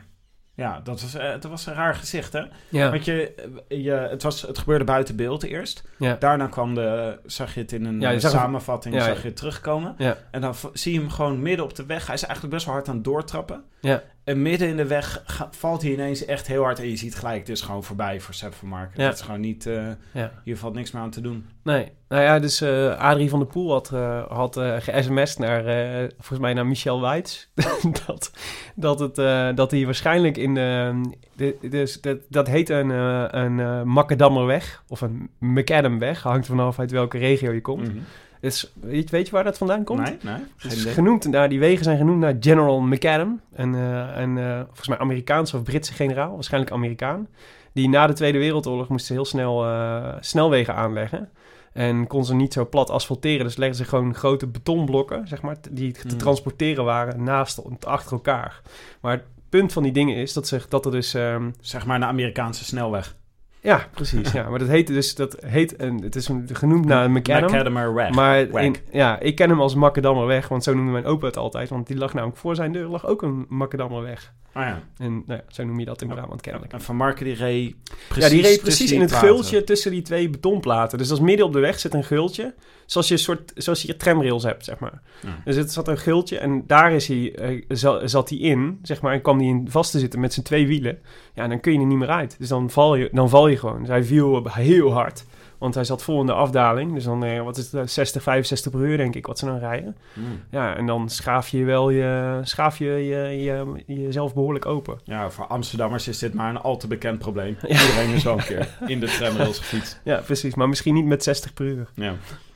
ja 0.55 0.81
dat, 0.81 1.01
was, 1.01 1.14
eh, 1.14 1.31
dat 1.31 1.45
was 1.45 1.66
een 1.66 1.75
raar 1.75 1.95
gezicht, 1.95 2.33
hè? 2.33 2.43
Ja, 2.69 2.90
Want 2.90 3.05
je, 3.05 3.35
eh, 3.69 3.85
je, 3.85 3.90
het, 3.90 4.23
was, 4.23 4.43
het 4.43 4.59
gebeurde 4.59 4.85
buiten 4.85 5.16
beeld 5.16 5.43
eerst. 5.43 5.85
ja, 5.99 6.16
Daarna 6.19 6.47
kwam 6.47 6.75
de, 6.75 7.19
zag 7.25 7.55
je 7.55 7.61
het 7.61 7.73
in 7.73 7.85
een 7.85 8.01
Ja, 8.01 8.19
zag 8.19 8.31
samenvatting, 8.31 9.03
zag 9.03 9.23
je 9.23 9.29
het 9.29 9.37
terugkomen. 9.37 9.95
ja, 9.99 10.16
En 10.31 10.40
dan 10.40 10.55
zie 10.73 10.93
je 10.93 10.99
hem 10.99 11.11
gewoon 11.11 11.43
midden 11.43 11.64
op 11.64 11.75
de 11.75 11.87
weg. 11.87 12.07
Hij 12.07 12.14
is 12.14 12.23
eigenlijk 12.23 12.55
best 12.55 12.66
wel 12.66 12.75
hard 12.75 12.88
aan 12.88 12.95
het 12.95 13.05
doortrappen. 13.05 13.64
ja. 13.81 14.03
En 14.24 14.42
midden 14.42 14.68
in 14.68 14.76
de 14.76 14.87
weg 14.87 15.22
valt 15.50 15.83
hij 15.83 15.92
ineens 15.92 16.24
echt 16.24 16.46
heel 16.46 16.62
hard. 16.62 16.78
En 16.78 16.88
je 16.88 16.96
ziet 16.96 17.14
gelijk, 17.14 17.38
het 17.38 17.48
is 17.48 17.61
gewoon 17.61 17.85
voorbij 17.85 18.20
voor 18.20 18.35
Sepp 18.35 18.54
van 18.54 18.68
Marken. 18.68 19.00
Ja. 19.02 19.06
Het 19.09 19.18
is 19.18 19.24
gewoon 19.24 19.40
niet... 19.40 19.66
eh, 19.66 19.87
Ja. 20.12 20.33
Hier 20.44 20.56
valt 20.56 20.74
niks 20.74 20.90
meer 20.90 21.02
aan 21.02 21.11
te 21.11 21.20
doen. 21.20 21.46
Nee, 21.62 21.92
nou 22.09 22.22
ja, 22.22 22.38
dus 22.38 22.61
eh 22.61 22.96
Adrie 22.98 23.28
van 23.28 23.38
der 23.38 23.48
Poel 23.48 23.72
had, 23.72 23.92
eh 23.92 24.26
had 24.30 24.56
eh 24.56 24.76
ge-sms'd 24.78 25.38
naar, 25.38 25.66
eh, 25.66 26.09
volgens 26.16 26.38
mij 26.38 26.54
naar 26.54 26.66
Michel 26.66 27.00
Weitz, 27.00 27.46
dat, 28.06 28.30
dat, 28.74 28.98
het, 29.00 29.18
eh, 29.18 29.48
dat 29.54 29.70
hij 29.70 29.85
waarschijnlijk 29.85 30.37
in 30.37 30.54
de, 30.54 31.00
de 31.37 31.56
dus 31.70 32.00
dat, 32.00 32.18
dat 32.28 32.46
heet 32.46 32.68
een, 32.68 32.90
eh 32.90 33.24
een 33.30 33.61
eh, 33.61 33.83
Macadammerweg, 33.83 34.83
of 34.88 35.00
een 35.00 35.30
Macadamweg, 35.38 36.22
hangt 36.22 36.46
vanaf 36.46 36.78
uit 36.78 36.90
welke 36.90 37.18
regio 37.18 37.52
je 37.52 37.61
komt. 37.61 37.88
Mhm. 37.88 37.98
Dus 38.40 38.72
weet, 38.81 39.11
weet 39.11 39.26
je 39.26 39.33
waar 39.33 39.44
dat 39.44 39.59
vandaan 39.59 39.85
komt? 39.85 40.00
Nee, 40.00 40.16
nee. 40.22 40.33
Het 40.35 40.42
Geen 40.57 40.70
is 40.70 40.81
idee. 40.81 40.92
genoemd, 40.92 41.24
naar, 41.29 41.48
die 41.48 41.59
wegen 41.59 41.85
zijn 41.85 41.96
genoemd 41.98 42.18
naar 42.20 42.37
General 42.40 42.81
McAdam. 42.81 43.40
Een, 43.53 43.74
eh, 43.74 44.09
een 44.16 44.38
eh, 44.38 44.61
volgens 44.66 44.88
mij 44.88 44.98
Amerikaanse 44.98 45.57
of 45.57 45.62
Britse 45.62 45.92
generaal, 45.92 46.35
waarschijnlijk 46.35 46.72
Amerikaan. 46.72 47.29
Die 47.72 47.88
na 47.88 48.07
de 48.07 48.12
Tweede 48.12 48.38
Wereldoorlog 48.38 48.88
moesten 48.88 49.14
heel 49.14 49.24
snel 49.24 49.64
eh, 49.64 50.14
snelwegen 50.20 50.74
aanleggen. 50.74 51.29
En 51.72 52.07
kon 52.07 52.24
ze 52.24 52.35
niet 52.35 52.53
zo 52.53 52.68
plat 52.68 52.90
asfalteren. 52.90 53.44
Dus 53.44 53.57
legden 53.57 53.76
ze 53.76 53.85
gewoon 53.85 54.14
grote 54.14 54.46
betonblokken, 54.46 55.29
zeg 55.29 55.42
maar, 55.42 55.57
die 55.70 55.92
te 55.92 56.09
Hmm. 56.09 56.18
transporteren 56.18 56.85
waren 56.85 57.22
naast 57.24 57.62
achter 57.87 58.12
elkaar. 58.12 58.61
Maar 59.00 59.12
het 59.12 59.24
punt 59.48 59.72
van 59.72 59.83
die 59.83 59.92
dingen 59.92 60.16
is 60.16 60.33
dat, 60.33 60.46
ze, 60.48 60.61
dat 60.68 60.85
er 60.85 60.90
dus... 60.90 61.14
ehm, 61.14 61.50
Zeg 61.61 61.87
maar 61.87 61.96
een 61.96 62.05
Amerikaanse 62.05 62.64
snelweg. 62.64 63.16
Ja, 63.61 63.87
precies. 63.90 64.33
ja. 64.33 64.49
Maar 64.49 64.59
dat 64.59 64.68
heet 64.68 64.87
dus... 64.87 65.14
Dat 65.14 65.37
heet 65.46 65.81
een, 65.83 66.03
het 66.03 66.16
is 66.16 66.29
een, 66.29 66.49
genoemd 66.53 66.85
naar 66.85 67.05
een 67.05 67.12
McAdam. 67.12 67.51
Weg. 67.94 68.14
Maar 68.14 68.62
in- 68.64 68.77
ja, 68.92 69.18
ik 69.18 69.35
ken 69.35 69.49
hem 69.49 69.61
als 69.61 69.75
Makkadammerweg, 69.75 70.49
want 70.49 70.62
zo 70.64 70.75
noemde 70.75 70.92
mijn 70.92 71.05
opa 71.05 71.27
het 71.27 71.37
altijd. 71.37 71.68
Want 71.68 71.87
die 71.87 71.96
lag 71.96 72.14
namelijk 72.14 72.38
voor 72.38 72.55
zijn 72.55 72.73
deur 72.73 72.88
lag 72.88 73.07
ook 73.07 73.23
een 73.23 73.46
Makkadammerweg. 73.49 74.33
Ah 74.52 74.62
ja. 74.66 74.82
En 74.98 75.12
nou 75.12 75.22
ja, 75.26 75.42
zo 75.48 75.64
noem 75.64 75.78
je 75.78 75.84
dat 75.84 76.02
in 76.02 76.08
Brabant 76.08 76.40
kennelijk. 76.40 76.72
En 76.72 76.80
Van 76.80 76.96
Marken 76.96 77.24
die 77.24 77.34
reed 77.34 77.74
precies 78.08 78.24
ja, 78.24 78.36
die 78.36 78.42
reed 78.42 78.60
precies 78.60 78.86
die 78.86 78.94
in 78.94 79.00
het 79.00 79.10
platen. 79.10 79.28
gultje 79.28 79.64
tussen 79.64 79.90
die 79.90 80.02
twee 80.02 80.28
betonplaten. 80.30 80.98
Dus 80.98 81.10
als 81.10 81.20
midden 81.20 81.46
op 81.46 81.52
de 81.52 81.58
weg 81.60 81.78
zit 81.78 81.94
een 81.94 82.04
gultje. 82.04 82.54
Zoals 82.86 83.08
je, 83.08 83.14
een 83.14 83.20
soort, 83.20 83.52
zoals 83.54 83.82
je 83.82 83.86
je 83.88 83.96
tramrails 83.96 84.42
hebt, 84.42 84.64
zeg 84.64 84.78
maar. 84.78 85.02
Ja. 85.22 85.42
Dus 85.44 85.56
het 85.56 85.72
zat 85.72 85.88
een 85.88 85.98
gultje 85.98 86.38
en 86.38 86.64
daar 86.66 86.92
is 86.92 87.08
hij, 87.08 87.64
za- 87.68 88.06
zat 88.06 88.28
hij 88.28 88.38
in, 88.38 88.78
zeg 88.82 89.00
maar. 89.00 89.12
En 89.12 89.22
kwam 89.22 89.38
hij 89.38 89.46
in 89.46 89.66
vast 89.70 89.90
te 89.90 89.98
zitten 89.98 90.20
met 90.20 90.32
zijn 90.32 90.46
twee 90.46 90.66
wielen. 90.66 90.98
Ja, 91.34 91.42
en 91.42 91.48
dan 91.48 91.60
kun 91.60 91.72
je 91.72 91.78
er 91.78 91.86
niet 91.86 91.98
meer 91.98 92.08
uit. 92.08 92.34
Dus 92.38 92.48
dan 92.48 92.70
val 92.70 92.94
je, 92.94 93.08
dan 93.12 93.28
val 93.28 93.48
je 93.48 93.56
gewoon. 93.58 93.78
Dus 93.78 93.88
hij 93.88 94.04
viel 94.04 94.46
heel 94.50 94.92
hard. 94.92 95.24
Want 95.61 95.75
hij 95.75 95.85
zat 95.85 96.03
vol 96.03 96.20
in 96.20 96.27
de 96.27 96.33
afdaling. 96.33 96.94
Dus 96.94 97.05
dan, 97.05 97.25
eh, 97.25 97.42
wat 97.42 97.57
is 97.57 97.73
het, 97.73 97.90
60, 97.90 98.23
65 98.23 98.73
per 98.73 98.81
uur 98.81 98.96
denk 98.96 99.14
ik, 99.14 99.27
wat 99.27 99.38
ze 99.38 99.44
dan 99.44 99.59
rijden. 99.59 99.96
Hmm. 100.12 100.42
Ja, 100.51 100.77
en 100.77 100.87
dan 100.87 101.09
schaaf 101.09 101.49
je 101.49 101.64
wel 101.64 101.90
je, 101.90 102.40
schaaf 102.42 102.79
je, 102.79 102.87
je, 102.87 103.42
je, 103.42 103.83
jezelf 103.87 104.35
behoorlijk 104.35 104.66
open. 104.66 105.01
Ja, 105.05 105.31
voor 105.31 105.46
Amsterdammers 105.46 106.09
is 106.09 106.18
dit 106.18 106.35
maar 106.35 106.51
een 106.51 106.61
al 106.61 106.77
te 106.77 106.87
bekend 106.87 107.18
probleem. 107.18 107.57
Iedereen 107.66 108.11
is 108.11 108.25
wel 108.25 108.38
een 108.38 108.44
keer 108.44 108.68
in 108.87 109.01
de 109.01 109.07
tramrails 109.07 109.59
gefietst. 109.59 110.01
Ja, 110.05 110.16
precies. 110.16 110.55
Maar 110.55 110.68
misschien 110.68 110.94
niet 110.94 111.07
met 111.07 111.23
60 111.23 111.55
per 111.55 111.64
uur. 111.64 111.88
Ja. 111.94 112.14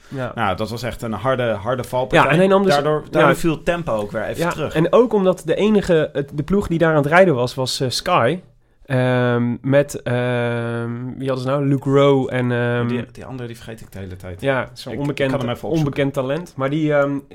Ja. 0.08 0.32
Nou, 0.34 0.56
dat 0.56 0.70
was 0.70 0.82
echt 0.82 1.02
een 1.02 1.12
harde, 1.12 1.50
harde 1.50 1.84
valpartij. 1.84 2.26
Ja, 2.26 2.32
en 2.32 2.38
hij 2.38 2.46
nam 2.46 2.62
dus- 2.62 2.72
daardoor 2.72 3.04
daardoor 3.10 3.30
ja. 3.30 3.36
viel 3.36 3.62
tempo 3.62 3.92
ook 3.92 4.12
weer 4.12 4.24
even 4.24 4.42
ja, 4.42 4.50
terug. 4.50 4.74
En 4.74 4.92
ook 4.92 5.12
omdat 5.12 5.42
de 5.44 5.54
enige, 5.54 6.26
de 6.34 6.42
ploeg 6.42 6.66
die 6.66 6.78
daar 6.78 6.90
aan 6.90 7.02
het 7.02 7.06
rijden 7.06 7.34
was, 7.34 7.54
was 7.54 7.80
eh, 7.80 7.90
Sky. 7.90 8.40
Ehm, 8.86 9.56
met, 9.60 10.02
ehm, 10.02 11.04
wie 11.16 11.26
hadden 11.28 11.44
ze 11.44 11.50
nou? 11.50 11.66
Luke 11.66 11.90
Rowe 11.90 12.30
en... 12.30 12.52
ehm, 12.52 12.88
die, 12.88 13.04
die 13.12 13.24
andere 13.24 13.46
die 13.46 13.56
vergeet 13.56 13.80
ik 13.80 13.92
de 13.92 13.98
hele 13.98 14.16
tijd. 14.16 14.40
ja, 14.40 14.70
zo'n 14.72 14.96
onbekend, 14.98 15.62
onbekend 15.62 16.12
talent. 16.12 16.52
Maar 16.56 16.70
die, 16.70 16.92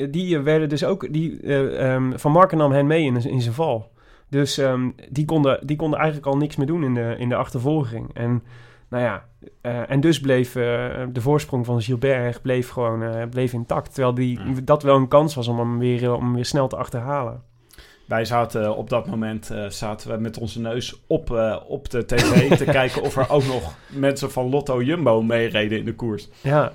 die 0.09 0.37
eh, 0.37 0.43
werden 0.43 0.69
dus 0.69 0.83
ook... 0.83 1.13
Die, 1.13 1.41
eh, 1.41 2.03
Van 2.15 2.31
Marken 2.31 2.57
nam 2.57 2.71
hen 2.71 2.87
mee 2.87 3.03
in, 3.03 3.15
in 3.25 3.41
zijn 3.41 3.53
val. 3.53 3.91
Dus 4.29 4.61
die, 5.09 5.25
konden, 5.25 5.59
die 5.67 5.75
konden 5.75 5.99
eigenlijk 5.99 6.27
al 6.27 6.37
niks 6.37 6.55
meer 6.55 6.67
doen 6.67 6.83
in 6.83 6.93
de, 6.93 7.15
in 7.17 7.29
de 7.29 7.35
achtervolging. 7.35 8.09
En 8.13 8.43
nou 8.89 9.03
ja, 9.03 9.25
eh, 9.61 9.89
en 9.89 9.99
dus 9.99 10.19
bleef 10.19 10.51
de 10.53 11.21
voorsprong 11.21 11.65
van 11.65 11.81
Gilbert 11.81 12.41
bleef 12.41 12.69
gewoon 12.69 13.29
bleef 13.29 13.53
intact. 13.53 13.93
Terwijl 13.93 14.13
die, 14.13 14.39
Ja. 14.39 14.61
dat 14.63 14.83
wel 14.83 14.95
een 14.95 15.07
kans 15.07 15.35
was 15.35 15.47
om 15.47 15.59
hem 15.59 15.79
weer, 15.79 16.13
om 16.15 16.23
hem 16.23 16.33
weer 16.33 16.45
snel 16.45 16.67
te 16.67 16.75
achterhalen. 16.77 17.41
Wij 18.09 18.25
zaten 18.25 18.63
eh, 18.63 18.77
op 18.77 18.89
dat 18.89 19.07
moment 19.07 19.49
eh, 19.49 19.65
zaten 19.69 20.11
we 20.11 20.17
met 20.17 20.37
onze 20.37 20.59
neus 20.59 21.01
op, 21.07 21.31
eh, 21.35 21.57
op 21.67 21.89
de 21.89 22.05
tv 22.05 22.55
te 22.57 22.65
kijken 22.65 23.01
of 23.01 23.15
er 23.17 23.29
ook 23.29 23.45
nog 23.45 23.75
mensen 23.87 24.31
van 24.31 24.49
Lotto 24.49 24.81
Jumbo 24.81 25.21
meereden 25.21 25.77
in 25.77 25.85
de 25.85 25.95
koers. 25.95 26.27
Ja, 26.41 26.71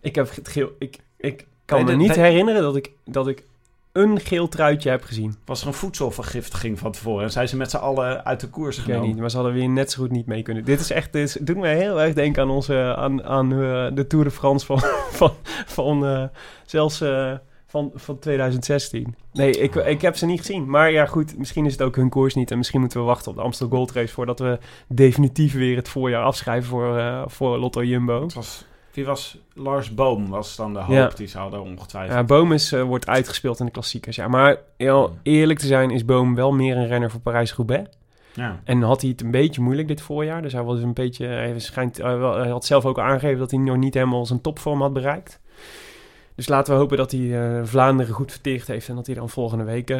ik 0.00 0.14
heb 0.14 0.34
het 0.34 0.48
geel. 0.48 0.70
Ik, 0.78 0.98
ik 1.16 1.46
kan 1.64 1.76
Nee, 1.76 1.86
me 1.86 1.90
de- 1.92 1.96
niet 2.06 2.14
de- 2.14 2.20
herinneren 2.20 2.62
dat 2.62 2.76
ik, 2.76 2.90
dat 3.04 3.28
ik 3.28 3.44
een 3.92 4.20
geel 4.20 4.48
truitje 4.48 4.90
heb 4.90 5.02
gezien. 5.04 5.34
Was 5.44 5.60
er 5.60 5.66
een 5.66 5.72
voedselvergiftiging 5.74 6.78
van 6.78 6.92
tevoren 6.92 7.24
en 7.24 7.30
zijn 7.30 7.48
ze 7.48 7.56
met 7.56 7.70
z'n 7.70 7.76
allen 7.76 8.24
uit 8.24 8.40
de 8.40 8.48
koers 8.48 8.76
Ik 8.78 8.82
weet 8.84 8.90
genomen? 8.92 9.10
niet, 9.12 9.20
maar 9.20 9.30
ze 9.30 9.36
hadden 9.36 9.54
weer 9.54 9.68
net 9.68 9.90
zo 9.90 10.02
goed 10.02 10.10
niet 10.10 10.26
mee 10.26 10.42
kunnen. 10.42 10.64
Dit 10.64 10.80
is 10.80 10.90
echt, 10.90 11.12
dit 11.12 11.28
is- 11.28 11.38
doet 11.40 11.56
mij 11.56 11.76
heel 11.76 12.00
erg 12.00 12.14
denken 12.14 12.42
aan 12.42 12.50
onze, 12.50 12.94
aan, 12.96 13.24
aan 13.24 13.52
eh, 13.52 13.86
de 13.94 14.06
Tour 14.08 14.24
de 14.24 14.30
France 14.30 14.66
van, 14.66 14.78
van, 15.20 15.32
van 15.66 16.06
eh, 16.06 16.24
zelfs 16.66 17.00
eh, 17.00 17.32
van, 17.72 17.90
van 17.94 18.18
2016. 18.18 19.14
Nee, 19.32 19.50
ik, 19.50 19.74
ik 19.74 20.02
heb 20.02 20.16
ze 20.16 20.26
niet 20.26 20.38
gezien. 20.38 20.70
Maar 20.70 20.90
ja, 20.90 21.06
goed, 21.06 21.38
misschien 21.38 21.66
is 21.66 21.72
het 21.72 21.82
ook 21.82 21.96
hun 21.96 22.08
koers 22.08 22.34
niet. 22.34 22.50
En 22.50 22.56
misschien 22.58 22.80
moeten 22.80 23.00
we 23.00 23.06
wachten 23.06 23.30
op 23.30 23.36
de 23.36 23.42
Amstel 23.42 23.68
Gold 23.68 23.92
Race 23.92 24.12
voordat 24.12 24.38
we 24.38 24.58
definitief 24.88 25.52
weer 25.54 25.76
het 25.76 25.88
voorjaar 25.88 26.22
afschrijven 26.24 26.68
voor, 26.68 26.98
eh, 26.98 27.22
voor 27.26 27.58
Lotto 27.58 27.84
Jumbo. 27.84 28.22
Het 28.22 28.34
was, 28.34 28.64
wie 28.92 29.04
was 29.04 29.38
Lars 29.54 29.94
Boom? 29.94 30.28
Was 30.28 30.56
dan 30.56 30.72
de 30.72 30.78
hoop 30.78 30.94
Ja. 30.94 31.08
die 31.08 31.26
ze 31.26 31.38
hadden 31.38 31.62
ongetwijfeld. 31.62 32.18
Ja, 32.18 32.24
Boom 32.24 32.52
is, 32.52 32.72
eh, 32.72 32.82
wordt 32.82 33.06
uitgespeeld 33.06 33.60
in 33.60 33.66
de 33.66 33.72
klassiekers. 33.72 34.16
Ja, 34.16 34.28
maar 34.28 34.56
heel 34.76 35.16
eerlijk 35.22 35.58
te 35.58 35.66
zijn 35.66 35.90
is 35.90 36.04
Boom 36.04 36.34
wel 36.34 36.52
meer 36.52 36.76
een 36.76 36.86
renner 36.88 37.10
voor 37.10 37.20
Parijs-Roubaix. 37.20 37.90
Ja. 38.34 38.60
En 38.64 38.82
had 38.82 39.00
hij 39.00 39.10
het 39.10 39.20
een 39.20 39.30
beetje 39.30 39.60
moeilijk 39.60 39.88
dit 39.88 40.00
voorjaar. 40.00 40.42
Dus 40.42 40.52
hij 40.52 40.62
was 40.62 40.80
een 40.80 40.92
beetje. 40.94 41.26
Hij, 41.26 41.58
schijnt, 41.58 41.96
hij 41.96 42.48
had 42.48 42.64
zelf 42.64 42.84
ook 42.84 42.98
aangegeven 42.98 43.38
dat 43.38 43.50
hij 43.50 43.60
nog 43.60 43.76
niet 43.76 43.94
helemaal 43.94 44.26
zijn 44.26 44.40
topvorm 44.40 44.80
had 44.80 44.92
bereikt. 44.92 45.40
Dus 46.34 46.48
laten 46.48 46.72
we 46.74 46.78
hopen 46.80 46.96
dat 46.96 47.10
hij 47.10 47.42
eh, 47.58 47.60
Vlaanderen 47.64 48.14
goed 48.14 48.30
verteerd 48.30 48.66
heeft. 48.66 48.88
En 48.88 48.94
dat 48.94 49.06
hij 49.06 49.14
dan 49.14 49.28
volgende 49.28 49.64
week 49.64 49.96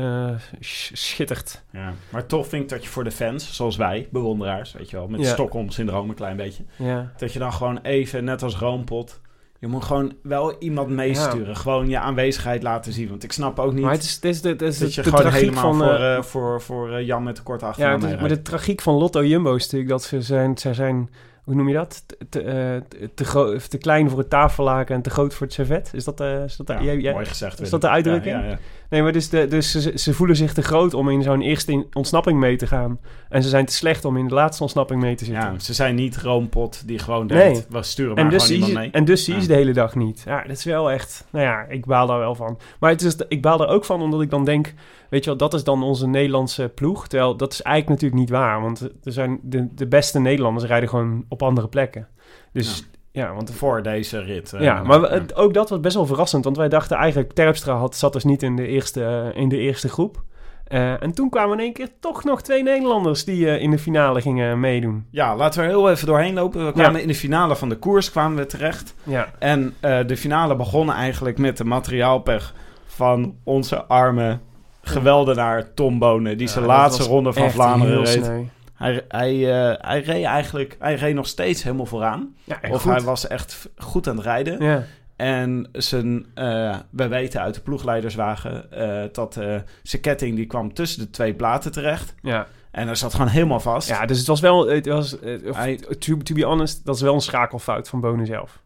sch- 0.60 0.90
schittert. 0.94 1.62
Ja. 1.70 1.92
Maar 2.10 2.26
toch 2.26 2.46
vind 2.46 2.62
ik 2.62 2.68
dat 2.68 2.82
je 2.82 2.88
voor 2.88 3.04
de 3.04 3.10
fans, 3.10 3.54
zoals 3.56 3.76
wij, 3.76 4.08
bewonderaars, 4.10 4.72
weet 4.72 4.90
je 4.90 4.96
wel, 4.96 5.08
met 5.08 5.20
Ja. 5.20 5.26
Stockholm-syndroom 5.32 6.08
een 6.08 6.14
klein 6.14 6.36
beetje, 6.36 6.62
Ja. 6.76 7.12
dat 7.16 7.32
je 7.32 7.38
dan 7.38 7.52
gewoon 7.52 7.78
even, 7.82 8.24
net 8.24 8.42
als 8.42 8.56
Roompot, 8.56 9.20
je 9.58 9.66
moet 9.66 9.84
gewoon 9.84 10.12
wel 10.22 10.56
iemand 10.58 10.88
meesturen. 10.88 11.56
Gewoon 11.56 11.88
je 11.88 11.98
aanwezigheid 11.98 12.62
laten 12.62 12.92
zien. 12.92 13.08
Want 13.08 13.22
ik 13.24 13.32
snap 13.32 13.58
ook 13.58 13.72
niet 13.72 13.82
Maar 13.82 13.92
het 13.92 14.02
is, 14.02 14.14
het 14.14 14.24
is, 14.24 14.42
het 14.42 14.62
is 14.62 14.78
dat 14.78 14.88
de, 14.88 14.94
je 14.94 15.02
de 15.02 15.08
gewoon 15.08 15.20
tragiek 15.20 15.40
helemaal 15.40 15.62
van. 15.74 15.78
voor, 15.78 15.94
eh, 15.94 16.22
voor, 16.22 16.60
voor 16.60 16.92
eh, 16.92 17.06
Jan 17.06 17.22
met 17.22 17.36
de 17.36 17.42
korte 17.42 17.64
ja, 17.64 17.70
achternaam 17.70 18.04
is- 18.14 18.20
maar 18.20 18.28
de 18.28 18.42
tragiek 18.42 18.80
van 18.80 18.94
Lotto 18.94 19.24
Jumbo 19.24 19.54
is 19.54 19.62
natuurlijk 19.62 19.90
dat 19.90 20.02
ze 20.02 20.22
zijn. 20.22 20.58
Ze 20.58 20.74
zijn 20.74 21.10
hoe 21.44 21.54
noem 21.54 21.68
je 21.68 21.74
dat? 21.74 22.04
Te, 22.06 22.16
te, 22.28 22.40
eh, 22.42 22.80
te, 22.88 23.10
te, 23.14 23.60
te 23.68 23.78
klein 23.78 24.08
voor 24.10 24.18
het 24.18 24.30
tafellaken 24.30 24.94
en 24.94 25.02
te 25.02 25.10
groot 25.10 25.34
voor 25.34 25.46
het 25.46 25.54
servet. 25.54 25.90
Is 25.94 26.04
dat, 26.04 26.20
eh 26.20 26.44
is 26.44 26.56
dat, 26.56 26.68
Ja, 26.68 26.82
jij- 26.82 26.96
jij- 26.98 27.12
mooi 27.12 27.26
gezegd. 27.26 27.60
is 27.60 27.70
dat 27.70 27.80
de 27.80 27.88
uitdrukking? 27.88 28.36
Ja. 28.44 28.58
Nee, 28.92 29.02
maar 29.02 29.12
dus, 29.12 29.28
de, 29.28 29.46
dus 29.46 29.70
ze, 29.70 29.92
ze 29.98 30.14
voelen 30.14 30.36
zich 30.36 30.52
te 30.52 30.62
groot 30.62 30.94
om 30.94 31.08
in 31.10 31.22
zo'n 31.22 31.40
eerste 31.40 31.72
in- 31.72 31.86
ontsnapping 31.92 32.38
mee 32.38 32.56
te 32.56 32.66
gaan. 32.66 32.98
En 33.28 33.42
ze 33.42 33.48
zijn 33.48 33.66
te 33.66 33.72
slecht 33.72 34.04
om 34.04 34.16
in 34.16 34.28
de 34.28 34.34
laatste 34.34 34.62
ontsnapping 34.62 35.00
mee 35.00 35.14
te 35.14 35.24
zitten. 35.24 35.52
Ja, 35.52 35.58
ze 35.58 35.74
zijn 35.74 35.94
niet 35.94 36.16
Roompot 36.16 36.82
die 36.86 36.98
gewoon 36.98 37.26
Nee. 37.26 37.52
denkt, 37.52 37.66
we 37.70 37.82
sturen 37.82 38.14
maar 38.14 38.24
en, 38.24 38.30
dus 38.30 38.46
gewoon 38.46 38.72
mee. 38.72 38.90
en 38.90 39.04
dus 39.04 39.24
zie 39.24 39.32
je 39.34 39.38
Ja. 39.38 39.44
ze 39.46 39.52
de 39.52 39.58
hele 39.58 39.72
dag 39.72 39.94
niet. 39.94 40.22
Ja, 40.26 40.42
dat 40.42 40.56
is 40.56 40.64
wel 40.64 40.90
echt... 40.90 41.26
Nou 41.30 41.44
ja, 41.44 41.64
ik 41.68 41.86
baal 41.86 42.06
daar 42.06 42.18
wel 42.18 42.34
van. 42.34 42.58
Maar 42.80 42.90
het 42.90 43.02
is, 43.02 43.16
ik 43.28 43.42
baal 43.42 43.60
er 43.60 43.68
ook 43.68 43.84
van 43.84 44.02
omdat 44.02 44.20
ik 44.22 44.30
dan 44.30 44.44
denk... 44.44 44.74
Weet 45.10 45.24
je 45.24 45.30
wel, 45.30 45.38
dat 45.38 45.54
is 45.54 45.64
dan 45.64 45.82
onze 45.82 46.06
Nederlandse 46.06 46.70
ploeg. 46.74 47.08
Terwijl 47.08 47.36
dat 47.36 47.52
is 47.52 47.62
eigenlijk 47.62 48.00
natuurlijk 48.02 48.30
niet 48.30 48.38
waar. 48.40 48.60
Want 48.60 48.80
er 48.80 49.12
zijn 49.12 49.38
de, 49.42 49.68
de 49.74 49.86
beste 49.86 50.20
Nederlanders 50.20 50.66
rijden 50.66 50.88
gewoon 50.88 51.24
op 51.28 51.42
andere 51.42 51.68
plekken. 51.68 52.08
Dus 52.52 52.78
ja, 52.78 52.98
want... 53.12 53.50
Voor 53.52 53.82
deze 53.82 54.18
rit. 54.18 54.52
eh, 54.52 54.60
Ja, 54.60 54.82
maar 54.82 55.00
we- 55.00 55.06
het- 55.08 55.34
ook 55.36 55.54
dat 55.54 55.68
was 55.70 55.80
best 55.80 55.94
wel 55.94 56.06
verrassend. 56.06 56.44
Want 56.44 56.56
wij 56.56 56.68
dachten 56.68 56.96
eigenlijk... 56.96 57.32
Terpstra 57.32 57.74
had, 57.74 57.96
zat 57.96 58.12
dus 58.12 58.24
niet 58.24 58.42
in 58.42 58.56
de 58.56 58.66
eerste, 58.66 59.04
eh, 59.34 59.40
in 59.42 59.48
de 59.48 59.56
eerste 59.58 59.88
groep. 59.88 60.22
Eh, 60.64 61.02
en 61.02 61.12
toen 61.12 61.30
kwamen 61.30 61.58
in 61.58 61.64
één 61.64 61.72
keer 61.72 61.88
toch 62.00 62.24
nog 62.24 62.42
twee 62.42 62.62
Nederlanders... 62.62 63.24
die 63.24 63.58
in 63.58 63.70
de 63.70 63.78
finale 63.78 64.20
gingen 64.20 64.60
meedoen. 64.60 65.06
Ja, 65.10 65.36
laten 65.36 65.60
we 65.60 65.66
er 65.66 65.72
heel 65.72 65.90
even 65.90 66.06
doorheen 66.06 66.34
lopen. 66.34 66.66
We 66.66 66.72
kwamen 66.72 67.00
in 67.02 67.06
de 67.08 67.14
finale 67.14 67.56
van 67.56 67.68
de 67.68 67.76
koers 67.76 68.10
kwamen 68.10 68.36
we 68.38 68.46
terecht. 68.46 68.94
Ja, 69.02 69.28
En 69.38 69.74
de 70.06 70.16
finale 70.16 70.56
begon 70.56 70.92
eigenlijk 70.92 71.38
met 71.38 71.56
de 71.56 71.64
materiaalpech 71.64 72.54
van 72.86 73.34
onze 73.44 73.84
arme 73.84 74.38
geweldenaar 74.82 75.74
Tom 75.74 75.98
Bonen. 75.98 76.36
Die 76.38 76.46
Ja, 76.46 76.52
zijn 76.52 76.64
laatste 76.64 77.02
ronde 77.02 77.32
van 77.32 77.50
Vlaanderen 77.50 78.04
reed. 78.04 78.24
sneu. 78.24 78.42
Hij, 78.82 79.04
hij, 79.08 79.32
eh, 79.70 79.88
hij 79.88 80.00
reed 80.00 80.24
eigenlijk 80.24 80.76
hij 80.78 80.94
reed 80.94 81.14
nog 81.14 81.26
steeds 81.26 81.62
helemaal 81.62 81.86
vooraan. 81.86 82.34
Ja, 82.44 82.58
of 82.70 82.82
goed. 82.82 82.92
hij 82.92 83.00
was 83.00 83.26
echt 83.26 83.68
goed 83.76 84.08
aan 84.08 84.16
het 84.16 84.24
rijden. 84.24 84.64
Ja. 84.64 84.84
En 85.16 85.68
zijn, 85.72 86.26
eh, 86.34 86.78
we 86.90 87.08
weten 87.08 87.40
uit 87.40 87.54
de 87.54 87.60
ploegleiderswagen 87.60 88.72
eh, 88.72 89.02
dat 89.12 89.34
zijn 89.82 90.02
ketting 90.02 90.36
die 90.36 90.46
kwam 90.46 90.74
tussen 90.74 91.02
de 91.02 91.10
twee 91.10 91.34
platen 91.34 91.72
terecht. 91.72 92.14
Ja. 92.22 92.46
En 92.70 92.86
hij 92.86 92.94
zat 92.94 93.12
gewoon 93.14 93.28
helemaal 93.28 93.60
vast. 93.60 93.88
Ja, 93.88 94.06
dus 94.06 94.18
het 94.18 94.26
was 94.26 94.40
wel, 94.40 94.66
het 94.66 94.86
was, 94.86 95.16
Hij- 95.44 95.76
to, 95.76 96.16
to 96.16 96.34
be 96.34 96.44
honest, 96.44 96.84
dat 96.84 96.94
is 96.94 97.00
wel 97.02 97.14
een 97.14 97.20
schakelfout 97.20 97.88
van 97.88 98.00
Bonen 98.00 98.26
zelf. 98.26 98.62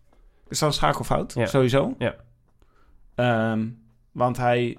Is 0.48 0.58
dat 0.58 0.68
een 0.68 0.74
schakelfout? 0.74 1.34
Ja. 1.34 1.46
Sowieso? 1.46 1.94
Ja. 1.98 2.14
Ehm, 3.14 3.66
want 4.12 4.36
hij, 4.36 4.76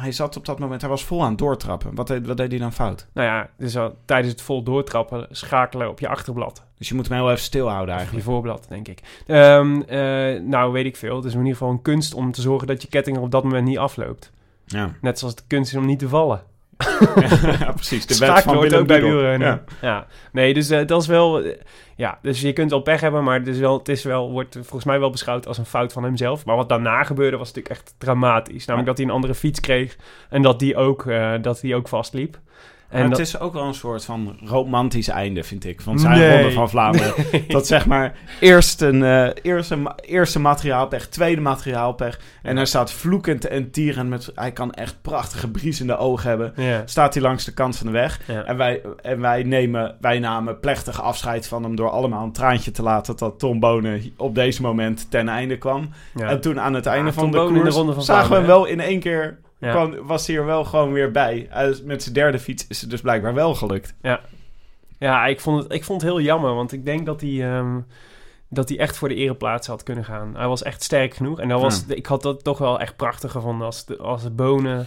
hij 0.00 0.12
zat 0.12 0.36
op 0.36 0.44
dat 0.44 0.58
moment, 0.58 0.80
hij 0.80 0.90
was 0.90 1.04
vol 1.04 1.22
aan 1.22 1.28
het 1.28 1.38
doortrappen. 1.38 1.94
Wat 1.94 2.06
deed, 2.06 2.26
wat 2.26 2.36
deed 2.36 2.50
hij 2.50 2.58
dan 2.60 2.72
fout? 2.72 3.06
Nou 3.12 3.26
ja, 3.28 3.50
dus 3.58 3.76
al, 3.76 3.96
tijdens 4.04 4.32
het 4.32 4.42
vol 4.42 4.62
doortrappen 4.62 5.26
schakelen 5.30 5.88
op 5.88 6.00
je 6.00 6.08
achterblad. 6.08 6.64
Dus 6.78 6.88
je 6.88 6.94
moet 6.94 7.08
hem 7.08 7.18
heel 7.18 7.30
even 7.30 7.42
stilhouden 7.42 7.84
Of 7.86 7.90
je 7.90 7.96
eigenlijk. 7.96 8.24
voorblad, 8.26 8.66
denk 8.68 8.88
ik. 8.88 9.00
Ehm, 9.26 9.80
eh, 9.80 10.40
nou, 10.42 10.72
weet 10.72 10.84
ik 10.86 10.96
veel. 10.96 11.16
Het 11.16 11.24
is 11.24 11.32
in 11.32 11.38
ieder 11.38 11.52
geval 11.52 11.70
een 11.70 11.82
kunst 11.82 12.14
om 12.14 12.32
te 12.32 12.40
zorgen 12.40 12.66
dat 12.66 12.82
je 12.82 12.88
ketting 12.88 13.16
er 13.16 13.22
op 13.22 13.30
dat 13.30 13.42
moment 13.44 13.66
niet 13.66 13.78
afloopt. 13.78 14.30
Ja, 14.64 14.90
Net 15.00 15.18
zoals 15.18 15.34
de 15.34 15.42
kunst 15.46 15.72
is 15.72 15.78
om 15.78 15.86
niet 15.86 15.98
te 15.98 16.08
vallen. 16.08 16.42
Ja 17.58 17.72
precies. 17.74 18.06
De 18.06 18.18
wet 18.18 18.42
van 18.42 18.56
ook 18.74 18.86
bij 18.86 19.02
wielrennen. 19.02 19.48
Ja. 19.48 19.64
Ja. 19.88 20.06
Nee, 20.32 20.54
dus 20.54 20.70
eh, 20.70 20.86
dat 20.86 21.02
is 21.02 21.08
wel... 21.08 21.42
eh, 21.42 21.52
ja, 21.96 22.18
dus 22.22 22.40
je 22.40 22.52
kunt 22.52 22.70
wel 22.70 22.80
pech 22.80 23.00
hebben, 23.00 23.24
maar 23.24 23.38
het, 23.38 23.46
is 23.46 23.58
wel, 23.58 23.78
het 23.78 23.88
is 23.88 24.04
wel, 24.04 24.30
wordt 24.30 24.54
volgens 24.54 24.84
mij 24.84 24.98
wel 25.00 25.10
beschouwd 25.10 25.46
als 25.46 25.58
een 25.58 25.64
fout 25.66 25.92
van 25.92 26.04
hemzelf. 26.04 26.44
Maar 26.44 26.56
wat 26.56 26.68
daarna 26.68 27.02
gebeurde 27.02 27.36
was 27.36 27.46
natuurlijk 27.46 27.74
echt 27.74 27.94
dramatisch. 27.98 28.66
Namelijk 28.66 28.86
dat 28.88 28.98
hij 28.98 29.06
een 29.06 29.12
andere 29.12 29.34
fiets 29.34 29.60
kreeg 29.60 29.96
en 30.28 30.42
dat 30.42 30.58
die 30.58 30.76
ook, 30.76 31.06
eh, 31.06 31.32
dat 31.40 31.60
die 31.60 31.74
ook 31.74 31.88
vastliep. 31.88 32.38
En 32.88 32.98
Maar 33.00 33.08
dat, 33.08 33.18
het 33.18 33.26
is 33.26 33.38
ook 33.38 33.52
wel 33.52 33.62
een 33.64 33.74
soort 33.74 34.04
van 34.04 34.36
romantisch 34.44 35.08
einde, 35.08 35.42
vind 35.44 35.64
ik, 35.64 35.80
van 35.80 35.98
zijn 35.98 36.18
Nee. 36.18 36.36
ronde 36.36 36.52
van 36.52 36.70
Vlaanderen. 36.70 37.14
Dat 37.48 37.66
zeg 37.66 37.86
maar 37.86 38.14
eerst 38.40 38.80
een 38.80 39.02
eh, 39.02 39.28
eerste, 39.42 39.76
ma- 39.76 39.94
eerste 40.00 40.40
materiaalpech, 40.40 41.06
tweede 41.06 41.40
materiaalpech. 41.40 42.20
En 42.42 42.56
hij 42.56 42.64
staat 42.66 42.92
vloekend 42.92 43.46
en 43.46 43.70
tierend. 43.70 44.08
Met, 44.08 44.32
hij 44.34 44.52
kan 44.52 44.72
echt 44.72 44.96
prachtige 45.02 45.50
briesende 45.50 45.96
ogen 45.96 46.28
hebben. 46.28 46.52
ja, 46.56 46.82
Staat 46.84 47.14
hij 47.14 47.22
langs 47.22 47.44
de 47.44 47.54
kant 47.54 47.76
van 47.76 47.86
de 47.86 47.92
weg. 47.92 48.20
ja. 48.26 48.42
En 48.44 48.56
wij, 48.56 48.82
en 49.02 49.20
wij, 49.20 49.42
nemen, 49.42 49.96
wij 50.00 50.18
namen 50.18 50.60
plechtig 50.60 51.02
afscheid 51.02 51.48
van 51.48 51.62
hem 51.62 51.76
door 51.76 51.90
allemaal 51.90 52.24
een 52.24 52.32
traantje 52.32 52.70
te 52.70 52.82
laten 52.82 53.16
dat 53.16 53.38
Tom 53.38 53.60
Bonen 53.60 54.02
op 54.16 54.34
deze 54.34 54.62
moment 54.62 55.10
ten 55.10 55.28
einde 55.28 55.58
kwam. 55.58 55.88
ja. 56.14 56.28
En 56.28 56.40
toen 56.40 56.60
aan 56.60 56.74
het 56.74 56.86
einde 56.86 57.12
van 57.12 57.22
Tom 57.22 57.30
de 57.32 57.36
Bonen 57.36 57.48
in 57.52 57.56
de 57.58 57.62
koers 57.62 57.74
Ronde 57.76 57.92
van 57.92 58.02
zagen 58.02 58.30
we 58.30 58.36
hem 58.36 58.46
wel 58.46 58.64
in 58.66 58.80
één 58.80 59.00
keer, 59.00 59.38
Ja. 59.58 59.70
kwam, 59.70 60.06
was 60.06 60.26
hij 60.26 60.36
er 60.36 60.44
wel 60.44 60.64
gewoon 60.64 60.92
weer 60.92 61.10
bij. 61.10 61.48
Met 61.84 62.02
zijn 62.02 62.14
derde 62.14 62.38
fiets 62.38 62.66
is 62.68 62.80
het 62.80 62.90
dus 62.90 63.00
blijkbaar 63.00 63.34
wel 63.34 63.54
gelukt. 63.54 63.94
Ja, 64.98 65.26
ik 65.26 65.40
vond, 65.40 65.62
het, 65.62 65.72
ik 65.72 65.84
vond 65.84 66.00
het 66.02 66.10
heel 66.10 66.20
jammer, 66.20 66.54
want 66.54 66.72
ik 66.72 66.84
denk 66.84 67.06
dat 67.06 67.20
hij, 67.20 67.52
ehm, 67.56 67.80
dat 68.48 68.68
hij 68.68 68.78
echt 68.78 68.96
voor 68.96 69.08
de 69.08 69.14
ereplaats 69.14 69.66
had 69.66 69.82
kunnen 69.82 70.04
gaan. 70.04 70.36
Hij 70.36 70.48
was 70.48 70.62
echt 70.62 70.82
sterk 70.82 71.14
genoeg. 71.14 71.40
En 71.40 71.48
dat 71.48 71.60
was, 71.60 71.84
ik 71.86 72.06
had 72.06 72.22
dat 72.22 72.44
toch 72.44 72.58
wel 72.58 72.80
echt 72.80 72.96
prachtig 72.96 73.30
gevonden 73.30 73.66
als, 73.66 73.84
de, 73.84 73.96
als 73.96 74.34
Bonen 74.34 74.86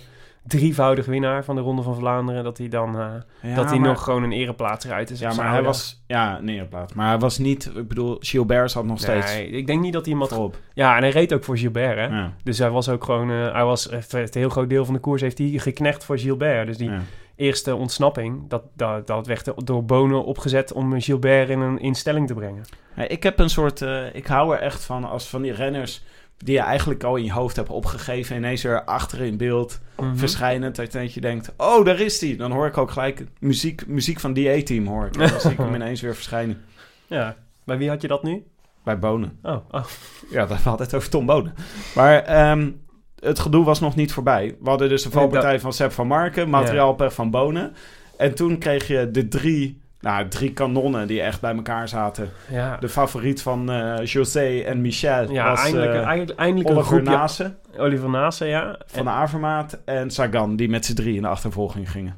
drievoudig 0.49 1.05
winnaar 1.05 1.43
van 1.43 1.55
de 1.55 1.61
Ronde 1.61 1.81
van 1.81 1.95
Vlaanderen, 1.95 2.43
dat 2.43 2.57
hij 2.57 2.67
dan 2.67 2.99
eh, 2.99 3.05
Ja, 3.41 3.55
dat 3.55 3.69
hij 3.69 3.79
maar- 3.79 3.89
nog 3.89 4.03
gewoon 4.03 4.23
een 4.23 4.31
ereplaats 4.31 4.85
eruit 4.85 5.09
is. 5.09 5.19
Ja, 5.19 5.33
maar 5.33 5.49
hij 5.49 5.63
was... 5.63 6.03
Ja, 6.07 6.39
nee, 6.41 6.65
plaat. 6.65 6.93
Maar 6.95 7.07
hij 7.07 7.17
was 7.19 7.37
niet... 7.37 7.71
Ik 7.75 7.87
bedoel, 7.87 8.17
Gilbert 8.19 8.71
zat 8.71 8.85
nog 8.85 8.99
steeds 8.99 9.33
Nee, 9.33 9.47
ik 9.49 9.67
denk 9.67 9.81
niet 9.81 9.93
dat 9.93 10.05
hij 10.05 10.15
had... 10.15 10.29
voorop. 10.29 10.57
Ja, 10.73 10.95
en 10.95 11.01
hij 11.01 11.11
reed 11.11 11.33
ook 11.33 11.43
voor 11.43 11.57
Gilbert, 11.57 11.95
hè? 11.97 12.17
Ja, 12.17 12.33
Dus 12.43 12.57
hij 12.57 12.69
was 12.69 12.89
ook 12.89 13.03
gewoon... 13.03 13.31
eh, 13.31 13.53
hij 13.53 13.63
was, 13.63 13.89
eh, 13.89 13.99
het 14.09 14.33
heel 14.33 14.49
groot 14.49 14.69
deel 14.69 14.85
van 14.85 14.93
de 14.93 14.99
koers 14.99 15.21
heeft 15.21 15.37
hij 15.37 15.47
geknecht 15.47 16.03
voor 16.03 16.19
Gilbert. 16.19 16.67
Dus 16.67 16.77
die 16.77 16.89
ja. 16.89 17.01
eerste 17.35 17.75
ontsnapping, 17.75 18.49
dat, 18.49 18.63
dat, 18.75 19.07
dat 19.07 19.27
werd 19.27 19.51
door 19.65 19.85
Bonen 19.85 20.23
opgezet 20.25 20.73
om 20.73 21.01
Gilbert 21.01 21.49
in 21.49 21.59
een 21.59 21.79
instelling 21.79 22.27
te 22.27 22.33
brengen. 22.33 22.63
Ik 23.07 23.23
heb 23.23 23.39
een 23.39 23.49
soort... 23.49 23.81
ik 24.13 24.27
hou 24.27 24.55
er 24.55 24.61
echt 24.61 24.83
van 24.83 25.03
als 25.09 25.29
van 25.29 25.41
die 25.41 25.53
renners... 25.53 26.03
die 26.43 26.53
je 26.53 26.61
eigenlijk 26.61 27.03
al 27.03 27.15
in 27.15 27.23
je 27.23 27.31
hoofd 27.31 27.55
hebt 27.55 27.69
opgegeven... 27.69 28.35
ineens 28.35 28.63
er 28.63 28.83
achter 28.83 29.21
in 29.21 29.37
beeld 29.37 29.79
Mhm. 29.97 30.15
verschijnen. 30.15 30.73
Dat 30.73 30.91
je- 30.91 30.99
dat 30.99 31.13
je 31.13 31.21
denkt... 31.21 31.51
Oh, 31.57 31.85
daar 31.85 31.99
is 31.99 32.21
hij. 32.21 32.35
Dan 32.35 32.51
hoor 32.51 32.67
ik 32.67 32.77
ook 32.77 32.91
gelijk 32.91 33.25
muziek, 33.39 33.87
muziek 33.87 34.19
van 34.19 34.33
die 34.33 34.49
A-team 34.49 34.87
hoor 34.87 35.05
ik. 35.05 35.13
Dan 35.13 35.39
zie 35.39 35.51
ik 35.51 35.57
hem 35.57 35.73
ineens 35.81 36.01
weer 36.01 36.13
verschijnen. 36.15 36.61
Ja. 37.07 37.35
Bij 37.63 37.77
wie 37.77 37.89
had 37.89 38.01
je 38.01 38.07
dat 38.07 38.23
nu? 38.23 38.43
Bij 38.83 38.99
Bonen. 38.99 39.39
Oh, 39.43 39.57
oh. 39.71 39.83
Ja, 40.31 40.45
dat 40.45 40.57
hadden 40.57 40.85
het 40.85 40.95
over 40.95 41.09
Tom 41.09 41.25
Bonen. 41.25 41.53
Maar 41.95 42.23
ehm, 42.23 42.71
het 43.19 43.39
gedoe 43.39 43.65
was 43.65 43.79
nog 43.79 43.95
niet 43.95 44.13
voorbij. 44.13 44.55
We 44.61 44.69
hadden 44.69 44.89
dus 44.89 45.03
de 45.03 45.09
valpartij 45.11 45.59
van 45.59 45.73
Sepp 45.73 45.91
van 45.91 46.07
Marken, 46.07 46.49
materiaalpech 46.49 47.13
van 47.13 47.31
Bonen. 47.31 47.73
En 48.17 48.35
toen 48.35 48.57
kreeg 48.57 48.87
je 48.87 49.11
de 49.11 49.27
drie, 49.27 49.81
nou, 49.99 50.27
drie 50.27 50.53
kanonnen 50.53 51.07
die 51.07 51.21
echt 51.21 51.41
bij 51.41 51.55
elkaar 51.55 51.87
zaten. 51.87 52.29
Ja, 52.49 52.77
De 52.77 52.89
favoriet 52.89 53.41
van 53.41 53.71
eh 53.71 54.05
José 54.05 54.59
en 54.59 54.81
Michel 54.81 55.31
ja 55.31 55.49
was 55.49 55.63
eindelijk, 55.63 55.93
eh, 55.93 56.03
eindelijk, 56.07 56.39
eindelijk 56.39 56.69
een 56.69 56.75
Oliver 56.75 56.93
groepje... 56.95 57.11
Nase 57.17 57.55
Oliver 57.77 58.09
Nase, 58.09 58.45
ja. 58.45 58.79
van 58.85 59.07
En- 59.07 59.13
Avermaat 59.13 59.79
en 59.85 60.11
Sagan, 60.11 60.55
die 60.55 60.69
met 60.69 60.85
z'n 60.85 60.93
drie 60.95 61.15
in 61.15 61.21
de 61.21 61.27
achtervolging 61.27 61.91
gingen. 61.91 62.15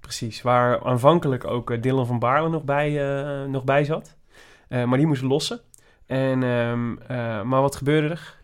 Precies, 0.00 0.42
waar 0.42 0.84
aanvankelijk 0.84 1.46
ook 1.46 1.70
eh, 1.70 1.80
Dylan 1.82 2.06
van 2.06 2.18
Baarle 2.18 2.48
nog 2.48 2.62
bij, 2.62 2.90
nog 3.48 3.64
bij 3.64 3.84
zat. 3.84 4.16
Maar 4.68 4.96
die 4.98 5.06
moest 5.06 5.22
lossen. 5.22 5.60
En, 6.06 6.42
ehm, 6.42 6.96
eh, 7.08 7.42
maar 7.42 7.60
wat 7.60 7.76
gebeurde 7.76 8.08
er? 8.08 8.36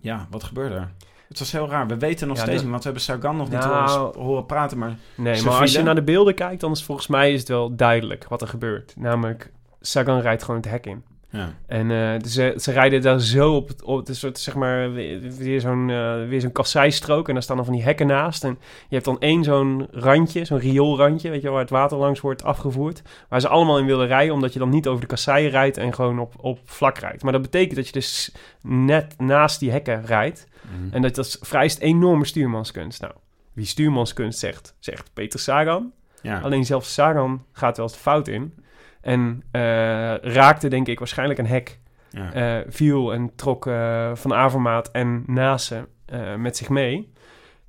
Ja, 0.00 0.26
wat 0.30 0.44
gebeurde 0.44 0.74
er? 0.74 0.90
Het 1.30 1.38
was 1.38 1.52
heel 1.52 1.68
raar. 1.68 1.86
We 1.86 1.96
weten 1.98 2.28
nog 2.28 2.36
Ja, 2.36 2.42
steeds 2.42 2.60
niet, 2.60 2.70
want 2.70 2.82
we 2.82 2.88
hebben 2.90 3.02
Sagan 3.02 3.36
nog 3.36 3.50
niet 3.50 3.58
Nou- 3.58 3.90
horen, 3.90 4.20
horen 4.20 4.46
praten. 4.46 4.78
Maar 4.78 4.96
Nee, 5.14 5.42
maar 5.42 5.60
als 5.60 5.72
je 5.72 5.82
naar 5.82 5.94
de 5.94 6.02
beelden 6.02 6.34
kijkt, 6.34 6.60
dan 6.60 6.72
is 6.72 6.82
volgens 6.84 7.06
mij 7.06 7.32
is 7.32 7.38
het 7.38 7.48
wel 7.48 7.76
duidelijk 7.76 8.26
wat 8.28 8.42
er 8.42 8.48
gebeurt. 8.48 8.94
Namelijk, 8.96 9.52
Sagan 9.80 10.20
rijdt 10.20 10.42
gewoon 10.42 10.60
het 10.60 10.70
hek 10.70 10.86
in. 10.86 11.04
Ja, 11.30 11.52
En 11.66 11.90
eh, 11.90 12.22
ze, 12.28 12.54
ze 12.56 12.72
rijden 12.72 13.02
daar 13.02 13.20
zo 13.20 13.54
op 13.54 13.68
het, 13.68 13.82
op 13.82 14.06
het 14.06 14.16
soort, 14.16 14.38
zeg 14.38 14.54
maar, 14.54 14.92
weer 14.92 15.60
zo'n 15.60 15.90
eh, 15.90 16.28
weer 16.28 16.40
zo'n 16.40 16.52
kasseistrook. 16.52 17.28
En 17.28 17.34
daar 17.34 17.42
staan 17.42 17.56
dan 17.56 17.64
van 17.64 17.74
die 17.74 17.82
hekken 17.82 18.06
naast. 18.06 18.44
En 18.44 18.58
je 18.60 18.94
hebt 18.94 19.04
dan 19.04 19.20
één 19.20 19.44
zo'n 19.44 19.86
randje, 19.90 20.44
zo'n 20.44 20.58
rioolrandje, 20.58 21.30
weet 21.30 21.42
je, 21.42 21.50
waar 21.50 21.60
het 21.60 21.70
water 21.70 21.98
langs 21.98 22.20
wordt 22.20 22.44
afgevoerd. 22.44 23.02
Waar 23.28 23.40
ze 23.40 23.48
allemaal 23.48 23.78
in 23.78 23.86
willen 23.86 24.06
rijden, 24.06 24.34
omdat 24.34 24.52
je 24.52 24.58
dan 24.58 24.68
niet 24.68 24.86
over 24.86 25.00
de 25.00 25.06
kasseien 25.06 25.50
rijdt 25.50 25.76
en 25.76 25.94
gewoon 25.94 26.18
op, 26.18 26.34
op 26.40 26.58
vlak 26.64 26.98
rijdt. 26.98 27.22
Maar 27.22 27.32
dat 27.32 27.42
betekent 27.42 27.76
dat 27.76 27.86
je 27.86 27.92
dus 27.92 28.34
net 28.62 29.14
naast 29.18 29.60
die 29.60 29.70
hekken 29.70 30.04
rijdt. 30.04 30.48
En 30.90 31.02
dat, 31.02 31.14
dat 31.14 31.38
vereist 31.40 31.78
enorme 31.78 32.24
stuurmanskunst. 32.24 33.00
Nou, 33.00 33.12
wie 33.52 33.66
stuurmanskunst 33.66 34.38
zegt, 34.38 34.74
zegt 34.78 35.10
Peter 35.12 35.40
Sagan. 35.40 35.92
ja. 36.22 36.40
Alleen 36.40 36.64
zelfs 36.64 36.94
Sagan 36.94 37.44
gaat 37.52 37.76
wel 37.76 37.86
eens 37.86 37.94
de 37.94 38.00
fout 38.00 38.28
in. 38.28 38.54
En 39.00 39.42
eh, 39.50 40.14
raakte, 40.16 40.68
denk 40.68 40.88
ik, 40.88 40.98
waarschijnlijk 40.98 41.38
een 41.38 41.46
hek. 41.46 41.78
ja. 42.10 42.32
eh, 42.32 42.66
viel 42.68 43.12
en 43.12 43.34
trok 43.34 43.66
eh, 43.66 44.10
Van 44.14 44.34
Avermaat 44.34 44.90
en 44.90 45.22
Nase 45.26 45.88
met 46.36 46.56
zich 46.56 46.68
mee. 46.68 47.12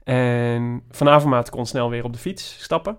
En 0.04 0.84
Van 0.90 1.10
Avermaat 1.10 1.50
kon 1.50 1.66
snel 1.66 1.90
weer 1.90 2.04
op 2.04 2.14
de 2.14 2.20
fiets 2.20 2.64
stappen. 2.64 2.98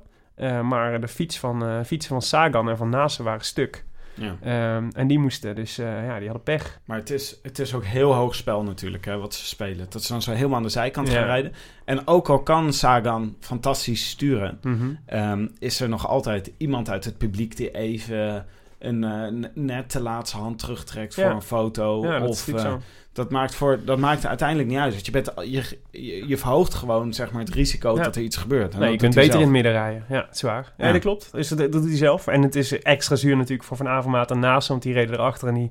Maar 0.63 1.01
de 1.01 1.09
fiets 1.09 1.39
van, 1.39 1.85
fietsen 1.85 2.11
van 2.11 2.23
Sagan 2.23 2.69
en 2.69 2.77
van 2.77 2.89
Nase 2.89 3.23
waren 3.23 3.45
stuk. 3.45 3.85
Ja. 4.15 4.37
Ehm, 4.43 4.89
en 4.95 5.07
die 5.07 5.19
moesten 5.19 5.55
dus, 5.55 5.79
eh, 5.79 5.87
ja, 6.07 6.15
die 6.19 6.25
hadden 6.29 6.43
pech. 6.45 6.81
Maar 6.85 6.99
het 6.99 7.11
is, 7.11 7.37
het 7.43 7.59
is 7.59 7.75
ook 7.75 7.85
heel 7.85 8.15
hoog 8.15 8.35
spel 8.35 8.63
natuurlijk, 8.63 9.05
hè, 9.05 9.19
wat 9.19 9.35
ze 9.35 9.45
spelen. 9.47 9.87
Dat 9.89 10.03
ze 10.03 10.13
dan 10.13 10.23
zo 10.23 10.33
helemaal 10.33 10.57
aan 10.57 10.63
de 10.63 10.69
zijkant 10.69 11.09
Ja. 11.09 11.15
gaan 11.15 11.25
rijden. 11.25 11.53
En 11.85 12.07
ook 12.07 12.29
al 12.29 12.43
kan 12.43 12.73
Sagan 12.73 13.37
fantastisch 13.41 14.09
sturen... 14.09 14.59
Mhm. 14.63 14.91
ehm, 15.07 15.49
is 15.59 15.81
er 15.81 15.89
nog 15.89 16.09
altijd 16.09 16.53
iemand 16.57 16.91
uit 16.91 17.05
het 17.05 17.19
publiek 17.19 17.57
die 17.57 17.71
even... 17.71 18.47
Een, 18.79 18.99
n- 19.41 19.51
net 19.55 19.89
te 19.89 20.01
laatste 20.01 20.37
hand 20.37 20.59
terugtrekt 20.59 21.15
voor 21.15 21.25
Ja. 21.25 21.31
een 21.31 21.43
foto. 21.43 22.05
Ja, 22.07 22.19
dat 22.19 22.29
is 22.29 22.45
of. 22.45 22.81
Dat, 23.13 23.31
maakt 23.31 23.55
voor, 23.55 23.81
dat 23.85 23.99
maakt 23.99 24.27
uiteindelijk 24.27 24.69
niet 24.69 24.79
uit. 24.79 24.93
Want 24.93 25.07
je, 25.07 25.13
bent, 25.13 25.33
je, 25.37 25.79
je, 25.91 26.29
je 26.29 26.37
verhoogt 26.37 26.75
gewoon 26.75 27.13
zeg 27.13 27.31
maar, 27.33 27.43
het 27.43 27.55
risico 27.55 27.97
Ja. 27.97 28.03
dat 28.03 28.17
er 28.17 28.23
iets 28.23 28.37
gebeurt. 28.37 28.79
Nee, 28.79 28.91
je 28.91 28.97
kunt 28.97 29.15
beter 29.15 29.35
in 29.35 29.41
het 29.41 29.51
midden 29.51 29.73
rijden. 29.73 30.05
Ja, 30.09 30.27
zwaar. 30.31 30.73
Ja, 30.77 30.87
Ja. 30.87 30.93
dat 30.93 31.01
klopt. 31.01 31.29
Dus 31.33 31.49
dat, 31.49 31.59
dat 31.59 31.73
doet 31.73 31.85
hij 31.85 31.97
zelf. 31.97 32.27
En 32.27 32.43
het 32.43 32.55
is 32.57 32.79
extra 32.83 33.17
zuur 33.17 33.37
natuurlijk 33.37 33.69
voor 33.69 33.77
Van 33.77 33.89
Avermaat 33.89 34.31
en 34.31 34.39
Naast, 34.39 34.69
want 34.69 34.83
die 34.83 34.93
reden 34.93 35.15
erachter 35.15 35.49
en 35.49 35.55
die, 35.55 35.71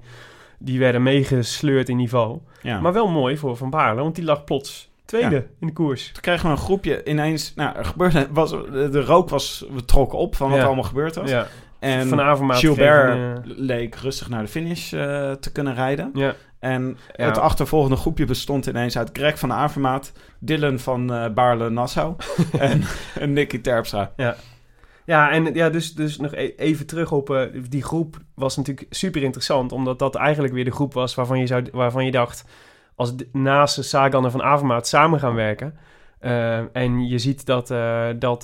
die 0.59 0.79
werden 0.79 1.03
meegesleurd 1.03 1.89
in 1.89 1.97
niveau. 1.97 2.39
Ja. 2.61 2.79
Maar 2.79 2.93
wel 2.93 3.07
mooi 3.09 3.37
voor 3.37 3.57
Van 3.57 3.69
Baarle, 3.69 4.01
want 4.01 4.15
die 4.15 4.23
lag 4.23 4.43
plots 4.43 4.89
tweede 5.05 5.35
Ja. 5.35 5.43
in 5.59 5.67
de 5.67 5.73
koers. 5.73 6.11
Toen 6.11 6.21
kregen 6.21 6.45
we 6.45 6.51
een 6.51 6.57
groepje 6.57 7.03
ineens... 7.03 7.53
Nou, 7.55 7.75
er 7.77 7.85
gebeurde, 7.85 8.27
was, 8.31 8.49
de 8.71 9.01
rook 9.05 9.29
was 9.29 9.65
we 9.73 9.85
trokken 9.85 10.17
op 10.19 10.35
van 10.35 10.47
wat 10.47 10.55
Ja. 10.55 10.61
er 10.61 10.67
allemaal 10.67 10.87
gebeurd 10.87 11.15
was. 11.15 11.29
Ja. 11.29 11.47
En 11.81 12.07
Van 12.07 12.21
Avermaat 12.21 12.57
Gilbert 12.57 13.39
leek 13.43 13.95
rustig 13.95 14.29
naar 14.29 14.41
de 14.41 14.47
finish 14.47 14.93
eh, 14.93 15.31
te 15.31 15.51
kunnen 15.51 15.73
rijden. 15.73 16.11
ja. 16.13 16.33
En 16.59 16.97
Ja. 17.15 17.25
het 17.25 17.37
achtervolgende 17.37 17.95
groepje 17.95 18.25
bestond 18.25 18.65
ineens 18.65 18.97
uit 18.97 19.09
Greg 19.13 19.39
van 19.39 19.53
Avermaat, 19.53 20.11
Dylan 20.39 20.79
van 20.79 21.13
eh 21.13 21.29
Baarle-Nassau 21.33 22.15
en, 22.59 22.81
en 23.19 23.33
Nicky 23.33 23.61
Terpstra. 23.61 24.11
Ja, 25.05 25.31
en 25.31 25.53
ja, 25.53 25.69
dus, 25.69 25.93
dus 25.93 26.17
nog 26.17 26.33
e- 26.33 26.53
even 26.57 26.85
terug 26.85 27.11
op 27.11 27.29
eh, 27.29 27.41
die 27.69 27.83
groep 27.83 28.17
was 28.35 28.57
natuurlijk 28.57 28.87
super 28.89 29.23
interessant, 29.23 29.71
omdat 29.71 29.99
dat 29.99 30.15
eigenlijk 30.15 30.53
weer 30.53 30.65
de 30.65 30.71
groep 30.71 30.93
was 30.93 31.15
waarvan 31.15 31.39
je, 31.39 31.47
zou, 31.47 31.65
waarvan 31.71 32.05
je 32.05 32.11
dacht, 32.11 32.45
als 32.95 33.13
naast 33.31 33.83
Sagan 33.83 34.25
en 34.25 34.31
Van 34.31 34.43
Avermaat 34.43 34.87
samen 34.87 35.19
gaan 35.19 35.35
werken, 35.35 35.77
en 36.73 37.07
je 37.07 37.17
ziet 37.17 37.45
dat, 37.45 37.67
dat 38.19 38.43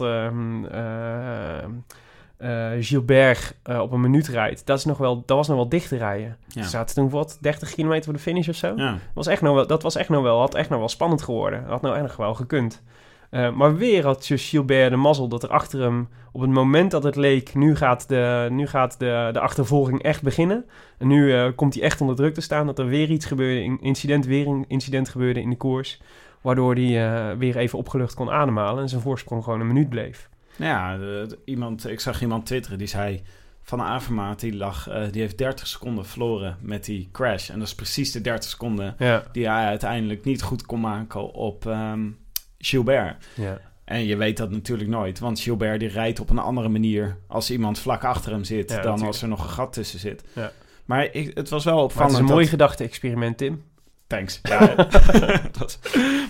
eh, 2.38 2.72
Gilbert 2.80 3.56
eh, 3.64 3.80
op 3.80 3.92
een 3.92 4.02
minuut 4.02 4.28
rijdt, 4.28 4.66
dat, 4.66 4.78
is 4.78 4.86
nog 4.86 4.98
wel, 4.98 5.24
dat 5.26 5.38
was 5.38 5.48
nog 5.48 5.58
wel 5.58 5.70
dicht 5.70 5.90
te 5.90 5.98
rijden. 5.98 6.38
Ja. 6.48 6.64
Ze 6.64 6.70
zaten 6.70 6.96
toen 6.96 7.10
wat, 7.10 7.38
30 7.42 7.74
kilometer 7.74 8.04
voor 8.04 8.14
de 8.14 8.20
finish 8.20 8.48
of 8.48 8.56
zo? 8.56 8.74
Ja. 8.76 8.98
was 9.14 9.28
echt 9.28 9.42
nog 9.42 9.56
wel, 9.56 9.68
dat 9.68 9.84
was 9.84 9.96
echt 9.96 10.10
nog 10.10 10.22
wel, 10.22 10.40
had 10.40 10.56
echt 10.56 10.70
nog 10.70 10.80
wel 10.80 10.90
spannend 10.90 11.22
geworden. 11.22 11.64
Had 11.68 11.82
nou 11.82 11.96
echt 11.96 12.04
nog 12.04 12.16
wel 12.16 12.34
gekund. 12.34 12.84
Eh, 13.30 13.52
maar 13.52 13.76
weer 13.76 14.04
had 14.04 14.26
Gilbert 14.30 14.90
de 14.90 14.96
mazzel 14.96 15.28
dat 15.28 15.44
er 15.44 15.50
achter 15.50 15.82
hem, 15.82 16.10
op 16.32 16.42
het 16.42 16.50
moment 16.50 16.92
dat 16.92 17.04
het 17.04 17.16
leek, 17.16 17.56
nu 17.56 17.76
gaat 17.76 18.10
de, 18.10 18.48
nu 18.52 18.68
gaat 18.68 19.00
de, 19.00 19.30
de 19.34 19.40
achtervolging 19.40 20.04
echt 20.04 20.22
beginnen. 20.22 20.66
En 20.98 21.08
nu 21.08 21.52
komt 21.52 21.74
hij 21.74 21.84
echt 21.84 22.02
onder 22.02 22.16
druk 22.16 22.34
te 22.34 22.42
staan, 22.42 22.66
dat 22.66 22.80
er 22.80 22.88
weer 22.88 23.10
iets 23.10 23.26
gebeurde, 23.26 23.62
een 23.62 23.82
incident, 23.82 24.26
weer 24.26 24.48
een 24.48 24.66
incident 24.68 25.10
gebeurde 25.10 25.42
in 25.42 25.50
de 25.50 25.58
koers. 25.58 26.02
Waardoor 26.42 26.76
hij 26.76 27.38
weer 27.38 27.58
even 27.58 27.78
opgelucht 27.80 28.14
kon 28.14 28.32
ademhalen 28.32 28.82
en 28.82 28.90
zijn 28.90 29.02
voorsprong 29.02 29.44
gewoon 29.44 29.60
een 29.60 29.68
minuut 29.68 29.90
bleef. 29.90 30.30
Nou 30.58 31.02
ja, 31.04 31.26
iemand, 31.46 31.88
ik 31.90 32.00
zag 32.00 32.22
iemand 32.22 32.46
twitteren 32.46 32.78
die 32.78 32.88
zei... 32.88 33.22
Van 33.62 33.82
Avermaat, 33.82 34.40
die, 34.40 34.56
lag, 34.56 34.88
eh, 34.90 35.04
die 35.12 35.22
heeft 35.22 35.38
30 35.38 35.68
seconden 35.68 36.06
verloren 36.06 36.58
met 36.62 36.86
die 36.86 37.10
crash. 37.12 37.50
En 37.50 37.60
dat 37.60 37.68
is 37.68 37.76
precies 37.76 38.12
de 38.12 38.22
30 38.22 38.50
seconden 38.50 38.96
Ja, 38.98 39.24
die 39.32 39.48
hij 39.50 39.66
uiteindelijk 39.66 40.24
niet 40.24 40.42
goed 40.42 40.66
kon 40.66 40.80
maken 40.80 41.34
op 41.34 41.66
ehm, 41.66 42.10
Gilbert. 42.58 43.26
ja. 43.36 43.60
En 43.86 44.06
je 44.06 44.16
weet 44.18 44.38
dat 44.38 44.52
natuurlijk 44.52 44.90
nooit, 44.90 45.20
want 45.20 45.40
Gilbert 45.40 45.80
die 45.80 45.90
rijdt 45.90 46.20
op 46.20 46.30
een 46.30 46.38
andere 46.40 46.70
manier 46.70 47.18
als 47.28 47.52
iemand 47.52 47.80
vlak 47.80 48.04
achter 48.04 48.32
hem 48.32 48.44
zit 48.44 48.70
Ja, 48.70 48.76
dan 48.76 48.76
natuurlijk. 48.84 49.08
als 49.08 49.22
er 49.22 49.28
nog 49.28 49.44
een 49.44 49.50
gat 49.50 49.74
tussen 49.74 50.00
zit. 50.00 50.24
Ja. 50.34 50.52
Maar 50.86 51.08
ik, 51.14 51.32
het 51.38 51.50
was 51.50 51.64
wel 51.64 51.84
opvallend. 51.84 51.98
het 52.12 52.12
is 52.12 52.18
een 52.20 52.26
dat- 52.26 52.36
mooi 52.36 52.48
gedachte-experiment, 52.48 53.38
Tim. 53.38 53.64
Thanks. 54.08 54.40
Ja, 54.50 54.76
dat 55.60 55.80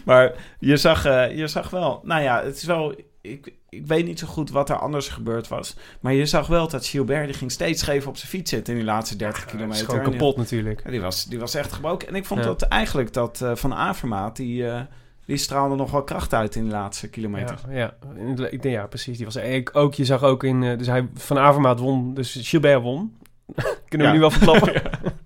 maar 0.06 0.32
je 0.60 0.78
zag, 0.78 1.06
eh, 1.06 1.38
je 1.38 1.48
zag 1.48 1.70
wel, 1.70 2.02
nou 2.04 2.22
ja, 2.22 2.44
het 2.44 2.56
is 2.56 2.64
wel. 2.64 2.96
Ik, 3.32 3.54
ik 3.70 3.88
weet 3.88 4.06
niet 4.06 4.20
zo 4.20 4.28
goed 4.28 4.52
wat 4.52 4.70
er 4.70 4.76
anders 4.80 5.08
gebeurd 5.08 5.48
was. 5.48 5.76
Maar 6.00 6.14
je 6.14 6.26
zag 6.26 6.48
wel 6.48 6.68
dat 6.68 6.86
Gilbert 6.86 7.26
die 7.26 7.34
ging 7.36 7.52
steeds 7.52 7.82
scheef 7.82 8.08
op 8.08 8.18
zijn 8.18 8.30
fiets 8.30 8.50
zitten 8.52 8.74
in 8.74 8.80
die 8.80 8.88
laatste 8.88 9.16
30 9.16 9.42
Het 9.42 9.52
kilometer. 9.52 9.80
is 9.82 9.86
gewoon 9.86 10.00
En 10.04 10.10
die- 10.10 10.20
kapot 10.20 10.38
natuurlijk. 10.38 10.90
Die 10.90 11.02
was, 11.02 11.26
die 11.26 11.40
was 11.40 11.56
echt 11.56 11.74
gebroken. 11.74 12.08
En 12.08 12.16
ik 12.16 12.26
vond 12.26 12.40
Ja. 12.40 12.46
dat 12.46 12.62
eigenlijk 12.62 13.14
dat 13.14 13.42
eh, 13.42 13.56
Van 13.56 13.74
Avermaat, 13.74 14.36
die, 14.36 14.68
eh, 14.70 14.82
die 15.26 15.38
straalde 15.38 15.76
nog 15.76 15.92
wel 15.92 16.04
kracht 16.04 16.34
uit 16.34 16.56
in 16.56 16.64
de 16.66 16.72
laatste 16.72 17.10
kilometer. 17.10 17.60
Ja, 17.70 17.76
ja. 17.76 18.48
Ik 18.50 18.62
denk, 18.62 18.76
ja, 18.76 18.88
precies. 18.88 19.16
Die 19.18 19.26
was 19.26 19.36
ik, 19.36 19.76
ook, 19.76 19.94
je 19.94 20.06
zag 20.06 20.24
ook 20.24 20.44
in... 20.44 20.64
eh, 20.64 20.78
Dus 20.78 20.88
hij 20.88 21.08
van 21.14 21.38
Avermaat 21.38 21.80
won, 21.80 22.14
dus 22.14 22.38
Gilbert 22.42 22.82
won. 22.82 23.18
Kunnen 23.90 24.08
we 24.08 24.14
nu 24.14 24.20
wel 24.20 24.32
verklappen. 24.32 24.82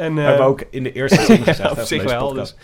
en, 0.00 0.18
eh, 0.18 0.24
Hebben 0.24 0.44
we 0.44 0.50
ook 0.50 0.64
in 0.70 0.82
de 0.82 0.92
eerste 0.92 1.20
zin 1.22 1.36
gezegd. 1.44 1.58
ja, 1.58 1.70
op 1.70 1.78
zich 1.80 2.02
wel. 2.02 2.32
Dus, 2.32 2.56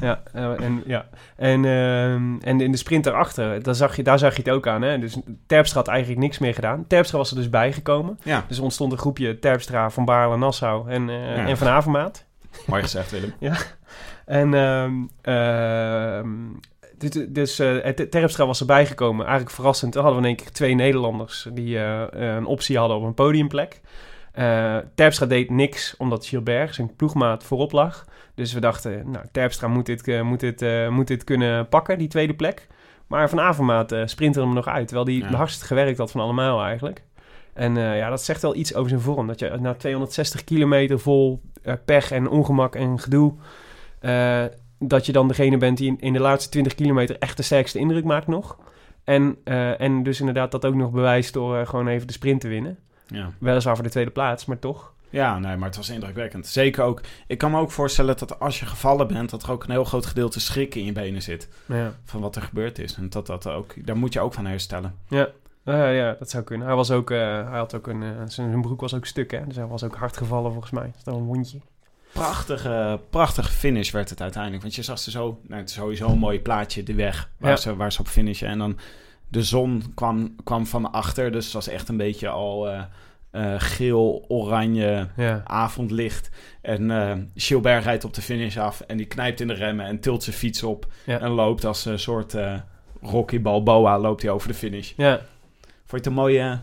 ja, 0.00 0.22
eh, 0.32 0.60
en, 0.60 0.82
ja. 0.86 1.06
En, 1.36 1.64
ehm, 1.64 2.38
en 2.40 2.60
in 2.60 2.70
de 2.70 2.76
sprint 2.76 3.04
daarachter, 3.04 3.62
daar 3.62 3.74
zag, 3.74 3.96
je, 3.96 4.02
daar 4.02 4.18
zag 4.18 4.36
je 4.36 4.42
het 4.42 4.50
ook 4.50 4.66
aan. 4.66 4.82
Hè? 4.82 4.98
Dus 4.98 5.16
Terpstra 5.46 5.78
had 5.78 5.88
eigenlijk 5.88 6.20
niks 6.20 6.38
meer 6.38 6.54
gedaan. 6.54 6.84
Terpstra 6.86 7.18
was 7.18 7.30
er 7.30 7.36
dus 7.36 7.48
bijgekomen. 7.50 8.18
Ja, 8.22 8.44
Dus 8.48 8.58
ontstond 8.58 8.92
een 8.92 8.98
groepje 8.98 9.38
Terpstra, 9.38 9.90
Van 9.90 10.04
Baarle, 10.04 10.36
Nassau 10.36 10.90
en, 10.90 11.08
eh, 11.08 11.36
Ja. 11.36 11.46
en 11.46 11.56
Van 11.56 11.68
Avermaat. 11.68 12.24
mooi 12.66 12.82
gezegd 12.82 13.10
Willem. 13.10 13.32
En 14.26 14.54
ehm, 14.54 14.92
ehm, 15.22 16.28
dit- 16.98 17.34
dus 17.34 17.58
het- 17.58 18.10
Terpstra 18.10 18.46
was 18.46 18.60
erbij 18.60 18.86
gekomen. 18.86 19.24
Eigenlijk 19.26 19.54
verrassend. 19.54 19.92
Dan 19.92 20.02
hadden 20.02 20.22
we 20.22 20.28
in 20.28 20.34
één 20.36 20.44
keer 20.44 20.52
twee 20.54 20.74
Nederlanders 20.74 21.46
die 21.52 21.78
een 21.78 22.44
optie 22.46 22.78
hadden 22.78 22.96
op 22.96 23.02
een 23.02 23.14
podiumplek. 23.14 23.80
Eh 24.32 24.76
Terpstra 24.94 25.26
deed 25.26 25.50
niks 25.50 25.96
omdat 25.96 26.26
Gilbert, 26.26 26.74
zijn 26.74 26.96
ploegmaat, 26.96 27.44
voorop 27.44 27.72
lag. 27.72 28.04
Dus 28.34 28.52
we 28.52 28.60
dachten, 28.60 29.10
nou, 29.10 29.24
Terpstra 29.32 29.68
moet 29.68 29.86
dit, 29.86 30.08
eh, 30.08 30.22
moet 30.22 30.40
dit, 30.40 30.62
eh, 30.62 30.88
moet 30.88 31.06
dit 31.06 31.24
kunnen 31.24 31.68
pakken, 31.68 31.98
die 31.98 32.08
tweede 32.08 32.34
plek. 32.34 32.66
Maar 33.06 33.28
Van 33.28 33.40
Avermaat 33.40 33.92
eh 33.92 34.02
sprintte 34.06 34.40
hem 34.40 34.54
nog 34.54 34.66
uit. 34.66 34.88
Terwijl 34.88 35.06
hij 35.06 35.30
Ja. 35.30 35.36
hardst 35.36 35.62
gewerkt 35.62 35.98
had 35.98 36.10
van 36.10 36.20
allemaal 36.20 36.62
eigenlijk. 36.62 37.02
En 37.52 37.74
ja, 37.76 38.08
dat 38.08 38.22
zegt 38.22 38.42
wel 38.42 38.54
iets 38.54 38.74
over 38.74 38.88
zijn 38.88 39.00
vorm. 39.00 39.26
Dat 39.26 39.38
je 39.38 39.56
na 39.60 39.74
260 39.74 40.44
kilometer 40.44 40.98
vol 41.00 41.40
pech 41.84 42.10
en 42.10 42.28
ongemak 42.28 42.74
en 42.74 42.98
gedoe... 42.98 43.34
dat 44.78 45.06
je 45.06 45.12
dan 45.12 45.28
degene 45.28 45.56
bent 45.56 45.78
die 45.78 45.96
in, 45.98 46.12
de 46.12 46.20
laatste 46.20 46.50
20 46.50 46.74
kilometer 46.74 47.16
echt 47.18 47.36
de 47.36 47.42
sterkste 47.42 47.78
indruk 47.78 48.04
maakt 48.04 48.26
nog. 48.26 48.58
En, 49.04 49.36
en 49.78 50.02
dus 50.02 50.20
inderdaad 50.20 50.50
dat 50.50 50.64
ook 50.66 50.74
nog 50.74 50.90
bewijst 50.90 51.32
door 51.32 51.66
gewoon 51.66 51.88
even 51.88 52.06
de 52.06 52.12
sprint 52.12 52.40
te 52.40 52.48
winnen. 52.48 52.78
Ja. 53.12 53.30
Weliswaar 53.38 53.74
voor 53.74 53.84
de 53.84 53.90
tweede 53.90 54.10
plaats, 54.10 54.44
maar 54.44 54.58
toch. 54.58 54.92
Ja, 55.10 55.38
nee, 55.38 55.56
maar 55.56 55.68
het 55.68 55.76
was 55.76 55.88
indrukwekkend. 55.88 56.46
Zeker 56.46 56.84
ook. 56.84 57.00
Ik 57.26 57.38
kan 57.38 57.50
me 57.50 57.58
ook 57.58 57.70
voorstellen 57.70 58.16
dat 58.18 58.38
als 58.40 58.60
je 58.60 58.66
gevallen 58.66 59.06
bent, 59.06 59.30
dat 59.30 59.42
er 59.42 59.50
ook 59.50 59.64
een 59.64 59.70
heel 59.70 59.84
groot 59.84 60.06
gedeelte 60.06 60.40
schrik 60.40 60.74
in 60.74 60.84
je 60.84 60.92
benen 60.92 61.22
zit. 61.22 61.48
Ja, 61.66 61.92
Van 62.04 62.20
wat 62.20 62.36
er 62.36 62.42
gebeurd 62.42 62.78
is. 62.78 62.94
En 62.94 63.10
dat 63.10 63.26
dat 63.26 63.46
ook, 63.46 63.86
daar 63.86 63.96
moet 63.96 64.12
je 64.12 64.20
ook 64.20 64.34
van 64.34 64.46
herstellen. 64.46 64.94
ja. 65.08 65.28
Ja 65.64 66.16
dat 66.18 66.30
zou 66.30 66.42
kunnen. 66.44 66.66
Hij, 66.66 66.76
was 66.76 66.90
ook, 66.90 67.10
eh, 67.10 67.18
hij 67.48 67.58
had 67.58 67.74
ook 67.74 67.86
een, 67.86 68.02
eh, 68.02 68.08
zijn, 68.16 68.30
zijn 68.30 68.60
broek 68.62 68.80
was 68.80 68.94
ook 68.94 69.06
stuk, 69.06 69.30
hè. 69.30 69.46
Dus 69.46 69.56
hij 69.56 69.66
was 69.66 69.82
ook 69.84 69.94
hard 69.96 70.16
gevallen 70.16 70.50
volgens 70.52 70.72
mij. 70.72 70.92
Dat 71.04 71.14
is 71.14 71.20
een 71.20 71.26
wondje. 71.26 71.58
Prachtige, 72.12 73.00
prachtige 73.10 73.52
finish 73.52 73.90
werd 73.90 74.10
het 74.10 74.20
uiteindelijk. 74.20 74.62
Want 74.62 74.74
je 74.74 74.82
zag 74.82 74.98
ze 74.98 75.10
zo, 75.10 75.38
nou, 75.48 75.60
het 75.60 75.68
is 75.70 75.74
sowieso 75.74 76.08
een 76.08 76.18
mooi 76.18 76.40
plaatje, 76.40 76.82
de 76.82 76.94
weg 76.94 77.30
waar, 77.38 77.50
Ja. 77.50 77.56
ze, 77.56 77.76
waar 77.76 77.92
ze 77.92 78.00
op 78.00 78.06
finishen. 78.08 78.48
En 78.48 78.58
dan 78.58 78.78
de 79.32 79.42
zon 79.42 79.82
kwam, 79.94 80.34
kwam 80.44 80.66
van 80.66 80.92
achter, 80.92 81.32
dus 81.32 81.44
het 81.44 81.54
was 81.54 81.68
echt 81.68 81.88
een 81.88 81.96
beetje 81.96 82.28
al 82.28 82.68
eh, 82.68 82.82
eh, 83.30 83.54
geel, 83.60 84.24
oranje 84.28 85.08
Ja. 85.16 85.40
avondlicht. 85.44 86.30
En 86.62 86.90
eh 86.90 87.12
Gilbert 87.34 87.84
rijdt 87.84 88.04
op 88.04 88.14
de 88.14 88.22
finish 88.22 88.56
af 88.56 88.80
en 88.80 88.96
die 88.96 89.06
knijpt 89.06 89.40
in 89.40 89.46
de 89.46 89.54
remmen 89.54 89.86
en 89.86 90.00
tilt 90.00 90.22
zijn 90.22 90.36
fiets 90.36 90.62
op. 90.62 90.86
Ja. 91.06 91.18
En 91.20 91.30
loopt 91.30 91.64
als 91.64 91.84
een 91.84 91.98
soort 91.98 92.36
Rocky 93.00 93.40
Balboa, 93.40 93.98
loopt 93.98 94.22
hij 94.22 94.30
over 94.30 94.48
de 94.48 94.54
finish. 94.54 94.92
Ja, 94.96 95.20
Vond 95.84 95.90
je 95.90 95.96
het 95.96 96.06
een 96.06 96.12
mooie, 96.12 96.58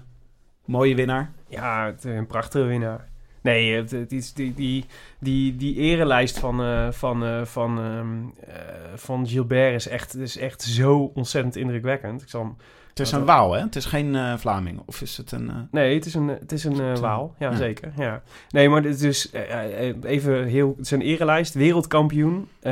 mooie 0.66 0.96
winnaar? 0.96 1.32
Ja, 1.48 1.86
het, 1.86 2.04
een 2.04 2.28
prachtige 2.28 2.64
winnaar. 2.66 3.08
Nee, 3.42 3.74
het, 3.76 3.92
het 3.92 4.12
is 4.12 4.34
die, 4.34 4.54
die, 4.54 4.86
die, 5.20 5.56
die 5.56 5.76
erelijst 5.76 6.40
van, 6.40 6.62
eh, 6.64 6.88
van, 6.92 7.24
eh, 7.26 7.42
van, 7.46 7.78
ehm, 7.80 8.50
eh, 8.54 8.64
van 8.96 9.28
Gilbert 9.28 9.74
is 9.76 9.88
echt, 9.88 10.16
is 10.16 10.38
echt 10.38 10.62
zo 10.62 11.12
ontzettend 11.16 11.56
indrukwekkend. 11.56 12.22
Ik 12.22 12.30
zal 12.30 12.56
Het 12.90 13.00
is 13.00 13.12
een? 13.12 13.26
Waal, 13.26 13.52
hè? 13.54 13.60
Het 13.62 13.76
is 13.76 13.86
geen 13.86 14.16
eh, 14.16 14.34
Vlaming. 14.38 14.82
Of 14.86 15.02
is 15.02 15.18
het 15.18 15.32
een... 15.32 15.50
eh, 15.50 15.56
nee, 15.72 15.96
het 15.96 16.06
is 16.06 16.14
een, 16.14 16.28
het 16.28 16.52
is 16.52 16.64
een 16.64 16.80
eh, 16.80 16.98
waal. 16.98 17.36
Ja, 17.40 17.50
ja. 17.50 17.56
zeker. 17.56 17.92
Ja. 17.98 18.22
Nee, 18.50 18.70
maar 18.70 18.82
dit 18.82 18.94
is 18.94 19.00
dus 19.00 19.32
eh, 19.32 19.88
eh, 19.90 19.96
even 20.04 20.46
heel... 20.46 20.74
Het 20.78 20.86
is 20.86 20.92
een 20.92 21.02
erelijst. 21.02 21.54
Wereldkampioen. 21.54 22.48
eh 22.60 22.72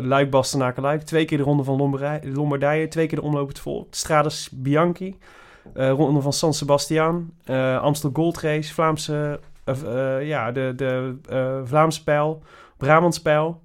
Luik, 0.00 0.30
Bastenaken, 0.30 0.82
Luik. 0.82 1.02
Twee 1.02 1.24
keer 1.24 1.38
de 1.38 1.44
ronde 1.44 1.64
van 1.64 1.76
Lombardij- 1.76 2.20
Lombardije. 2.24 2.88
Twee 2.88 3.06
keer 3.06 3.18
de 3.18 3.24
omloop 3.24 3.48
het 3.48 3.58
volk. 3.58 3.86
Strades 3.94 4.48
Bianchi. 4.52 5.16
eh, 5.74 5.90
ronde 5.90 6.20
van 6.20 6.32
San 6.32 6.54
Sebastian. 6.54 7.30
eh 7.44 7.80
Amstel 7.80 8.10
Gold 8.12 8.40
Race. 8.40 8.74
Vlaamse... 8.74 9.40
eh, 9.74 10.26
ja, 10.26 10.52
de, 10.52 10.72
de 10.76 11.16
eh, 11.28 11.60
Vlaamse 11.64 12.02
pijl. 12.04 12.42
Brabantse 12.76 13.22
pijl. 13.22 13.62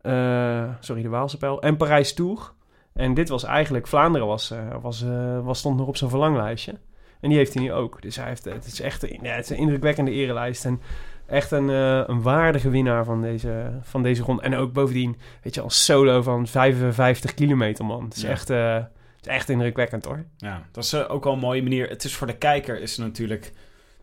eh, 0.00 0.64
sorry, 0.80 1.02
de 1.02 1.08
Waalse 1.08 1.38
pijl. 1.38 1.62
En 1.62 1.76
Parijs 1.76 2.14
Tour. 2.14 2.52
En 2.92 3.14
dit 3.14 3.28
was 3.28 3.44
eigenlijk... 3.44 3.86
Vlaanderen 3.86 4.26
was, 4.26 4.52
was, 4.80 5.04
was, 5.42 5.58
stond 5.58 5.76
nog 5.76 5.86
op 5.86 5.96
zijn 5.96 6.10
verlanglijstje. 6.10 6.72
En 7.20 7.28
die 7.28 7.38
heeft 7.38 7.54
hij 7.54 7.62
nu 7.62 7.72
ook. 7.72 8.02
Dus 8.02 8.16
hij 8.16 8.28
heeft, 8.28 8.44
het 8.44 8.66
is 8.66 8.80
echt 8.80 9.02
een, 9.02 9.18
ja, 9.22 9.34
het 9.34 9.44
is 9.44 9.50
een 9.50 9.56
indrukwekkende 9.56 10.10
erelijst. 10.10 10.64
En 10.64 10.80
echt 11.26 11.50
een, 11.50 11.68
een 11.68 12.22
waardige 12.22 12.70
winnaar 12.70 13.04
van 13.04 13.22
deze, 13.22 13.78
van 13.82 14.02
deze 14.02 14.22
ronde. 14.22 14.42
En 14.42 14.54
ook 14.56 14.72
bovendien, 14.72 15.16
weet 15.42 15.54
je, 15.54 15.60
als 15.60 15.84
solo 15.84 16.22
van 16.22 16.46
55 16.46 17.34
kilometer, 17.34 17.84
man. 17.84 18.04
Het 18.04 18.14
is, 18.16 18.22
Ja. 18.22 18.28
echt, 18.28 18.48
het 18.48 18.86
is 19.20 19.26
echt 19.26 19.48
indrukwekkend, 19.48 20.04
hoor. 20.04 20.24
Ja, 20.36 20.62
dat 20.72 20.84
is 20.84 21.08
ook 21.08 21.24
wel 21.24 21.32
een 21.32 21.38
mooie 21.38 21.62
manier. 21.62 21.88
Het 21.88 22.04
is 22.04 22.16
voor 22.16 22.26
de 22.26 22.36
kijker 22.36 22.80
is 22.80 22.96
natuurlijk 22.96 23.52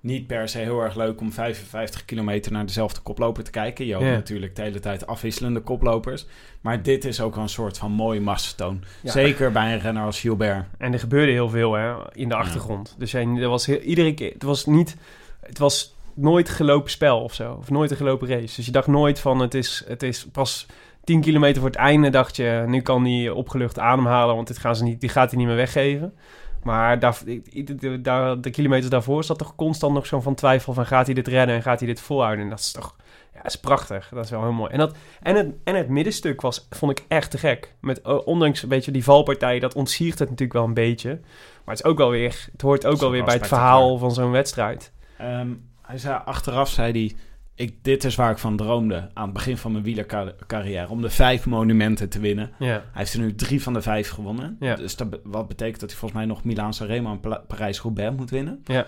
niet 0.02 0.28
per 0.28 0.50
se 0.50 0.58
heel 0.58 0.82
erg 0.82 0.96
leuk 0.96 1.22
om 1.22 1.32
55 1.32 2.06
kilometer 2.06 2.52
naar 2.52 2.66
dezelfde 2.66 3.02
koploper 3.02 3.44
te 3.44 3.52
kijken. 3.52 3.86
Je 3.86 3.94
hoopt 3.94 4.06
Ja. 4.06 4.12
natuurlijk 4.12 4.56
de 4.56 4.62
hele 4.62 4.80
tijd 4.80 5.08
afwisselende 5.08 5.60
koplopers. 5.60 6.26
Maar 6.62 6.82
dit 6.84 7.06
is 7.06 7.22
ook 7.22 7.36
een 7.36 7.50
soort 7.50 7.78
van 7.78 7.92
mooi 7.92 8.20
massentoon. 8.20 8.84
Ja. 9.02 9.12
Zeker 9.12 9.52
bij 9.52 9.74
een 9.74 9.80
renner 9.80 10.04
als 10.04 10.20
Gilbert. 10.20 10.66
En 10.78 10.94
er 10.94 11.00
gebeurde 11.00 11.32
heel 11.32 11.50
veel 11.50 11.74
hè, 11.74 11.94
in 12.14 12.30
de 12.30 12.36
achtergrond. 12.36 12.96
Dus 12.98 13.14
er 13.14 13.48
was 13.50 13.66
heel, 13.66 13.80
iedere 13.80 14.14
keer, 14.14 14.34
het 14.34 14.44
was 14.44 14.66
niet, 14.66 14.96
het 15.42 15.58
was 15.58 15.96
nooit 16.14 16.50
gelopen 16.50 16.92
spel 16.92 17.22
of 17.22 17.34
zo. 17.34 17.54
Of 17.54 17.70
nooit 17.70 17.92
een 17.92 17.98
gelopen 17.98 18.28
race. 18.28 18.56
Dus 18.56 18.66
je 18.66 18.72
dacht 18.72 18.88
nooit 18.88 19.20
van, 19.20 19.40
het 19.40 19.54
is, 19.54 19.84
het 19.88 20.04
is 20.04 20.26
pas 20.32 20.66
10 21.04 21.22
kilometer 21.22 21.62
voor 21.62 21.70
het 21.70 21.80
einde 21.80 22.10
dacht 22.10 22.36
je, 22.36 22.64
nu 22.68 22.82
kan 22.82 23.06
hij 23.06 23.30
opgelucht 23.30 23.80
ademhalen, 23.80 24.36
want 24.36 24.48
dit 24.48 24.58
gaan 24.58 24.76
ze 24.76 24.84
niet, 24.84 25.00
die 25.02 25.10
gaat 25.10 25.30
hij 25.30 25.40
niet 25.40 25.48
meer 25.48 25.56
weggeven. 25.56 26.14
Maar 26.64 27.00
daar, 27.00 27.18
de, 27.26 28.38
de 28.42 28.50
kilometers 28.50 28.90
daarvoor 28.90 29.24
zat 29.24 29.38
toch 29.38 29.56
constant 29.56 29.94
nog 29.94 30.06
zo'n 30.06 30.22
van 30.22 30.36
twijfel 30.36 30.74
van, 30.74 30.86
gaat 30.86 31.06
hij 31.06 31.16
dit 31.16 31.28
redden 31.28 31.56
en 31.56 31.62
gaat 31.62 31.80
hij 31.80 31.88
dit 31.88 32.02
volhouden? 32.02 32.44
En 32.44 32.50
dat 32.50 32.60
is 32.60 32.72
toch, 32.72 32.96
ja, 33.34 33.46
is 33.46 33.56
prachtig. 33.56 34.10
Dat 34.14 34.24
is 34.24 34.32
wel 34.32 34.42
heel 34.42 34.52
mooi. 34.52 34.72
En, 34.72 34.78
dat, 34.78 34.96
en, 35.22 35.36
het, 35.36 35.54
en 35.64 35.76
het 35.76 35.90
middenstuk 35.90 36.42
was, 36.42 36.68
vond 36.70 37.00
ik 37.00 37.06
echt 37.08 37.32
te 37.32 37.38
gek. 37.38 37.74
Met, 37.82 38.02
ondanks 38.24 38.64
een 38.64 38.70
beetje 38.70 38.92
die 38.92 39.04
valpartij, 39.04 39.60
dat 39.60 39.76
ontsiert 39.76 40.20
het 40.20 40.30
natuurlijk 40.30 40.60
wel 40.60 40.68
een 40.68 40.74
beetje. 40.74 41.10
Maar 41.66 41.76
het 41.76 41.86
is 41.86 41.92
ook 41.92 41.98
wel 41.98 42.10
weer, 42.10 42.48
het 42.52 42.62
hoort 42.62 42.86
ook 42.86 43.00
wel 43.00 43.12
weer 43.12 43.24
bij 43.24 43.34
het 43.34 43.48
verhaal 43.48 43.98
van 43.98 44.12
zo'n 44.12 44.32
wedstrijd. 44.32 44.92
Ehm, 45.18 45.50
hij 45.82 45.98
zei, 45.98 46.22
achteraf 46.26 46.70
zei 46.70 46.92
hij... 46.92 47.16
Ik, 47.60 47.84
dit 47.84 48.04
is 48.04 48.16
waar 48.16 48.32
ik 48.32 48.38
van 48.38 48.56
droomde 48.58 49.10
aan 49.14 49.24
het 49.24 49.34
begin 49.34 49.58
van 49.58 49.72
mijn 49.72 49.84
wielercarrière. 49.84 50.90
Om 50.90 51.02
de 51.02 51.10
vijf 51.10 51.46
monumenten 51.46 52.10
te 52.10 52.20
winnen. 52.20 52.52
Ja, 52.60 52.66
Hij 52.68 52.82
heeft 52.94 53.14
er 53.14 53.20
nu 53.20 53.36
drie 53.36 53.64
van 53.64 53.74
de 53.74 53.82
vijf 53.82 54.10
gewonnen. 54.10 54.58
Ja. 54.60 54.76
Dus 54.76 54.96
dat, 54.96 55.08
wat 55.24 55.48
betekent 55.48 55.80
dat 55.80 55.90
hij 55.90 56.00
volgens 56.00 56.20
mij 56.20 56.30
nog 56.30 56.44
Milaan 56.44 56.74
Sanremo 56.74 57.20
en 57.22 57.44
Parijs-Roubaix 57.48 58.16
moet 58.18 58.30
winnen. 58.30 58.62
ja. 58.66 58.86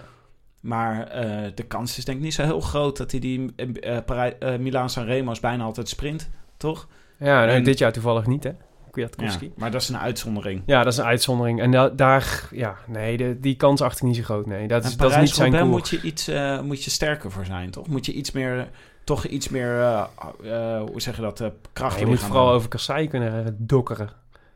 Maar 0.59 1.07
eh, 1.07 1.51
de 1.55 1.63
kans 1.63 1.97
is 1.97 2.05
denk 2.05 2.17
ik 2.17 2.23
niet 2.23 2.33
zo 2.33 2.43
heel 2.43 2.61
groot 2.61 2.97
dat 2.97 3.11
hij 3.11 3.19
die 3.19 3.53
eh 3.55 3.97
Parij- 4.05 4.37
eh, 4.39 4.57
Milaan 4.59 4.89
Sanremo 4.89 5.31
is 5.31 5.39
bijna 5.39 5.63
altijd 5.63 5.89
sprint, 5.89 6.29
toch? 6.57 6.87
ja 7.19 7.47
En- 7.47 7.63
dit 7.63 7.77
jaar 7.77 7.91
toevallig 7.91 8.25
niet, 8.27 8.43
hè? 8.43 8.51
Ja, 8.95 9.07
Kwiatkowski. 9.07 9.45
Ja. 9.45 9.51
maar 9.55 9.71
dat 9.71 9.81
is 9.81 9.89
een 9.89 9.97
uitzondering. 9.97 10.61
dat 10.65 10.87
is 10.87 10.97
een 10.97 11.05
uitzondering. 11.05 11.61
En 11.61 11.71
da- 11.71 11.89
daar, 11.89 12.47
ja, 12.51 12.75
nee, 12.87 13.17
de, 13.17 13.39
die 13.39 13.55
kans 13.55 13.81
achter 13.81 14.05
niet 14.05 14.15
zo 14.15 14.23
groot. 14.23 14.45
Nee, 14.45 14.67
dat 14.67 14.83
is, 14.83 14.97
dat 14.97 15.11
is 15.11 15.17
niet 15.17 15.29
zijn 15.29 15.51
koers. 15.51 15.63
moet 15.65 15.89
je 15.89 16.01
iets 16.01 16.27
eh, 16.27 16.61
moet 16.61 16.83
je 16.83 16.89
sterker 16.89 17.31
voor 17.31 17.45
zijn, 17.45 17.71
toch? 17.71 17.87
Moet 17.87 18.05
je 18.05 18.13
iets 18.13 18.31
meer 18.31 18.67
toch 19.03 19.25
iets 19.25 19.49
meer, 19.49 19.79
eh, 19.79 20.03
eh, 20.43 20.81
hoe 20.81 21.01
zeg 21.01 21.15
je 21.15 21.21
dat, 21.21 21.43
kracht 21.73 21.99
je 21.99 22.05
moet 22.05 22.19
vooral 22.19 22.49
over 22.51 22.69
kasseien 22.69 23.09
kunnen 23.09 23.55
dokkeren. 23.57 24.09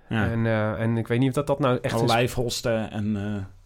Ja. 0.09 0.29
En, 0.29 0.45
en 0.77 0.97
ik 0.97 1.07
weet 1.07 1.19
niet 1.19 1.29
of 1.29 1.36
dat, 1.36 1.47
dat 1.47 1.59
nou 1.59 1.77
echt 1.81 1.95
is. 1.95 2.01
Olijfholsten 2.01 2.91
en, 2.91 3.15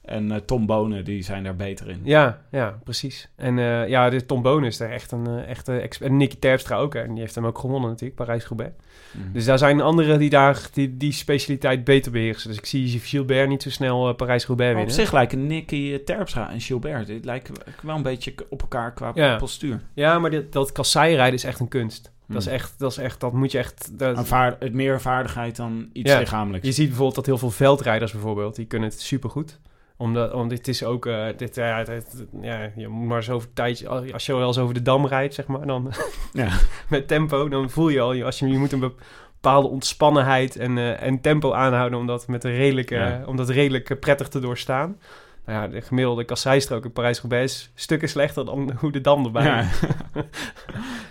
en 0.10 0.32
eh, 0.32 0.38
Tom 0.38 0.66
Bonen, 0.66 1.05
die 1.05 1.24
zijn 1.24 1.43
daar 1.43 1.55
beter 1.55 1.89
in. 1.89 1.99
Ja, 2.03 2.41
ja, 2.51 2.80
precies. 2.84 3.30
En 3.36 3.60
eh, 3.60 3.88
ja, 3.88 4.10
de 4.10 4.26
Tom 4.26 4.41
Bonen 4.41 4.68
is 4.70 4.78
daar 4.78 4.89
echt 4.91 5.12
een 5.12 5.28
eh, 5.28 5.49
echte 5.49 5.80
expert. 5.80 6.10
En 6.10 6.18
Nicky 6.18 6.36
Terpstra 6.39 6.76
ook. 6.78 6.95
En 6.95 7.10
die 7.12 7.20
heeft 7.20 7.36
hem 7.36 7.45
ook 7.45 7.57
gewonnen 7.60 7.89
natuurlijk, 7.89 8.16
Parijs-Roubaix. 8.20 8.72
Mhm. 9.12 9.32
Dus 9.34 9.45
daar 9.45 9.57
zijn 9.57 9.82
anderen 9.82 10.20
die 10.20 10.30
daar 10.30 10.68
die, 10.74 10.97
die 10.97 11.12
specialiteit 11.12 11.84
beter 11.84 12.12
beheersen. 12.12 12.49
Dus 12.49 12.57
ik 12.57 12.66
zie 12.66 12.99
Gilbert 12.99 13.49
niet 13.49 13.64
zo 13.64 13.70
snel 13.70 14.14
Parijs-Roubaix 14.14 14.74
Maar 14.74 14.82
op 14.82 14.88
winnen. 14.88 15.05
zich 15.05 15.14
lijken 15.14 15.47
Nicky 15.47 16.03
Terpstra 16.03 16.51
en 16.51 16.62
Gilbert, 16.62 17.07
die 17.07 17.24
lijken 17.24 17.53
wel 17.82 17.95
een 17.95 18.03
beetje 18.03 18.34
op 18.49 18.62
elkaar 18.62 18.93
qua 18.93 19.12
Ja. 19.14 19.36
postuur. 19.38 19.80
Ja, 19.93 20.20
maar 20.20 20.30
dit, 20.30 20.53
dat 20.53 20.72
kasseirijden 20.72 21.34
is 21.36 21.43
echt 21.43 21.60
een 21.60 21.68
kunst. 21.68 22.12
Dat 22.28 22.38
is 22.38 22.45
Hmm. 22.45 22.53
echt, 22.53 22.74
dat 22.80 22.91
is 22.91 22.97
echt, 22.97 23.20
dat 23.20 23.34
moet 23.34 23.51
je 23.51 23.57
echt... 23.57 23.99
Dat, 23.99 24.18
Een 24.18 24.26
vaar- 24.26 24.55
het 24.60 24.74
meer 24.74 25.01
vaardigheid 25.01 25.55
dan 25.55 25.89
iets 25.93 26.12
Ja. 26.12 26.20
lichamelijks. 26.20 26.68
Je 26.68 26.74
ziet 26.74 26.86
bijvoorbeeld 26.88 27.16
dat 27.16 27.26
heel 27.26 27.38
veel 27.38 27.49
veldrijders 27.51 28.12
bijvoorbeeld, 28.12 28.55
die 28.55 28.66
kunnen 28.66 28.89
het 28.89 29.01
supergoed. 29.01 29.60
Omdat, 30.02 30.34
omdat 30.34 30.50
dit 30.58 30.68
is 30.68 30.84
ook, 30.84 31.06
eh, 31.06 31.26
dit, 31.38 31.56
ja, 31.56 31.84
dit- 31.84 32.26
ja, 32.41 32.72
je 32.76 32.88
moet 32.88 33.08
maar 33.08 33.24
zoveel 33.24 33.50
tijd, 33.54 33.88
als 33.88 34.26
je 34.26 34.36
wel 34.36 34.47
eens 34.47 34.58
over 34.58 34.74
de 34.74 34.82
dam 34.82 35.06
rijdt, 35.08 35.34
zeg 35.34 35.47
maar, 35.47 35.68
dan 35.68 35.91
Ja. 36.34 36.50
met 36.89 37.08
tempo, 37.08 37.50
dan 37.50 37.70
voel 37.70 37.89
je 37.89 38.02
al, 38.02 38.24
als 38.24 38.39
je, 38.39 38.47
je 38.47 38.58
moet 38.58 38.72
een 38.72 38.80
bepaalde 38.80 39.68
ontspannenheid 39.68 40.56
en, 40.56 40.78
eh, 40.78 41.02
en 41.02 41.22
tempo 41.22 41.54
aanhouden 41.54 42.00
om 42.00 42.08
dat, 42.08 42.28
met 42.28 42.43
een 42.43 42.56
redelijk, 42.56 42.91
eh, 42.91 42.97
Ja. 43.00 43.24
om 43.26 43.36
dat 43.36 43.50
redelijk 43.50 44.00
prettig 44.00 44.28
te 44.28 44.39
doorstaan. 44.39 44.97
Nou 45.45 45.62
ja, 45.62 45.68
de 45.68 45.82
gemiddelde 45.82 46.24
kasseistrook 46.24 46.86
in 46.86 46.91
Parijs-Roubaix 46.91 47.54
is 47.54 47.72
stukken 47.76 48.10
slechter 48.10 48.45
dan 48.45 48.72
hoe 48.78 48.91
de 48.91 49.02
dam 49.02 49.26
erbij 49.26 49.43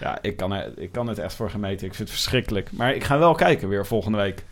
ja 0.00 0.18
ik, 0.22 0.36
kan, 0.36 0.52
er- 0.52 0.72
ik 0.78 0.92
kan 0.92 1.06
het 1.08 1.18
echt 1.18 1.34
voor 1.34 1.50
gemeten. 1.50 1.86
Ik 1.86 1.94
vind 1.94 2.08
het 2.08 2.10
verschrikkelijk. 2.18 2.72
Maar 2.72 2.94
ik 2.94 3.04
ga 3.04 3.18
wel 3.18 3.34
kijken 3.34 3.68
weer 3.68 3.86
volgende 3.86 4.18
week. 4.18 4.44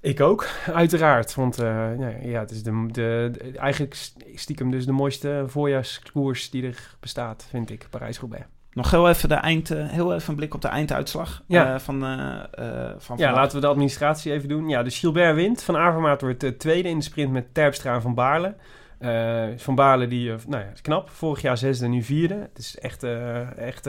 Ik 0.00 0.20
ook, 0.20 0.48
uiteraard. 0.72 1.34
Want 1.34 1.58
eh, 1.58 1.98
ja, 1.98 2.12
ja, 2.22 2.40
het 2.40 2.50
is 2.50 2.62
de, 2.62 2.86
de, 2.90 3.30
de- 3.32 3.58
eigenlijk 3.58 3.94
stiekem 4.34 4.70
dus 4.70 4.86
de 4.86 4.92
mooiste 4.92 5.42
voorjaarskoers 5.46 6.50
die 6.50 6.66
er 6.66 6.96
bestaat, 7.00 7.46
vind 7.50 7.70
ik, 7.70 7.86
Parijs-Roubaix. 7.90 8.44
Nog 8.72 8.90
heel 8.90 9.08
even, 9.08 9.28
de 9.28 9.34
eind, 9.34 9.70
eh, 9.70 9.88
heel 9.88 10.14
even 10.14 10.30
een 10.30 10.36
blik 10.36 10.54
op 10.54 10.62
de 10.62 10.68
einduitslag 10.68 11.42
Ja. 11.46 11.74
eh, 11.74 11.80
van, 11.80 12.00
van 12.98 13.16
Ja, 13.18 13.32
laten 13.32 13.54
we 13.54 13.60
de 13.60 13.66
administratie 13.66 14.32
even 14.32 14.48
doen. 14.48 14.68
Ja, 14.68 14.82
dus 14.82 14.98
Gilbert 14.98 15.34
wint. 15.34 15.62
Van 15.62 15.76
Avermaat 15.76 16.20
wordt 16.20 16.42
eh, 16.42 16.50
tweede 16.50 16.88
in 16.88 16.98
de 16.98 17.04
sprint 17.04 17.32
met 17.32 17.54
Terpstra 17.54 17.94
en 17.94 18.02
Van 18.02 18.14
Baarle. 18.14 18.54
Van 19.56 19.74
Baarle, 19.74 20.08
die, 20.08 20.30
nou 20.46 20.62
ja, 20.64 20.70
is 20.74 20.80
knap. 20.80 21.10
Vorig 21.10 21.42
jaar 21.42 21.58
zesde, 21.58 21.88
nu 21.88 22.02
vierde. 22.02 22.34
Het 22.34 22.58
is 22.58 22.78
echt, 22.78 23.02
echt 23.56 23.84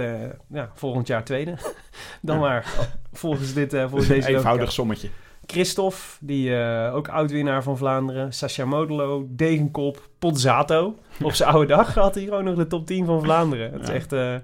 ja, 0.48 0.72
volgend 0.74 1.08
jaar 1.08 1.24
tweede. 1.24 1.54
Dan 2.22 2.36
Ja. 2.36 2.42
maar, 2.42 2.66
volgens, 3.14 3.54
dit, 3.54 3.72
volgens 3.72 4.08
deze 4.16 4.28
Eenvoudig 4.28 4.46
logica. 4.46 4.70
sommetje. 4.72 5.10
Christophe, 5.52 5.98
die 6.20 6.56
eh, 6.56 6.96
ook 6.96 7.08
oud-winnaar 7.08 7.64
van 7.64 7.78
Vlaanderen. 7.78 8.34
Sacha 8.34 8.66
Modelo, 8.66 9.28
Degenkop, 9.30 10.10
Pozzato. 10.20 10.96
Op 11.22 11.32
zijn 11.34 11.50
oude 11.50 11.68
dag 11.68 11.94
had 11.94 12.16
hij 12.16 12.24
gewoon 12.24 12.44
nog 12.44 12.56
de 12.56 12.68
top 12.68 12.86
10 12.86 13.06
van 13.06 13.24
Vlaanderen. 13.24 13.72
Het 13.72 13.82
is 13.82 13.90
echt... 13.90 14.14
eh, 14.14 14.36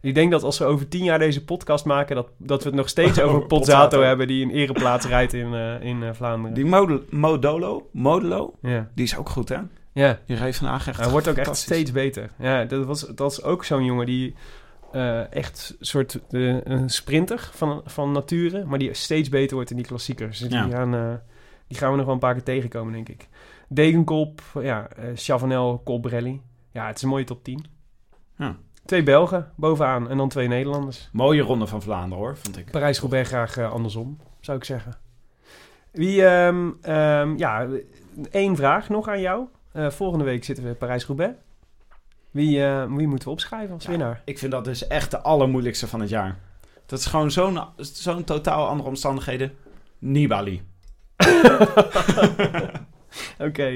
ik 0.00 0.14
denk 0.14 0.30
dat 0.30 0.42
als 0.42 0.58
we 0.58 0.64
over 0.64 0.88
tien 0.88 1.04
jaar 1.04 1.18
deze 1.18 1.44
podcast 1.44 1.84
maken... 1.84 2.16
dat, 2.16 2.28
dat 2.36 2.62
we 2.62 2.68
het 2.68 2.78
nog 2.78 2.88
steeds 2.88 3.20
over 3.22 3.46
Pozzato 3.46 4.02
hebben... 4.02 4.26
die 4.26 4.44
een 4.44 4.50
ereplaats 4.50 5.06
rijdt 5.06 5.32
in, 5.32 5.54
eh, 5.54 5.82
in 5.82 6.14
Vlaanderen. 6.14 6.54
Die 6.54 6.64
Modolo, 7.10 7.88
Modelo, 7.92 8.54
Ja, 8.62 8.88
die 8.94 9.04
is 9.04 9.16
ook 9.16 9.28
goed, 9.28 9.48
hè? 9.48 9.58
ja. 9.92 10.18
Die 10.26 10.36
reed 10.36 10.56
vandaag 10.56 10.88
echt 10.88 11.00
hij 11.00 11.10
wordt 11.10 11.28
ook 11.28 11.36
echt 11.36 11.56
steeds 11.56 11.92
beter. 11.92 12.30
Ja, 12.38 12.64
dat 12.64 12.84
was, 12.84 13.00
dat 13.00 13.18
was 13.18 13.42
ook 13.42 13.64
zo'n 13.64 13.84
jongen 13.84 14.06
die... 14.06 14.34
eh, 14.92 15.32
echt 15.32 15.76
een 15.78 15.86
soort 15.86 16.18
een 16.30 16.88
sprinter 16.90 17.50
van, 17.52 17.82
van 17.84 18.12
nature... 18.12 18.64
maar 18.64 18.78
die 18.78 18.94
steeds 18.94 19.28
beter 19.28 19.54
wordt 19.54 19.70
in 19.70 19.76
die 19.76 19.86
klassiekers. 19.86 20.38
Dus 20.38 20.52
Ja. 20.52 20.62
die, 20.64 20.72
gaan, 20.72 20.94
eh, 20.94 21.14
die 21.66 21.78
gaan 21.78 21.90
we 21.90 21.96
nog 21.96 22.04
wel 22.04 22.14
een 22.14 22.20
paar 22.20 22.34
keer 22.34 22.42
tegenkomen, 22.42 22.92
denk 22.92 23.08
ik. 23.08 23.28
Degenkop, 23.68 24.40
ja, 24.60 24.88
eh 24.88 25.04
Chavanel, 25.14 25.80
Colbrelli. 25.84 26.40
Ja, 26.72 26.86
het 26.86 26.96
is 26.96 27.02
een 27.02 27.08
mooie 27.08 27.24
top 27.24 27.44
10. 27.44 27.64
Ja. 28.36 28.56
Twee 28.84 29.02
Belgen 29.02 29.52
bovenaan 29.56 30.08
en 30.10 30.16
dan 30.16 30.28
twee 30.28 30.48
Nederlanders. 30.48 31.08
Mooie 31.12 31.42
ronde 31.42 31.66
van 31.66 31.82
Vlaanderen, 31.82 32.24
hoor, 32.24 32.36
vond 32.36 32.58
ik. 32.58 32.70
Parijs-Roubaix 32.70 33.28
graag 33.28 33.58
andersom, 33.58 34.18
zou 34.40 34.58
ik 34.58 34.64
zeggen. 34.64 34.92
Wie, 35.92 36.24
ehm, 36.24 36.70
ehm, 36.82 37.36
ja, 37.36 37.66
één 38.30 38.56
vraag 38.56 38.88
nog 38.88 39.08
aan 39.08 39.20
jou. 39.20 39.46
Volgende 39.74 40.24
week 40.24 40.44
zitten 40.44 40.64
we 40.64 40.70
in 40.70 40.76
Parijs-Roubaix. 40.76 41.34
Wie, 42.30 42.64
eh, 42.64 42.84
wie 42.88 43.06
moeten 43.06 43.28
we 43.28 43.34
opschrijven 43.34 43.74
als 43.74 43.84
Ja. 43.84 43.90
winnaar? 43.90 44.22
Ik 44.24 44.38
vind 44.38 44.52
dat 44.52 44.64
dus 44.64 44.86
echt 44.86 45.10
de 45.10 45.20
allermoeilijkste 45.20 45.86
van 45.88 46.00
het 46.00 46.08
jaar. 46.08 46.36
Dat 46.86 46.98
is 46.98 47.06
gewoon 47.06 47.30
zo'n 47.30 47.58
zo'n 47.76 48.24
totaal 48.24 48.68
andere 48.68 48.88
omstandigheden. 48.88 49.52
Nibali. 49.98 50.62
Oké, 53.38 53.66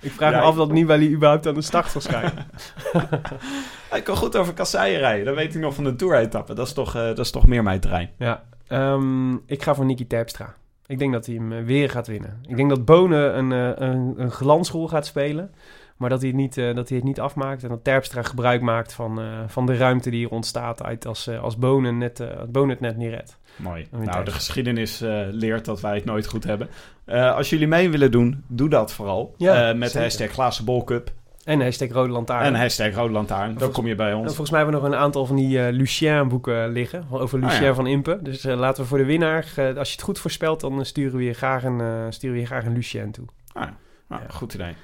ik 0.00 0.10
vraag 0.10 0.32
Ja, 0.32 0.38
me 0.38 0.44
af 0.44 0.54
dat 0.56 0.72
Nibali 0.72 1.12
überhaupt 1.14 1.46
aan 1.46 1.54
de 1.54 1.62
start 1.62 1.90
zal 1.90 2.00
schrijven. 2.00 2.46
Hij 3.90 4.02
kan 4.02 4.16
goed 4.16 4.36
over 4.36 4.54
kasseien 4.54 4.98
rijden. 4.98 5.24
Dat 5.26 5.34
weet 5.34 5.54
ik 5.54 5.60
nog 5.60 5.74
van 5.74 5.84
de 5.84 5.96
Tour-etappe. 5.96 6.54
Dat, 6.54 6.66
is 6.66 6.72
toch, 6.72 6.94
eh, 6.94 7.02
dat 7.02 7.18
is 7.18 7.30
toch 7.30 7.46
meer 7.46 7.62
mijn 7.62 7.80
terrein. 7.80 8.10
ja, 8.18 8.44
ehm, 8.66 9.32
ik 9.34 9.62
ga 9.62 9.74
voor 9.74 9.84
Nicky 9.84 10.06
Terpstra. 10.06 10.54
Ik 10.86 10.98
denk 10.98 11.12
dat 11.12 11.26
hij 11.26 11.34
hem 11.34 11.52
eh, 11.52 11.64
weer 11.64 11.90
gaat 11.90 12.06
winnen. 12.06 12.38
Ik 12.46 12.56
denk 12.56 12.68
dat 12.68 12.84
Bonen 12.84 13.38
een, 13.38 13.50
een, 13.82 14.14
een 14.16 14.30
glansrol 14.30 14.88
gaat 14.88 15.06
spelen. 15.06 15.54
Maar 15.98 16.08
dat 16.10 16.18
hij, 16.20 16.28
het 16.28 16.38
niet, 16.38 16.56
eh, 16.58 16.74
dat 16.74 16.88
hij 16.88 16.96
het 16.96 17.06
niet 17.06 17.20
afmaakt. 17.20 17.62
En 17.62 17.68
dat 17.68 17.84
Terpstra 17.84 18.22
gebruik 18.22 18.60
maakt 18.62 18.92
van, 18.92 19.20
eh, 19.20 19.26
van 19.46 19.66
de 19.66 19.76
ruimte 19.76 20.10
die 20.10 20.24
er 20.26 20.30
ontstaat. 20.32 20.82
Uit 20.82 21.06
als, 21.06 21.26
eh, 21.26 21.42
als 21.42 21.56
Bonen, 21.56 21.98
net, 21.98 22.20
als 22.40 22.50
Bonen 22.50 22.70
het 22.70 22.80
net 22.80 22.96
niet 22.96 23.10
redt. 23.10 23.38
Mooi. 23.56 23.86
Nou, 24.04 24.24
de 24.24 24.30
geschiedenis 24.30 24.98
leert 25.30 25.64
dat 25.64 25.80
wij 25.80 25.94
het 25.94 26.04
nooit 26.04 26.26
goed 26.26 26.44
hebben. 26.44 26.68
Als 27.06 27.50
jullie 27.50 27.66
mee 27.66 27.90
willen 27.90 28.10
doen, 28.10 28.44
doe 28.46 28.68
dat 28.68 28.92
vooral. 28.92 29.34
Ja, 29.36 29.72
met 29.72 29.92
de 29.92 29.98
hashtag 30.00 30.30
Glazen 30.30 30.64
Bolcup 30.64 31.10
En 31.44 31.60
hashtag 31.60 31.88
Rode 31.92 32.12
Lantaarn. 32.12 32.44
en 32.44 32.54
hashtag 32.54 32.94
Rode 32.94 33.12
Lantaarn. 33.12 33.54
Dan 33.58 33.70
kom 33.72 33.86
je 33.86 33.94
bij 33.94 34.12
ons. 34.14 34.26
volgens 34.26 34.50
mij 34.50 34.60
hebben 34.62 34.80
we 34.80 34.86
nog 34.86 34.96
een 34.96 35.02
aantal 35.04 35.26
van 35.26 35.36
die 35.36 35.72
Lucien-boeken 35.72 36.68
liggen. 36.68 37.04
Over 37.10 37.38
Ah, 37.42 37.48
Lucien 37.48 37.64
ja. 37.66 37.74
van 37.74 37.86
Impe. 37.86 38.18
Dus 38.22 38.42
laten 38.42 38.82
we 38.82 38.88
voor 38.88 38.98
de 38.98 39.04
winnaar, 39.04 39.44
als 39.76 39.88
je 39.88 39.94
het 39.94 40.02
goed 40.02 40.18
voorspelt, 40.18 40.60
dan 40.60 40.84
sturen 40.84 41.18
we 41.18 41.24
je 41.24 41.32
graag 41.34 41.64
een, 41.64 42.12
sturen 42.12 42.34
we 42.34 42.40
je 42.42 42.46
graag 42.46 42.64
een 42.64 42.72
Lucien 42.74 43.10
toe. 43.10 43.24
Nou, 43.54 43.68
Ja. 44.08 44.20
Goed 44.28 44.54
idee. 44.54 44.74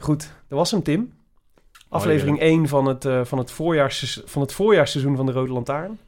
Goed, 0.00 0.32
dat 0.48 0.58
was 0.58 0.70
hem, 0.70 0.82
Tim. 0.82 1.12
Aflevering 1.88 2.40
1 2.40 2.68
van 2.68 2.86
het, 2.86 3.04
eh, 3.04 3.24
van, 3.24 3.38
het 3.38 3.50
voorjaars, 3.50 4.22
van 4.24 4.42
het 4.42 4.52
voorjaarsseizoen 4.52 5.16
van 5.16 5.26
de 5.26 5.32
Rode 5.32 5.52
Lantaarn. 5.52 5.98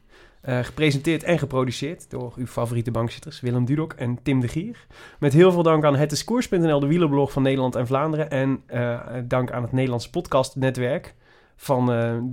Eh, 0.41 0.59
gepresenteerd 0.59 1.23
en 1.23 1.39
geproduceerd 1.39 2.09
door 2.09 2.33
uw 2.35 2.45
favoriete 2.45 2.91
bankzitters 2.91 3.41
Willem 3.41 3.65
Dudok 3.65 3.93
en 3.93 4.19
Tim 4.23 4.39
de 4.39 4.47
Gier. 4.47 4.85
Met 5.19 5.33
heel 5.33 5.51
veel 5.51 5.63
dank 5.63 5.83
aan 5.83 5.95
hetdiscours.nl, 5.95 6.79
de 6.79 6.87
wielerblog 6.87 7.31
van 7.31 7.43
Nederland 7.43 7.75
en 7.75 7.87
Vlaanderen. 7.87 8.29
En 8.29 8.63
eh, 8.65 8.99
dank 9.23 9.51
aan 9.51 9.61
het 9.61 9.71
Nederlands 9.71 10.09
podcastnetwerk 10.09 11.15
van 11.55 11.85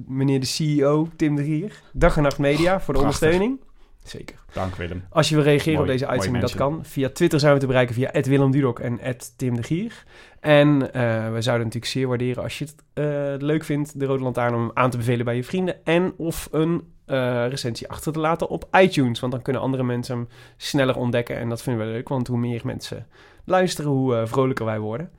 meneer 0.08 0.40
de 0.40 0.46
CEO 0.46 1.08
Tim 1.16 1.36
de 1.36 1.44
Gier. 1.44 1.82
Dag 1.92 2.16
en 2.16 2.22
Nacht 2.22 2.38
Media 2.38 2.80
voor 2.80 2.94
de 2.94 3.00
Prachtig. 3.00 3.22
ondersteuning. 3.22 3.60
Zeker. 4.04 4.36
Dank 4.52 4.74
Willem. 4.74 5.04
Als 5.10 5.28
je 5.28 5.34
wil 5.34 5.44
reageren 5.44 5.72
Mooi, 5.72 5.84
op 5.84 5.92
deze 5.92 6.06
uitzending, 6.06 6.44
dat 6.44 6.54
kan. 6.54 6.84
Via 6.84 7.08
Twitter 7.08 7.40
zijn 7.40 7.54
we 7.54 7.60
te 7.60 7.66
bereiken 7.66 7.94
via 7.94 8.10
Willem 8.22 8.50
Dudok 8.50 8.78
en 8.78 8.98
Tim 9.36 9.54
de 9.56 9.62
Gier. 9.62 10.04
En 10.40 10.92
eh, 10.92 11.32
we 11.32 11.42
zouden 11.42 11.66
natuurlijk 11.66 11.92
zeer 11.92 12.08
waarderen 12.08 12.42
als 12.42 12.58
je 12.58 12.64
het 12.64 12.74
eh, 12.92 13.46
leuk 13.46 13.64
vindt, 13.64 14.00
de 14.00 14.06
Rode 14.06 14.22
Lantaarn, 14.22 14.54
om 14.54 14.60
hem 14.60 14.70
aan 14.74 14.90
te 14.90 14.96
bevelen 14.96 15.24
bij 15.24 15.36
je 15.36 15.44
vrienden. 15.44 15.84
En 15.84 16.14
of 16.16 16.48
een 16.50 16.92
eh, 17.06 17.46
recensie 17.48 17.88
achter 17.88 18.12
te 18.12 18.18
laten 18.18 18.48
op 18.48 18.68
iTunes. 18.72 19.20
Want 19.20 19.32
dan 19.32 19.42
kunnen 19.42 19.62
andere 19.62 19.82
mensen 19.82 20.16
hem 20.16 20.28
sneller 20.56 20.96
ontdekken. 20.96 21.36
En 21.36 21.48
dat 21.48 21.62
vinden 21.62 21.86
we 21.86 21.92
leuk, 21.92 22.08
want 22.08 22.26
hoe 22.26 22.38
meer 22.38 22.60
mensen 22.64 23.06
luisteren, 23.44 23.90
hoe 23.90 24.26
vrolijker 24.26 24.64
wij 24.64 24.78
worden. 24.78 25.10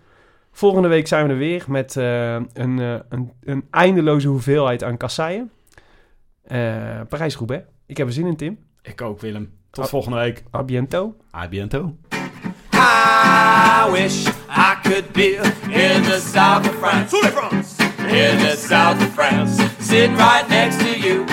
Volgende 0.51 0.87
week 0.87 1.07
zijn 1.07 1.27
we 1.27 1.31
er 1.31 1.37
weer 1.39 1.65
met 1.67 1.95
een, 1.95 2.49
een, 2.53 3.31
een 3.39 3.67
eindeloze 3.69 4.27
hoeveelheid 4.27 4.83
aan 4.83 4.97
kasseien. 4.97 5.51
Parijs-Roubaix. 7.09 7.65
Ik 7.85 7.97
heb 7.97 8.07
er 8.07 8.13
zin 8.13 8.25
in, 8.25 8.35
Tim. 8.35 8.59
Ik 8.81 9.01
ook, 9.01 9.21
Willem. 9.21 9.53
Tot 9.71 9.89
volgende 9.89 10.17
week. 10.17 10.43
A 10.55 10.63
biento. 10.63 11.15
A 11.35 11.47
biento. 11.47 11.95
I 12.73 13.89
wish 13.91 14.27
I 14.49 14.75
could 14.83 15.11
be 15.13 15.35
in 15.69 16.03
the 16.03 16.19
south 16.19 16.67
of 16.67 16.75
France. 16.75 17.15
In 17.99 18.37
the 18.39 18.55
south 18.57 19.01
of 19.01 19.13
France, 19.13 19.61
sitting 19.79 20.17
right 20.17 20.47
next 20.49 20.79
to 20.79 20.99
you. 20.99 21.25